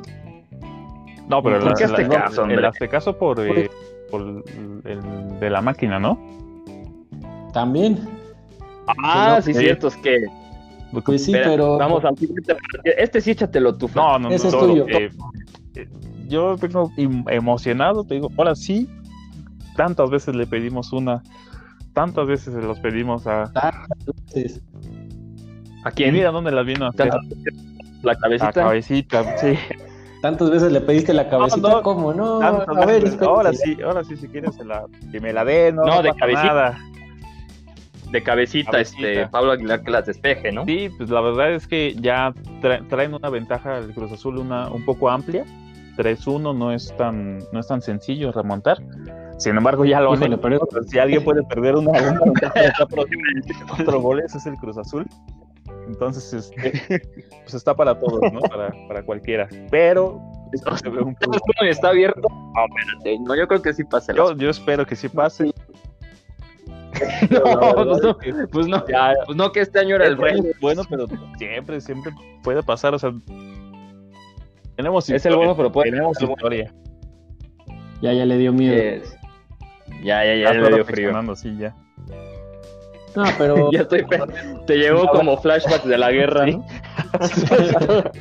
No, 1.27 1.41
pero 1.41 1.59
¿Por 1.61 1.75
qué 1.75 1.85
el, 1.85 1.91
Aztecaso, 1.95 2.45
el? 2.45 2.65
Aztecaso 2.65 3.17
por, 3.17 3.39
eh, 3.39 3.69
por 4.11 4.21
el 4.85 5.39
de 5.39 5.49
la 5.49 5.61
máquina, 5.61 5.97
¿no? 5.99 6.19
También. 7.53 7.99
Ah, 9.03 9.35
no, 9.37 9.41
sí, 9.41 9.53
sí. 9.53 9.59
cierto, 9.61 9.87
es 9.87 9.97
que. 9.97 10.25
Pues 11.05 11.23
sí, 11.23 11.31
Espera, 11.31 11.51
pero. 11.51 11.77
Vamos 11.77 12.03
al 12.03 12.17
siguiente 12.17 12.53
partido. 12.53 12.81
Este 12.97 13.21
sí 13.21 13.31
échatelo 13.31 13.77
tú, 13.77 13.87
Fran. 13.87 14.05
No, 14.05 14.19
no, 14.19 14.29
no. 14.29 14.35
Ese 14.35 14.47
es 14.47 14.53
todo, 14.53 14.67
tuyo. 14.67 14.85
eh, 14.89 15.09
yo 16.27 16.55
vengo 16.57 16.91
em- 16.97 17.23
emocionado, 17.29 18.03
te 18.03 18.15
digo, 18.15 18.29
ahora 18.37 18.55
sí, 18.55 18.87
tantas 19.75 20.09
veces 20.09 20.35
le 20.35 20.45
pedimos 20.47 20.91
una, 20.93 21.21
tantas 21.93 22.25
veces 22.27 22.53
se 22.53 22.61
los 22.61 22.79
pedimos 22.79 23.25
a... 23.27 23.51
Entonces, 23.99 24.61
¿A 25.83 25.91
quién? 25.91 26.13
mira 26.13 26.31
dónde 26.31 26.51
las 26.51 26.65
vino 26.65 26.85
a 26.85 26.89
hacer. 26.89 27.09
La 28.03 28.13
A 28.13 28.15
cabecita. 28.15 28.51
cabecita, 28.53 29.37
sí. 29.37 29.53
Tantas 30.21 30.51
veces 30.51 30.71
le 30.71 30.81
pediste 30.81 31.13
la 31.13 31.27
cabecita, 31.29 31.67
no. 31.69 31.81
¿cómo 31.81 32.13
no? 32.13 32.39
Tantas 32.39 32.77
a 32.77 32.85
ver, 32.85 33.03
veces. 33.03 33.21
ahora 33.23 33.51
sí, 33.53 33.77
ahora 33.83 34.03
sí, 34.03 34.15
si 34.17 34.27
quieres, 34.27 34.53
se 34.55 34.63
la, 34.63 34.85
que 35.11 35.19
me 35.19 35.33
la 35.33 35.43
dé, 35.43 35.71
no, 35.71 35.83
No, 35.83 35.95
no 35.95 36.01
de 36.03 36.09
pasa 36.09 36.19
cabecita. 36.19 36.43
nada. 36.47 36.77
De 38.11 38.21
cabecita, 38.23 38.71
Cabecita. 38.71 39.07
este 39.07 39.27
Pablo 39.27 39.51
Aguilar 39.53 39.83
que 39.83 39.91
las 39.91 40.05
despeje, 40.05 40.51
¿no? 40.51 40.65
Sí, 40.65 40.89
pues 40.97 41.09
la 41.09 41.21
verdad 41.21 41.53
es 41.53 41.65
que 41.65 41.95
ya 41.99 42.33
tra- 42.61 42.85
traen 42.89 43.13
una 43.13 43.29
ventaja 43.29 43.77
el 43.77 43.93
Cruz 43.93 44.11
Azul 44.11 44.37
una 44.37 44.69
un 44.69 44.83
poco 44.83 45.09
amplia. 45.09 45.45
3-1 46.01 46.55
no 46.57 46.71
es 46.71 46.95
tan 46.97 47.39
no 47.51 47.59
es 47.59 47.67
tan 47.67 47.81
sencillo 47.81 48.31
remontar. 48.31 48.77
Sin 49.37 49.57
embargo, 49.57 49.85
ya 49.85 49.99
lo 50.01 50.13
han 50.13 50.19
pero- 50.39 50.61
Si 50.87 50.99
alguien 50.99 51.23
puede 51.23 51.43
perder 51.43 51.75
una, 51.75 51.91
cuatro, 53.67 54.01
goles 54.01 54.35
es 54.35 54.45
el 54.45 54.55
Cruz 54.55 54.77
Azul. 54.77 55.07
Entonces, 55.87 56.31
este, 56.33 57.01
pues 57.41 57.53
está 57.55 57.75
para 57.75 57.99
todos, 57.99 58.21
¿no? 58.31 58.39
Para, 58.41 58.71
para 58.87 59.03
cualquiera. 59.03 59.47
Pero 59.71 60.21
esto 60.53 60.77
se 60.77 60.89
ve 60.89 61.01
un 61.01 61.15
poco- 61.15 61.37
¿Uno 61.59 61.69
está 61.69 61.89
abierto? 61.89 62.21
No, 62.29 62.65
espérate. 62.77 63.19
No, 63.19 63.35
yo 63.35 63.47
creo 63.47 63.61
que 63.61 63.73
sí 63.73 63.83
pasa. 63.83 64.13
yo, 64.13 64.35
yo 64.37 64.49
espero 64.49 64.85
que 64.85 64.95
sí 64.95 65.09
pase. 65.09 65.51
no, 67.31 67.41
pues 67.73 68.01
no, 68.03 68.17
pues 68.51 68.67
no, 68.67 68.87
Ya, 68.87 69.13
pues 69.25 69.35
no, 69.37 69.51
que 69.51 69.61
este 69.61 69.79
año 69.79 69.95
era 69.95 70.05
el 70.05 70.17
rey. 70.17 70.39
bueno, 70.61 70.83
pero 70.89 71.05
siempre, 71.37 71.81
siempre 71.81 72.11
puede 72.43 72.61
pasar. 72.63 72.93
O 72.93 72.99
sea, 72.99 73.11
tenemos 74.81 75.09
Es 75.09 75.25
el 75.25 75.35
bueno, 75.35 75.55
pero 75.55 75.71
puede 75.71 75.91
tenemos 75.91 76.17
ser 76.17 76.23
el 76.23 76.27
bueno. 76.29 76.39
historia. 76.55 76.73
Ya, 78.01 78.13
ya 78.13 78.25
le 78.25 78.37
dio 78.37 78.51
miedo. 78.51 78.75
Es- 78.75 79.15
Ya, 80.03 80.23
ya, 80.25 80.33
ya, 80.35 80.35
Ya 80.35 80.53
ya 80.53 80.59
le 80.69 80.75
dio 80.75 80.85
frío. 80.85 81.35
sí, 81.35 81.55
ya. 81.57 81.75
No, 83.15 83.23
pero. 83.37 83.69
Ya 83.71 83.81
estoy. 83.81 84.05
Te 84.65 84.77
llegó 84.77 85.07
como 85.13 85.37
flashbacks 85.37 85.85
de 85.87 85.97
la 85.97 86.11
guerra, 86.11 86.45
¿no? 86.47 86.65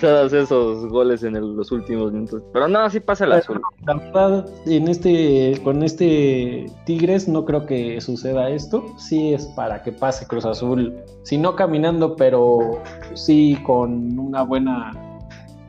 Todos 0.00 0.32
esos 0.34 0.86
goles 0.88 1.22
en 1.22 1.36
el- 1.36 1.56
los 1.56 1.70
últimos 1.72 2.12
minutos. 2.12 2.42
Pero 2.52 2.68
no, 2.68 2.90
sí 2.90 3.00
pasa 3.00 3.24
el 3.24 3.32
azul. 3.32 3.60
La 3.86 3.94
verdad, 3.94 4.46
en 4.66 4.88
este, 4.88 5.58
con 5.62 5.82
este 5.82 6.66
Tigres 6.84 7.26
no 7.28 7.44
creo 7.46 7.64
que 7.64 8.00
suceda 8.02 8.50
esto. 8.50 8.84
Sí 8.98 9.32
es 9.32 9.46
para 9.56 9.82
que 9.82 9.92
pase 9.92 10.26
Cruz 10.26 10.44
Azul, 10.44 10.92
si 11.22 11.38
no 11.38 11.54
caminando, 11.56 12.16
pero 12.16 12.82
sí 13.14 13.56
con 13.64 14.18
una 14.18 14.42
buena 14.42 14.90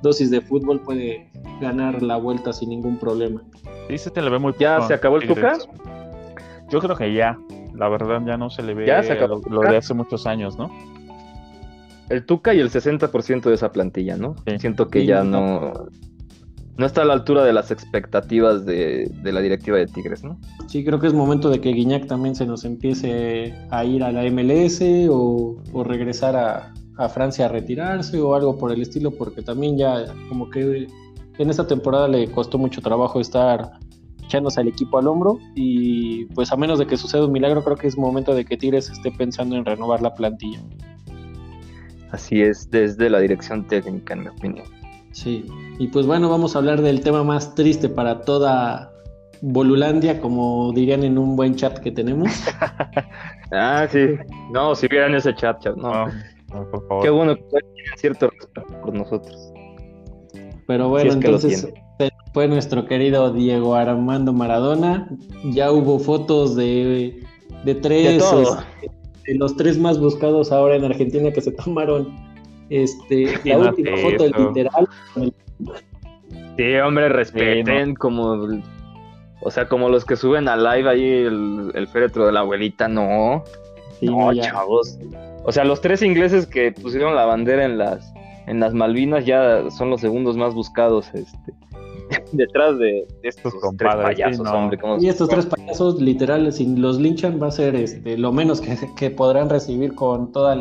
dosis 0.06 0.30
de 0.30 0.40
fútbol 0.40 0.80
puede 0.80 1.28
ganar 1.60 2.02
la 2.02 2.16
vuelta 2.18 2.54
sin 2.54 2.70
ningún 2.70 2.98
problema. 2.98 3.42
Sí, 3.90 3.98
se 3.98 4.12
te 4.12 4.22
le 4.22 4.30
ve 4.30 4.40
muy 4.40 4.54
¿Ya 4.60 4.80
se 4.82 4.94
acabó 4.94 5.18
el 5.18 5.28
Tuca? 5.28 5.58
Yo 6.70 6.80
creo 6.80 6.96
que 6.96 7.14
ya. 7.14 7.38
La 7.74 7.90
verdad, 7.90 8.22
ya 8.26 8.38
no 8.38 8.50
se 8.50 8.64
le 8.64 8.74
ve 8.74 8.86
¿Ya 8.88 9.04
se 9.04 9.12
acabó 9.12 9.42
lo, 9.50 9.62
lo 9.62 9.70
de 9.70 9.78
hace 9.78 9.94
muchos 9.94 10.26
años, 10.26 10.58
¿no? 10.58 10.72
El 12.10 12.26
Tuca 12.26 12.54
y 12.54 12.60
el 12.60 12.70
60% 12.70 13.42
de 13.42 13.54
esa 13.54 13.72
plantilla, 13.72 14.16
¿no? 14.16 14.36
Sí. 14.48 14.60
Siento 14.60 14.88
que 14.88 15.02
Sí, 15.02 15.08
ya 15.08 15.24
no. 15.24 15.60
no. 15.60 15.74
No 16.78 16.86
está 16.86 17.04
a 17.04 17.06
la 17.06 17.14
altura 17.14 17.44
de 17.46 17.54
las 17.54 17.72
expectativas 17.72 18.66
de, 18.66 19.10
de 19.24 19.32
la 19.32 19.40
directiva 19.40 19.78
de 19.78 19.88
Tigres, 19.88 20.24
¿no? 20.24 20.38
Sí, 20.68 20.84
creo 20.84 21.00
que 21.00 21.08
es 21.08 21.14
momento 21.14 21.50
de 21.50 21.62
que 21.62 21.70
Guiñac 21.72 22.06
también 22.06 22.36
se 22.36 22.46
nos 22.46 22.66
empiece 22.66 23.54
a 23.72 23.86
ir 23.86 24.04
a 24.04 24.12
la 24.12 24.24
MLS 24.30 24.82
o, 25.10 25.56
o 25.72 25.84
regresar 25.86 26.36
a, 26.36 26.74
a 26.98 27.10
Francia 27.10 27.46
a 27.46 27.50
retirarse 27.50 28.20
o 28.20 28.36
algo 28.36 28.58
por 28.58 28.72
el 28.72 28.82
estilo, 28.82 29.12
porque 29.12 29.42
también 29.42 29.78
ya 29.78 30.06
como 30.30 30.50
que 30.50 30.88
en 31.38 31.50
esta 31.50 31.68
temporada 31.68 32.08
le 32.08 32.32
costó 32.32 32.58
mucho 32.58 32.82
trabajo 32.82 33.20
estar 33.20 33.72
echándose 34.24 34.60
al 34.62 34.68
equipo 34.68 34.98
al 34.98 35.08
hombro 35.08 35.40
y 35.54 36.26
pues 36.28 36.52
a 36.52 36.56
menos 36.56 36.80
de 36.80 36.88
que 36.88 36.98
suceda 36.98 37.26
un 37.26 37.32
milagro 37.32 37.64
creo 37.64 37.78
que 37.78 37.88
es 37.88 37.98
momento 37.98 38.34
de 38.34 38.46
que 38.46 38.58
Tigres 38.58 38.90
esté 38.90 39.12
pensando 39.12 39.56
en 39.56 39.66
renovar 39.66 40.02
la 40.02 40.14
plantilla. 40.14 40.60
Así 42.12 42.42
es, 42.42 42.70
desde 42.72 43.10
la 43.10 43.20
dirección 43.20 43.68
técnica, 43.68 44.14
en 44.14 44.22
mi 44.22 44.28
opinión. 44.28 44.66
Sí, 45.12 45.46
y 45.80 45.88
pues 45.88 46.06
bueno, 46.06 46.30
vamos 46.30 46.56
a 46.56 46.60
hablar 46.60 46.82
del 46.82 47.02
tema 47.02 47.24
más 47.24 47.56
triste 47.56 47.90
para 47.90 48.22
toda 48.22 48.92
Bolulandia, 49.42 50.20
como 50.22 50.72
dirían 50.74 51.04
en 51.04 51.18
un 51.18 51.36
buen 51.36 51.56
chat 51.56 51.80
que 51.80 51.92
tenemos. 51.92 52.30
Ah, 53.52 53.88
sí. 53.90 54.18
No, 54.52 54.74
si 54.74 54.88
vieran 54.88 55.14
ese 55.14 55.34
chat, 55.36 55.62
chat, 55.62 55.76
no. 55.78 56.08
No, 56.50 56.62
no, 56.62 56.70
por 56.70 56.88
favor. 56.88 57.04
Qué 57.04 57.10
bueno 57.10 57.36
que 57.36 57.44
tienen 57.44 57.98
cierto 57.98 58.30
respeto 58.30 58.82
por 58.82 58.94
nosotros. 58.94 59.52
Pero 60.68 60.90
bueno, 60.90 61.10
es 61.12 61.16
que 61.18 61.28
lo 61.28 61.36
entonces 61.36 61.74
se 62.00 62.12
fue 62.34 62.48
nuestro 62.48 62.86
querido 62.86 63.32
Diego 63.32 63.76
Armando 63.76 64.34
Maradona. 64.34 65.10
Ya 65.44 65.72
hubo 65.72 66.00
fotos 66.00 66.56
de, 66.56 67.22
de 67.64 67.76
tres, 67.76 68.04
De 68.04 68.42
este, 68.44 69.32
de 69.32 69.38
los 69.38 69.56
tres 69.56 69.78
más 69.78 70.00
buscados 70.00 70.52
ahora 70.52 70.76
en 70.76 70.86
Argentina 70.86 71.32
que 71.32 71.42
se 71.42 71.52
tomaron. 71.52 72.14
Este, 72.70 73.28
la 73.44 73.60
última 73.60 73.96
foto 73.98 74.26
eso. 74.26 74.48
literal. 74.48 74.90
Sí, 76.58 76.76
hombre, 76.78 77.10
respeten 77.10 77.96
como... 77.96 78.48
O 79.42 79.52
sea, 79.52 79.68
como 79.68 79.90
los 79.90 80.06
que 80.06 80.16
suben 80.16 80.48
a 80.48 80.58
live 80.58 80.90
ahí 80.90 81.04
el, 81.04 81.72
el 81.76 81.88
féretro 81.88 82.26
de 82.26 82.32
la 82.32 82.40
abuelita, 82.40 82.88
no. 82.88 83.44
Sí, 84.00 84.06
no, 84.08 84.32
ya. 84.34 84.44
chavos. 84.44 84.98
O 85.44 85.52
sea, 85.52 85.64
los 85.64 85.82
tres 85.82 86.02
ingleses 86.02 86.46
que 86.48 86.72
pusieron 86.72 87.16
la 87.16 87.26
bandera 87.26 87.66
en 87.66 87.78
las 87.78 88.12
en 88.48 88.60
las 88.60 88.74
Malvinas 88.74 89.26
ya 89.26 89.70
son 89.72 89.90
los 89.90 90.02
segundos 90.02 90.38
más 90.38 90.54
buscados 90.54 91.08
este 91.14 91.54
detrás 92.32 92.78
de, 92.78 93.08
de 93.24 93.30
estos 93.30 93.54
tres 93.78 93.96
payasos, 93.96 94.38
sí, 94.38 94.44
no. 94.44 94.52
hombre. 94.60 94.78
¿cómo- 94.78 94.98
Y 95.02 95.08
estos 95.08 95.28
tres 95.30 95.48
payasos, 95.48 96.00
literal, 96.00 96.52
si 96.54 96.68
los 96.76 97.00
linchan, 97.00 97.42
va 97.42 97.48
a 97.48 97.52
ser 97.52 97.76
este, 97.76 98.18
lo 98.18 98.32
menos 98.32 98.62
que, 98.62 98.78
que 98.98 99.10
podrán 99.10 99.50
recibir 99.50 99.96
con 99.96 100.32
todo 100.32 100.52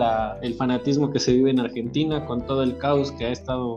el 0.40 0.54
fanatismo 0.54 1.10
que 1.10 1.18
se 1.18 1.32
vive 1.34 1.50
en 1.50 1.60
Argentina, 1.60 2.24
con 2.24 2.46
todo 2.46 2.62
el 2.62 2.78
caos 2.78 3.12
que 3.12 3.26
ha 3.26 3.30
estado 3.32 3.74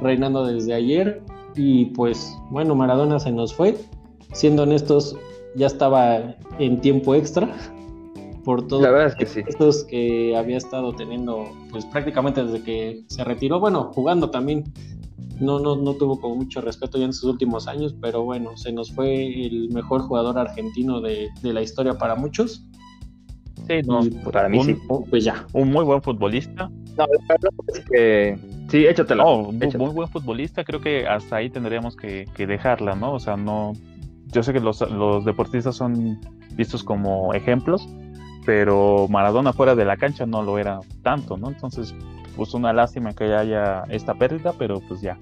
reinando 0.00 0.46
desde 0.46 0.74
ayer. 0.74 1.20
Y 1.56 1.86
pues, 1.86 2.32
bueno, 2.50 2.74
Maradona 2.76 3.18
se 3.18 3.32
nos 3.32 3.52
fue. 3.52 3.76
Siendo 4.32 4.62
honestos, 4.62 5.16
ya 5.56 5.66
estaba 5.66 6.36
en 6.60 6.80
tiempo 6.80 7.14
extra 7.16 7.48
por 8.44 8.66
todos 8.66 8.82
La 8.82 8.90
verdad 8.90 9.08
es 9.08 9.14
que 9.14 9.26
sí. 9.26 9.42
estos 9.46 9.84
que 9.84 10.36
había 10.36 10.56
estado 10.56 10.94
teniendo, 10.94 11.50
pues 11.70 11.84
prácticamente 11.86 12.44
desde 12.44 12.62
que 12.62 13.04
se 13.08 13.24
retiró. 13.24 13.60
Bueno, 13.60 13.90
jugando 13.94 14.30
también 14.30 14.64
no, 15.40 15.58
no, 15.58 15.76
no 15.76 15.94
tuvo 15.94 16.20
con 16.20 16.38
mucho 16.38 16.60
respeto 16.60 16.98
ya 16.98 17.04
en 17.04 17.12
sus 17.12 17.30
últimos 17.30 17.68
años, 17.68 17.94
pero 18.00 18.22
bueno, 18.22 18.56
se 18.56 18.72
nos 18.72 18.92
fue 18.92 19.46
el 19.46 19.70
mejor 19.70 20.02
jugador 20.02 20.38
argentino 20.38 21.00
de, 21.00 21.28
de 21.42 21.52
la 21.52 21.62
historia 21.62 21.94
para 21.98 22.14
muchos. 22.14 22.64
Sí, 23.68 23.80
no, 23.86 24.04
Y, 24.04 24.10
Para 24.10 24.48
mí 24.48 24.58
un, 24.58 24.66
sí. 24.66 24.76
Pues 25.10 25.24
ya. 25.24 25.46
un 25.52 25.70
muy 25.70 25.84
buen 25.84 26.02
futbolista. 26.02 26.70
No, 26.96 27.06
es 27.68 27.80
que 27.90 28.38
sí, 28.68 28.86
échatela. 28.86 29.24
Un 29.24 29.56
échatela. 29.56 29.84
muy 29.84 29.94
buen 29.94 30.08
futbolista. 30.08 30.64
Creo 30.64 30.80
que 30.80 31.06
hasta 31.06 31.36
ahí 31.36 31.48
tendríamos 31.48 31.96
que, 31.96 32.26
que 32.34 32.46
dejarla, 32.46 32.94
¿no? 32.94 33.14
O 33.14 33.20
sea, 33.20 33.36
no. 33.36 33.72
Yo 34.26 34.42
sé 34.42 34.52
que 34.52 34.60
los, 34.60 34.80
los 34.90 35.24
deportistas 35.24 35.76
son 35.76 36.18
vistos 36.54 36.82
como 36.82 37.34
ejemplos, 37.34 37.86
pero 38.44 39.06
Maradona 39.08 39.52
fuera 39.52 39.74
de 39.74 39.84
la 39.84 39.96
cancha 39.96 40.26
no 40.26 40.42
lo 40.42 40.58
era 40.58 40.80
tanto, 41.02 41.36
¿no? 41.36 41.48
Entonces, 41.48 41.94
pues 42.36 42.54
una 42.54 42.72
lástima 42.72 43.12
que 43.12 43.24
haya 43.24 43.84
esta 43.88 44.14
pérdida, 44.14 44.52
pero 44.58 44.80
pues 44.88 45.00
ya. 45.00 45.18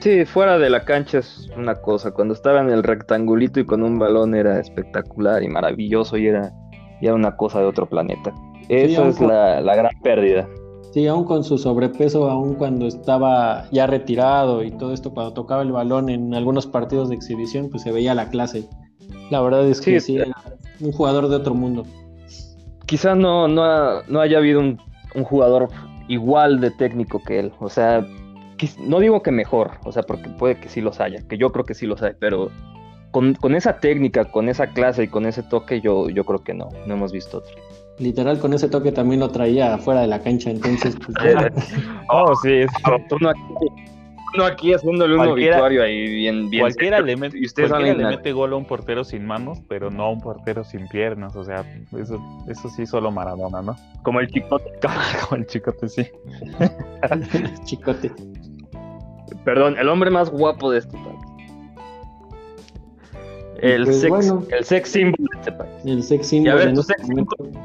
Sí, 0.00 0.24
fuera 0.24 0.58
de 0.58 0.70
la 0.70 0.84
cancha 0.84 1.18
es 1.18 1.48
una 1.56 1.74
cosa. 1.74 2.12
Cuando 2.12 2.34
estaba 2.34 2.60
en 2.60 2.70
el 2.70 2.82
rectangulito 2.82 3.60
y 3.60 3.66
con 3.66 3.82
un 3.82 3.98
balón 3.98 4.34
era 4.34 4.60
espectacular 4.60 5.42
y 5.42 5.48
maravilloso 5.48 6.16
y 6.16 6.28
era, 6.28 6.52
y 7.00 7.06
era 7.06 7.14
una 7.14 7.36
cosa 7.36 7.60
de 7.60 7.66
otro 7.66 7.86
planeta. 7.86 8.32
Eso 8.68 9.06
es 9.06 9.20
la, 9.20 9.60
la 9.60 9.74
gran 9.74 9.92
pérdida. 10.02 10.48
Sí, 10.92 11.06
aún 11.06 11.24
con 11.24 11.44
su 11.44 11.58
sobrepeso, 11.58 12.30
aún 12.30 12.54
cuando 12.54 12.86
estaba 12.86 13.68
ya 13.70 13.86
retirado 13.86 14.62
y 14.64 14.70
todo 14.70 14.94
esto, 14.94 15.12
cuando 15.12 15.34
tocaba 15.34 15.62
el 15.62 15.72
balón 15.72 16.08
en 16.08 16.34
algunos 16.34 16.66
partidos 16.66 17.08
de 17.08 17.16
exhibición, 17.16 17.68
pues 17.68 17.82
se 17.82 17.92
veía 17.92 18.14
la 18.14 18.30
clase. 18.30 18.68
La 19.30 19.40
verdad 19.40 19.66
es 19.66 19.80
que 19.80 20.00
sí, 20.00 20.16
era 20.16 20.34
un 20.80 20.92
jugador 20.92 21.28
de 21.28 21.36
otro 21.36 21.54
mundo. 21.54 21.84
Quizás 22.86 23.16
no, 23.16 23.48
no, 23.48 24.02
no 24.02 24.20
haya 24.20 24.38
habido 24.38 24.60
un, 24.60 24.80
un, 25.14 25.24
jugador 25.24 25.68
igual 26.08 26.60
de 26.60 26.70
técnico 26.70 27.20
que 27.22 27.40
él. 27.40 27.52
O 27.58 27.68
sea, 27.68 28.06
no 28.78 29.00
digo 29.00 29.22
que 29.22 29.32
mejor, 29.32 29.72
o 29.84 29.92
sea, 29.92 30.02
porque 30.02 30.28
puede 30.30 30.58
que 30.58 30.68
sí 30.68 30.80
los 30.80 31.00
haya, 31.00 31.20
que 31.28 31.36
yo 31.36 31.50
creo 31.50 31.64
que 31.64 31.74
sí 31.74 31.86
los 31.86 32.02
hay, 32.02 32.12
pero 32.18 32.50
con, 33.10 33.34
con 33.34 33.54
esa 33.54 33.78
técnica, 33.78 34.26
con 34.26 34.48
esa 34.48 34.68
clase 34.68 35.04
y 35.04 35.08
con 35.08 35.26
ese 35.26 35.42
toque, 35.42 35.80
yo, 35.80 36.08
yo 36.10 36.24
creo 36.24 36.42
que 36.42 36.54
no, 36.54 36.68
no 36.86 36.94
hemos 36.94 37.12
visto 37.12 37.38
otro. 37.38 37.54
Literal, 37.98 38.38
con 38.38 38.52
ese 38.52 38.68
toque 38.68 38.92
también 38.92 39.20
lo 39.20 39.30
traía 39.30 39.78
fuera 39.78 40.02
de 40.02 40.06
la 40.06 40.20
cancha, 40.20 40.50
entonces. 40.50 40.96
Pues, 40.96 41.16
oh, 42.10 42.34
sí, 42.42 42.60
no 43.20 43.30
aquí, 43.30 43.40
uno 44.36 44.44
aquí 44.44 44.72
haciéndole 44.72 45.14
un 45.14 45.26
obituario 45.26 45.82
ahí 45.82 46.06
bien, 46.06 46.50
bien. 46.50 46.62
Cualquiera, 46.62 47.00
le, 47.00 47.16
mete, 47.16 47.38
y 47.38 47.46
ustedes 47.46 47.70
cualquiera 47.70 47.98
le 47.98 48.16
mete 48.16 48.32
gol 48.32 48.52
a 48.52 48.56
un 48.56 48.66
portero 48.66 49.02
sin 49.04 49.26
manos, 49.26 49.60
pero 49.68 49.90
no 49.90 50.04
a 50.04 50.10
un 50.10 50.20
portero 50.20 50.62
sin 50.64 50.86
piernas. 50.88 51.34
O 51.36 51.44
sea, 51.44 51.64
eso, 51.98 52.20
eso 52.48 52.68
sí, 52.68 52.86
solo 52.86 53.10
Maradona, 53.10 53.62
¿no? 53.62 53.76
Como 54.02 54.20
el 54.20 54.28
chicote. 54.28 54.70
Como 55.28 55.40
el 55.40 55.46
chicote, 55.46 55.88
sí. 55.88 56.06
chicote. 57.64 58.12
Perdón, 59.44 59.76
el 59.78 59.88
hombre 59.88 60.10
más 60.10 60.30
guapo 60.30 60.70
de 60.70 60.78
este 60.78 60.96
país. 60.98 61.15
El, 63.62 63.84
pues, 63.84 64.00
sex, 64.00 64.10
bueno, 64.10 64.44
el 64.50 64.64
sex 64.64 64.88
symbol 64.90 65.26
de 65.32 65.38
este 65.38 65.52
país. 65.52 65.72
El 65.84 66.02
sex. 66.02 66.32
En 66.32 66.46
este 66.46 66.94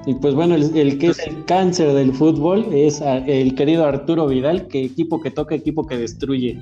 y 0.06 0.14
pues 0.16 0.34
bueno, 0.34 0.56
el, 0.56 0.76
el, 0.76 0.98
que 0.98 1.08
es 1.08 1.20
el 1.20 1.44
cáncer 1.46 1.94
del 1.94 2.14
fútbol 2.14 2.66
es 2.72 3.02
el 3.02 3.56
querido 3.56 3.86
Arturo 3.86 4.28
Vidal, 4.28 4.68
que 4.68 4.84
equipo 4.84 5.22
que 5.22 5.32
toca, 5.32 5.56
equipo 5.56 5.86
que 5.86 5.98
destruye. 5.98 6.60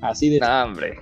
Así 0.00 0.28
de. 0.28 0.40
Hombre. 0.44 0.98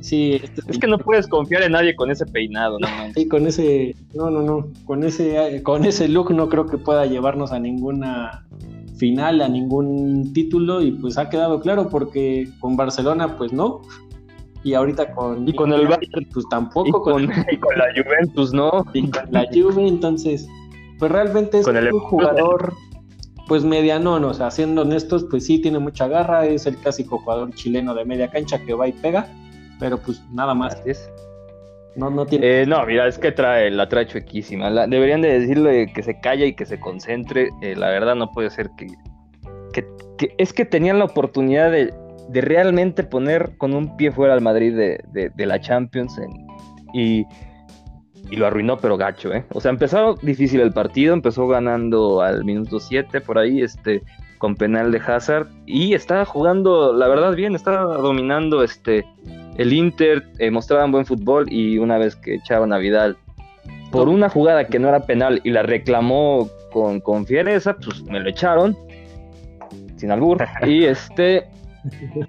Sí, 0.00 0.32
este 0.42 0.62
es 0.68 0.78
que 0.78 0.88
no 0.88 0.98
puedes 0.98 1.28
confiar 1.28 1.62
en 1.62 1.72
nadie 1.72 1.94
con 1.94 2.10
ese 2.10 2.26
peinado, 2.26 2.78
¿no? 2.80 2.88
Sí, 3.14 3.28
con 3.28 3.46
ese, 3.46 3.94
no, 4.14 4.30
no, 4.30 4.42
no, 4.42 4.66
con 4.84 5.04
ese, 5.04 5.62
con 5.62 5.84
ese 5.84 6.08
look 6.08 6.32
no 6.32 6.48
creo 6.48 6.66
que 6.66 6.76
pueda 6.76 7.06
llevarnos 7.06 7.52
a 7.52 7.60
ninguna 7.60 8.44
final, 8.96 9.40
a 9.42 9.48
ningún 9.48 10.32
título 10.32 10.82
y 10.82 10.90
pues 10.90 11.18
ha 11.18 11.30
quedado 11.30 11.60
claro 11.60 11.88
porque 11.88 12.48
con 12.58 12.76
Barcelona 12.76 13.36
pues 13.36 13.52
no, 13.52 13.82
y 14.64 14.74
ahorita 14.74 15.12
con 15.12 15.48
y 15.48 15.54
con 15.54 15.72
el 15.72 15.86
Bayern. 15.86 16.28
pues 16.32 16.48
tampoco 16.48 17.18
y 17.18 17.20
con, 17.20 17.76
la 17.76 17.86
Juventus 17.96 18.52
no 18.52 18.84
y 18.92 19.10
con 19.10 19.30
la 19.30 19.46
Juve 19.52 19.88
entonces 19.88 20.48
pues 20.98 21.10
realmente 21.10 21.58
es 21.58 21.66
un 21.66 22.00
jugador 22.00 22.74
pues 23.48 23.64
mediano, 23.64 24.14
o 24.14 24.34
sea 24.34 24.50
siendo 24.50 24.82
honestos 24.82 25.26
pues 25.30 25.46
sí 25.46 25.58
tiene 25.60 25.78
mucha 25.78 26.06
garra 26.06 26.46
es 26.46 26.66
el 26.66 26.76
clásico 26.76 27.18
jugador 27.18 27.52
chileno 27.54 27.94
de 27.94 28.04
media 28.04 28.28
cancha 28.28 28.58
que 28.64 28.74
va 28.74 28.88
y 28.88 28.92
pega 28.92 29.26
pero 29.82 29.98
pues 29.98 30.22
nada 30.32 30.54
más. 30.54 30.80
Es. 30.86 31.10
no 31.96 32.08
no 32.08 32.24
tiene 32.24 32.62
eh, 32.62 32.66
no 32.66 32.86
mira 32.86 33.08
es 33.08 33.18
que 33.18 33.32
trae 33.32 33.68
la 33.68 33.88
trae 33.88 34.06
chuequísima. 34.06 34.70
Deberían 34.86 35.22
de 35.22 35.40
decirle 35.40 35.92
que 35.92 36.04
se 36.04 36.20
calla 36.20 36.46
y 36.46 36.54
que 36.54 36.64
se 36.64 36.78
concentre. 36.78 37.50
Eh, 37.62 37.74
la 37.74 37.88
verdad 37.88 38.14
no 38.14 38.30
puede 38.30 38.50
ser 38.50 38.70
que, 38.76 38.86
que 39.72 40.34
es 40.38 40.52
que 40.52 40.64
tenían 40.64 41.00
la 41.00 41.06
oportunidad 41.06 41.72
de 41.72 41.92
de 42.32 42.40
realmente 42.40 43.04
poner 43.04 43.56
con 43.58 43.74
un 43.74 43.96
pie 43.96 44.10
fuera 44.10 44.34
al 44.34 44.40
Madrid 44.40 44.74
de, 44.74 45.46
la 45.46 45.60
Champions 45.60 46.20
y, 46.94 47.24
lo 48.30 48.46
arruinó, 48.46 48.78
pero 48.78 48.96
gacho, 48.96 49.32
¿eh? 49.34 49.44
O 49.52 49.60
sea, 49.60 49.70
empezó 49.70 50.14
difícil 50.22 50.60
el 50.60 50.72
partido, 50.72 51.12
empezó 51.12 51.46
ganando 51.48 52.22
al 52.22 52.44
minuto 52.44 52.80
7 52.80 53.20
por 53.20 53.36
ahí, 53.36 53.60
este, 53.60 54.02
con 54.38 54.56
penal 54.56 54.90
de 54.90 54.98
Hazard, 54.98 55.48
y 55.66 55.92
estaba 55.92 56.24
jugando, 56.24 56.94
la 56.94 57.08
verdad, 57.08 57.34
bien, 57.34 57.54
estaba 57.54 57.82
dominando 57.98 58.62
este, 58.62 59.04
el 59.58 59.72
Inter, 59.74 60.24
eh, 60.38 60.50
mostraban 60.50 60.92
buen 60.92 61.04
fútbol, 61.04 61.52
y 61.52 61.76
una 61.76 61.98
vez 61.98 62.16
que 62.16 62.36
echaban 62.36 62.72
a 62.72 62.78
Vidal 62.78 63.18
por 63.90 64.08
una 64.08 64.30
jugada 64.30 64.64
que 64.66 64.78
no 64.78 64.88
era 64.88 65.00
penal 65.00 65.42
y 65.44 65.50
la 65.50 65.62
reclamó 65.62 66.48
con, 66.72 67.00
con 67.00 67.26
fiereza, 67.26 67.76
pues 67.76 68.02
me 68.04 68.18
lo 68.18 68.30
echaron, 68.30 68.74
sin 69.96 70.10
albur, 70.10 70.42
y 70.66 70.84
este 70.84 71.46
pues 71.82 72.28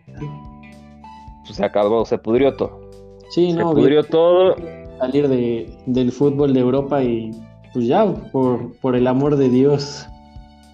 se 1.56 1.66
acabó, 1.66 2.06
se 2.06 2.18
pudrió 2.18 2.56
todo. 2.56 2.90
Sí, 3.30 3.52
se 3.52 3.58
no. 3.58 3.74
pudrió 3.74 4.04
todo. 4.04 4.56
Salir 5.00 5.28
de, 5.28 5.76
del 5.86 6.12
fútbol 6.12 6.54
de 6.54 6.60
Europa 6.60 7.04
y 7.04 7.32
pues 7.74 7.88
ya, 7.88 8.06
por, 8.32 8.76
por 8.78 8.96
el 8.96 9.08
amor 9.08 9.36
de 9.36 9.50
Dios, 9.50 10.08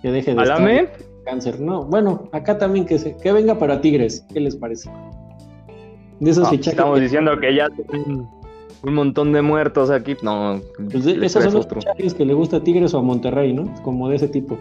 que 0.01 0.11
deje 0.11 0.35
de 0.35 0.43
estar 0.43 0.91
cáncer. 1.25 1.59
No, 1.59 1.85
bueno, 1.85 2.29
acá 2.31 2.57
también 2.57 2.85
que 2.85 2.97
se, 2.97 3.15
que 3.15 3.31
venga 3.31 3.57
para 3.57 3.81
Tigres, 3.81 4.25
¿qué 4.33 4.39
les 4.39 4.55
parece? 4.55 4.89
De 6.19 6.31
esos 6.31 6.49
fichajes. 6.49 6.73
Estamos 6.73 6.99
diciendo 6.99 7.31
que 7.39 7.55
ya 7.55 7.69
un 8.83 8.93
montón 8.93 9.31
de 9.31 9.41
muertos 9.41 9.89
aquí. 9.89 10.15
No, 10.21 10.59
pues 10.91 11.05
esos 11.05 11.43
son 11.43 11.53
los 11.53 11.67
fichajes 11.67 12.13
que 12.13 12.25
le 12.25 12.33
gusta 12.33 12.57
a 12.57 12.63
Tigres 12.63 12.93
o 12.93 12.99
a 12.99 13.01
Monterrey, 13.01 13.53
¿no? 13.53 13.73
Como 13.83 14.09
de 14.09 14.17
ese 14.17 14.27
tipo 14.27 14.57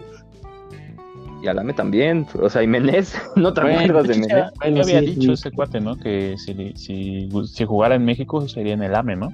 y 1.41 1.47
Alame 1.47 1.73
también, 1.73 2.27
o 2.41 2.49
sea, 2.49 2.63
y 2.63 2.67
Menés, 2.67 3.15
no 3.35 3.53
te 3.53 3.61
acuerdas 3.61 4.07
de 4.07 4.17
Menés. 4.17 4.45
Bueno, 4.59 4.81
había 4.81 5.01
dicho 5.01 5.33
ese 5.33 5.51
cuate, 5.51 5.79
¿no? 5.79 5.97
Que 5.97 6.35
si, 6.37 6.73
si, 6.75 7.29
si, 7.47 7.65
jugara 7.65 7.95
en 7.95 8.05
México 8.05 8.47
sería 8.47 8.73
en 8.73 8.83
el 8.83 8.95
AME, 8.95 9.15
¿no? 9.15 9.29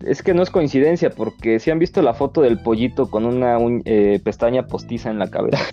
Es 0.00 0.22
que 0.22 0.34
no 0.34 0.42
es 0.42 0.50
coincidencia, 0.50 1.10
porque 1.10 1.60
si 1.60 1.70
han 1.70 1.78
visto 1.78 2.02
la 2.02 2.14
foto 2.14 2.40
del 2.40 2.58
pollito 2.58 3.08
con 3.08 3.24
una 3.24 3.58
eh, 3.84 4.20
pestaña 4.24 4.66
postiza 4.66 5.10
en 5.10 5.18
la 5.18 5.30
cabeza. 5.30 5.64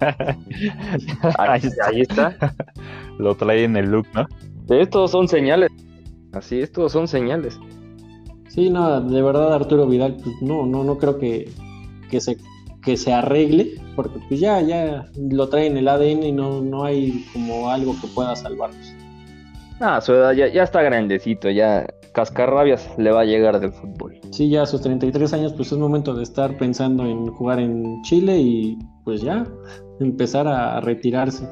ahí, 1.38 1.62
ahí, 1.86 2.00
está. 2.00 2.36
Lo 3.18 3.34
trae 3.36 3.64
en 3.64 3.76
el 3.76 3.90
look, 3.90 4.06
¿no? 4.14 4.26
Estos 4.74 5.10
son 5.10 5.28
señales. 5.28 5.70
Así, 6.32 6.60
estos 6.60 6.92
son 6.92 7.08
señales. 7.08 7.58
Sí, 8.48 8.70
no, 8.70 9.00
de 9.00 9.22
verdad 9.22 9.54
Arturo 9.54 9.86
Vidal, 9.86 10.16
pues 10.22 10.34
no, 10.40 10.66
no, 10.66 10.84
no 10.84 10.98
creo 10.98 11.18
que, 11.18 11.50
que 12.10 12.20
se 12.20 12.38
que 12.82 12.96
se 12.96 13.12
arregle, 13.12 13.74
porque 13.96 14.18
pues 14.28 14.40
ya, 14.40 14.60
ya 14.60 15.06
lo 15.16 15.48
trae 15.48 15.66
en 15.66 15.76
el 15.76 15.88
ADN 15.88 16.22
y 16.22 16.32
no, 16.32 16.60
no 16.60 16.84
hay 16.84 17.24
como 17.32 17.70
algo 17.70 17.94
que 18.00 18.06
pueda 18.08 18.34
salvarnos. 18.36 18.94
Ah, 19.80 20.00
su 20.00 20.12
edad 20.12 20.32
ya, 20.32 20.48
ya 20.48 20.64
está 20.64 20.82
grandecito, 20.82 21.50
ya 21.50 21.86
cascarrabias 22.12 22.90
le 22.98 23.12
va 23.12 23.20
a 23.20 23.24
llegar 23.24 23.60
del 23.60 23.72
fútbol. 23.72 24.18
Sí, 24.32 24.48
ya 24.48 24.62
a 24.62 24.66
sus 24.66 24.80
33 24.80 25.32
años 25.34 25.52
pues 25.52 25.70
es 25.70 25.78
momento 25.78 26.14
de 26.14 26.24
estar 26.24 26.56
pensando 26.56 27.06
en 27.06 27.28
jugar 27.28 27.60
en 27.60 28.02
Chile 28.02 28.38
y 28.38 28.78
pues 29.04 29.20
ya 29.22 29.46
empezar 30.00 30.48
a 30.48 30.80
retirarse. 30.80 31.48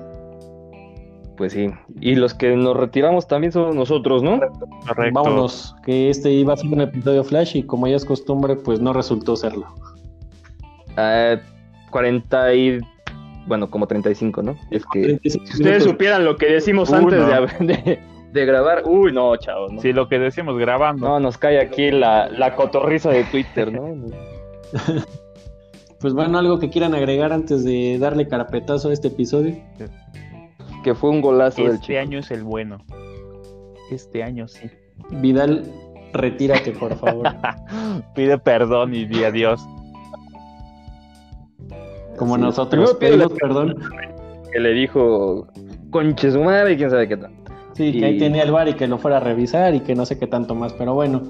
Pues 1.37 1.53
sí, 1.53 1.69
y 2.01 2.15
los 2.15 2.35
que 2.35 2.57
nos 2.57 2.77
retiramos 2.77 3.29
también 3.29 3.53
somos 3.53 3.77
nosotros, 3.77 4.23
¿no? 4.23 4.41
Correcto. 4.87 5.23
Vámonos, 5.23 5.77
que 5.85 6.09
este 6.09 6.33
iba 6.33 6.55
a 6.55 6.57
ser 6.57 6.73
un 6.73 6.81
episodio 6.81 7.23
flash 7.23 7.57
y 7.57 7.63
como 7.63 7.87
ya 7.87 7.97
es 7.97 8.05
costumbre 8.05 8.57
pues 8.57 8.81
no 8.81 8.93
resultó 8.93 9.37
serlo. 9.37 9.67
40 11.91 12.53
eh, 12.53 12.57
y 12.57 12.79
bueno, 13.47 13.71
como 13.71 13.87
35, 13.87 14.43
¿no? 14.43 14.57
Es 14.71 14.85
que 14.93 15.21
si 15.25 15.39
ustedes 15.39 15.85
supieran 15.85 16.25
lo 16.25 16.37
que 16.37 16.47
decimos 16.47 16.93
antes 16.93 17.19
de, 18.33 18.45
grabar, 18.45 18.83
uy, 18.85 19.13
no, 19.13 19.37
chao. 19.37 19.69
Si 19.81 19.93
lo 19.93 20.09
que 20.09 20.19
decimos 20.19 20.59
grabando. 20.59 21.07
No, 21.09 21.21
nos 21.21 21.39
cae 21.39 21.61
aquí 21.61 21.91
la, 21.91 22.29
la 22.29 22.55
cotorriza 22.55 23.11
de 23.11 23.25
Twitter, 23.25 23.73
¿no? 23.73 23.95
pues 26.01 26.13
bueno, 26.13 26.39
algo 26.39 26.59
que 26.59 26.69
quieran 26.69 26.95
agregar 26.95 27.33
antes 27.33 27.65
de 27.65 27.99
darle 27.99 28.29
carapetazo 28.29 28.91
a 28.91 28.93
este 28.93 29.09
episodio. 29.09 29.57
Que 30.83 30.95
fue 30.95 31.11
un 31.11 31.21
golazo 31.21 31.63
este 31.63 31.75
Este 31.75 31.99
año 31.99 32.19
es 32.19 32.31
el 32.31 32.43
bueno. 32.43 32.79
Este 33.91 34.23
año 34.23 34.49
sí. 34.49 34.69
Vidal, 35.11 35.65
retírate, 36.13 36.73
por 36.73 36.97
favor. 36.97 37.29
Pide 38.15 38.39
perdón 38.39 38.95
y 38.95 39.05
di 39.05 39.25
adiós. 39.25 39.61
Como 42.17 42.39
nosotros, 42.39 42.95
pedimos 42.95 43.33
perdón. 43.33 43.77
Que 44.53 44.61
le 44.61 44.73
dijo, 44.73 45.47
conche 45.91 46.31
su 46.31 46.43
madre 46.43 46.73
y 46.73 46.77
quién 46.77 46.91
sabe 46.91 47.09
qué 47.09 47.17
tal. 47.17 47.33
Sí, 47.75 47.93
que 47.93 48.07
ahí 48.07 48.19
tenía 48.19 48.43
el 48.43 48.53
bar 48.53 48.69
y 48.69 48.75
que 48.75 48.87
lo 48.87 48.97
fuera 48.97 49.19
a 49.19 49.21
revisar 49.21 49.75
y 49.75 49.81
que 49.81 49.95
no 49.95 50.07
sé 50.07 50.19
qué 50.19 50.27
tanto 50.27 50.55
más, 50.55 50.73
pero 50.73 50.95
bueno. 50.95 51.23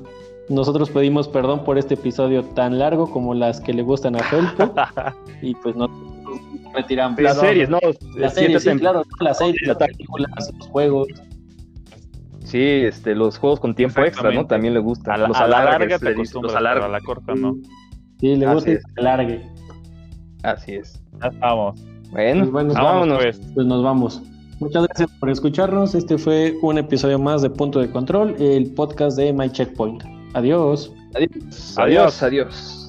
Nosotros 0.48 0.90
pedimos 0.90 1.26
perdón 1.26 1.64
por 1.64 1.76
este 1.76 1.94
episodio 1.94 2.44
tan 2.44 2.78
largo 2.78 3.10
como 3.10 3.34
las 3.34 3.60
que 3.60 3.72
le 3.72 3.82
gustan 3.82 4.14
a 4.14 4.20
Felpo 4.20 4.72
y 5.42 5.56
pues 5.56 5.74
no 5.74 5.88
retiramos. 6.72 7.20
Las 7.20 7.40
series, 7.40 7.68
¿no? 7.68 7.80
Las 8.16 8.34
series, 8.34 8.62
sí, 8.62 8.70
claro, 8.78 9.02
las 9.18 9.38
series, 9.38 9.60
las 9.66 9.76
películas, 9.76 10.30
los 10.56 10.68
juegos. 10.68 11.08
Sí, 12.44 12.60
este, 12.60 13.16
los 13.16 13.38
juegos 13.38 13.58
con 13.58 13.74
tiempo 13.74 14.04
extra, 14.04 14.30
¿no? 14.30 14.46
También 14.46 14.74
le 14.74 14.78
gusta. 14.78 15.14
A 15.14 15.16
la, 15.16 15.28
los 15.28 15.36
a 15.36 15.48
la 15.48 15.64
larga 15.64 15.98
te 15.98 16.10
acostumbras, 16.10 16.54
a 16.54 16.60
la 16.60 17.00
corta 17.00 17.34
no. 17.34 17.56
Sí, 18.20 18.36
le 18.36 18.46
gusta 18.46 18.70
que 18.70 18.80
alargue. 18.98 19.55
Así 20.46 20.74
es. 20.74 21.02
Ya 21.20 21.28
estamos. 21.28 21.80
Bueno, 22.12 22.50
pues 22.50 22.74
vámonos. 22.74 23.18
Pues. 23.18 23.40
pues. 23.54 23.66
nos 23.66 23.82
vamos. 23.82 24.22
Muchas 24.60 24.84
gracias 24.84 25.10
por 25.18 25.28
escucharnos. 25.28 25.94
Este 25.94 26.16
fue 26.16 26.54
un 26.62 26.78
episodio 26.78 27.18
más 27.18 27.42
de 27.42 27.50
Punto 27.50 27.80
de 27.80 27.90
Control, 27.90 28.36
el 28.38 28.72
podcast 28.72 29.16
de 29.18 29.32
My 29.32 29.50
Checkpoint. 29.50 30.04
Adiós. 30.34 30.92
Adiós. 31.14 31.78
Adiós. 31.78 32.22
adiós. 32.22 32.85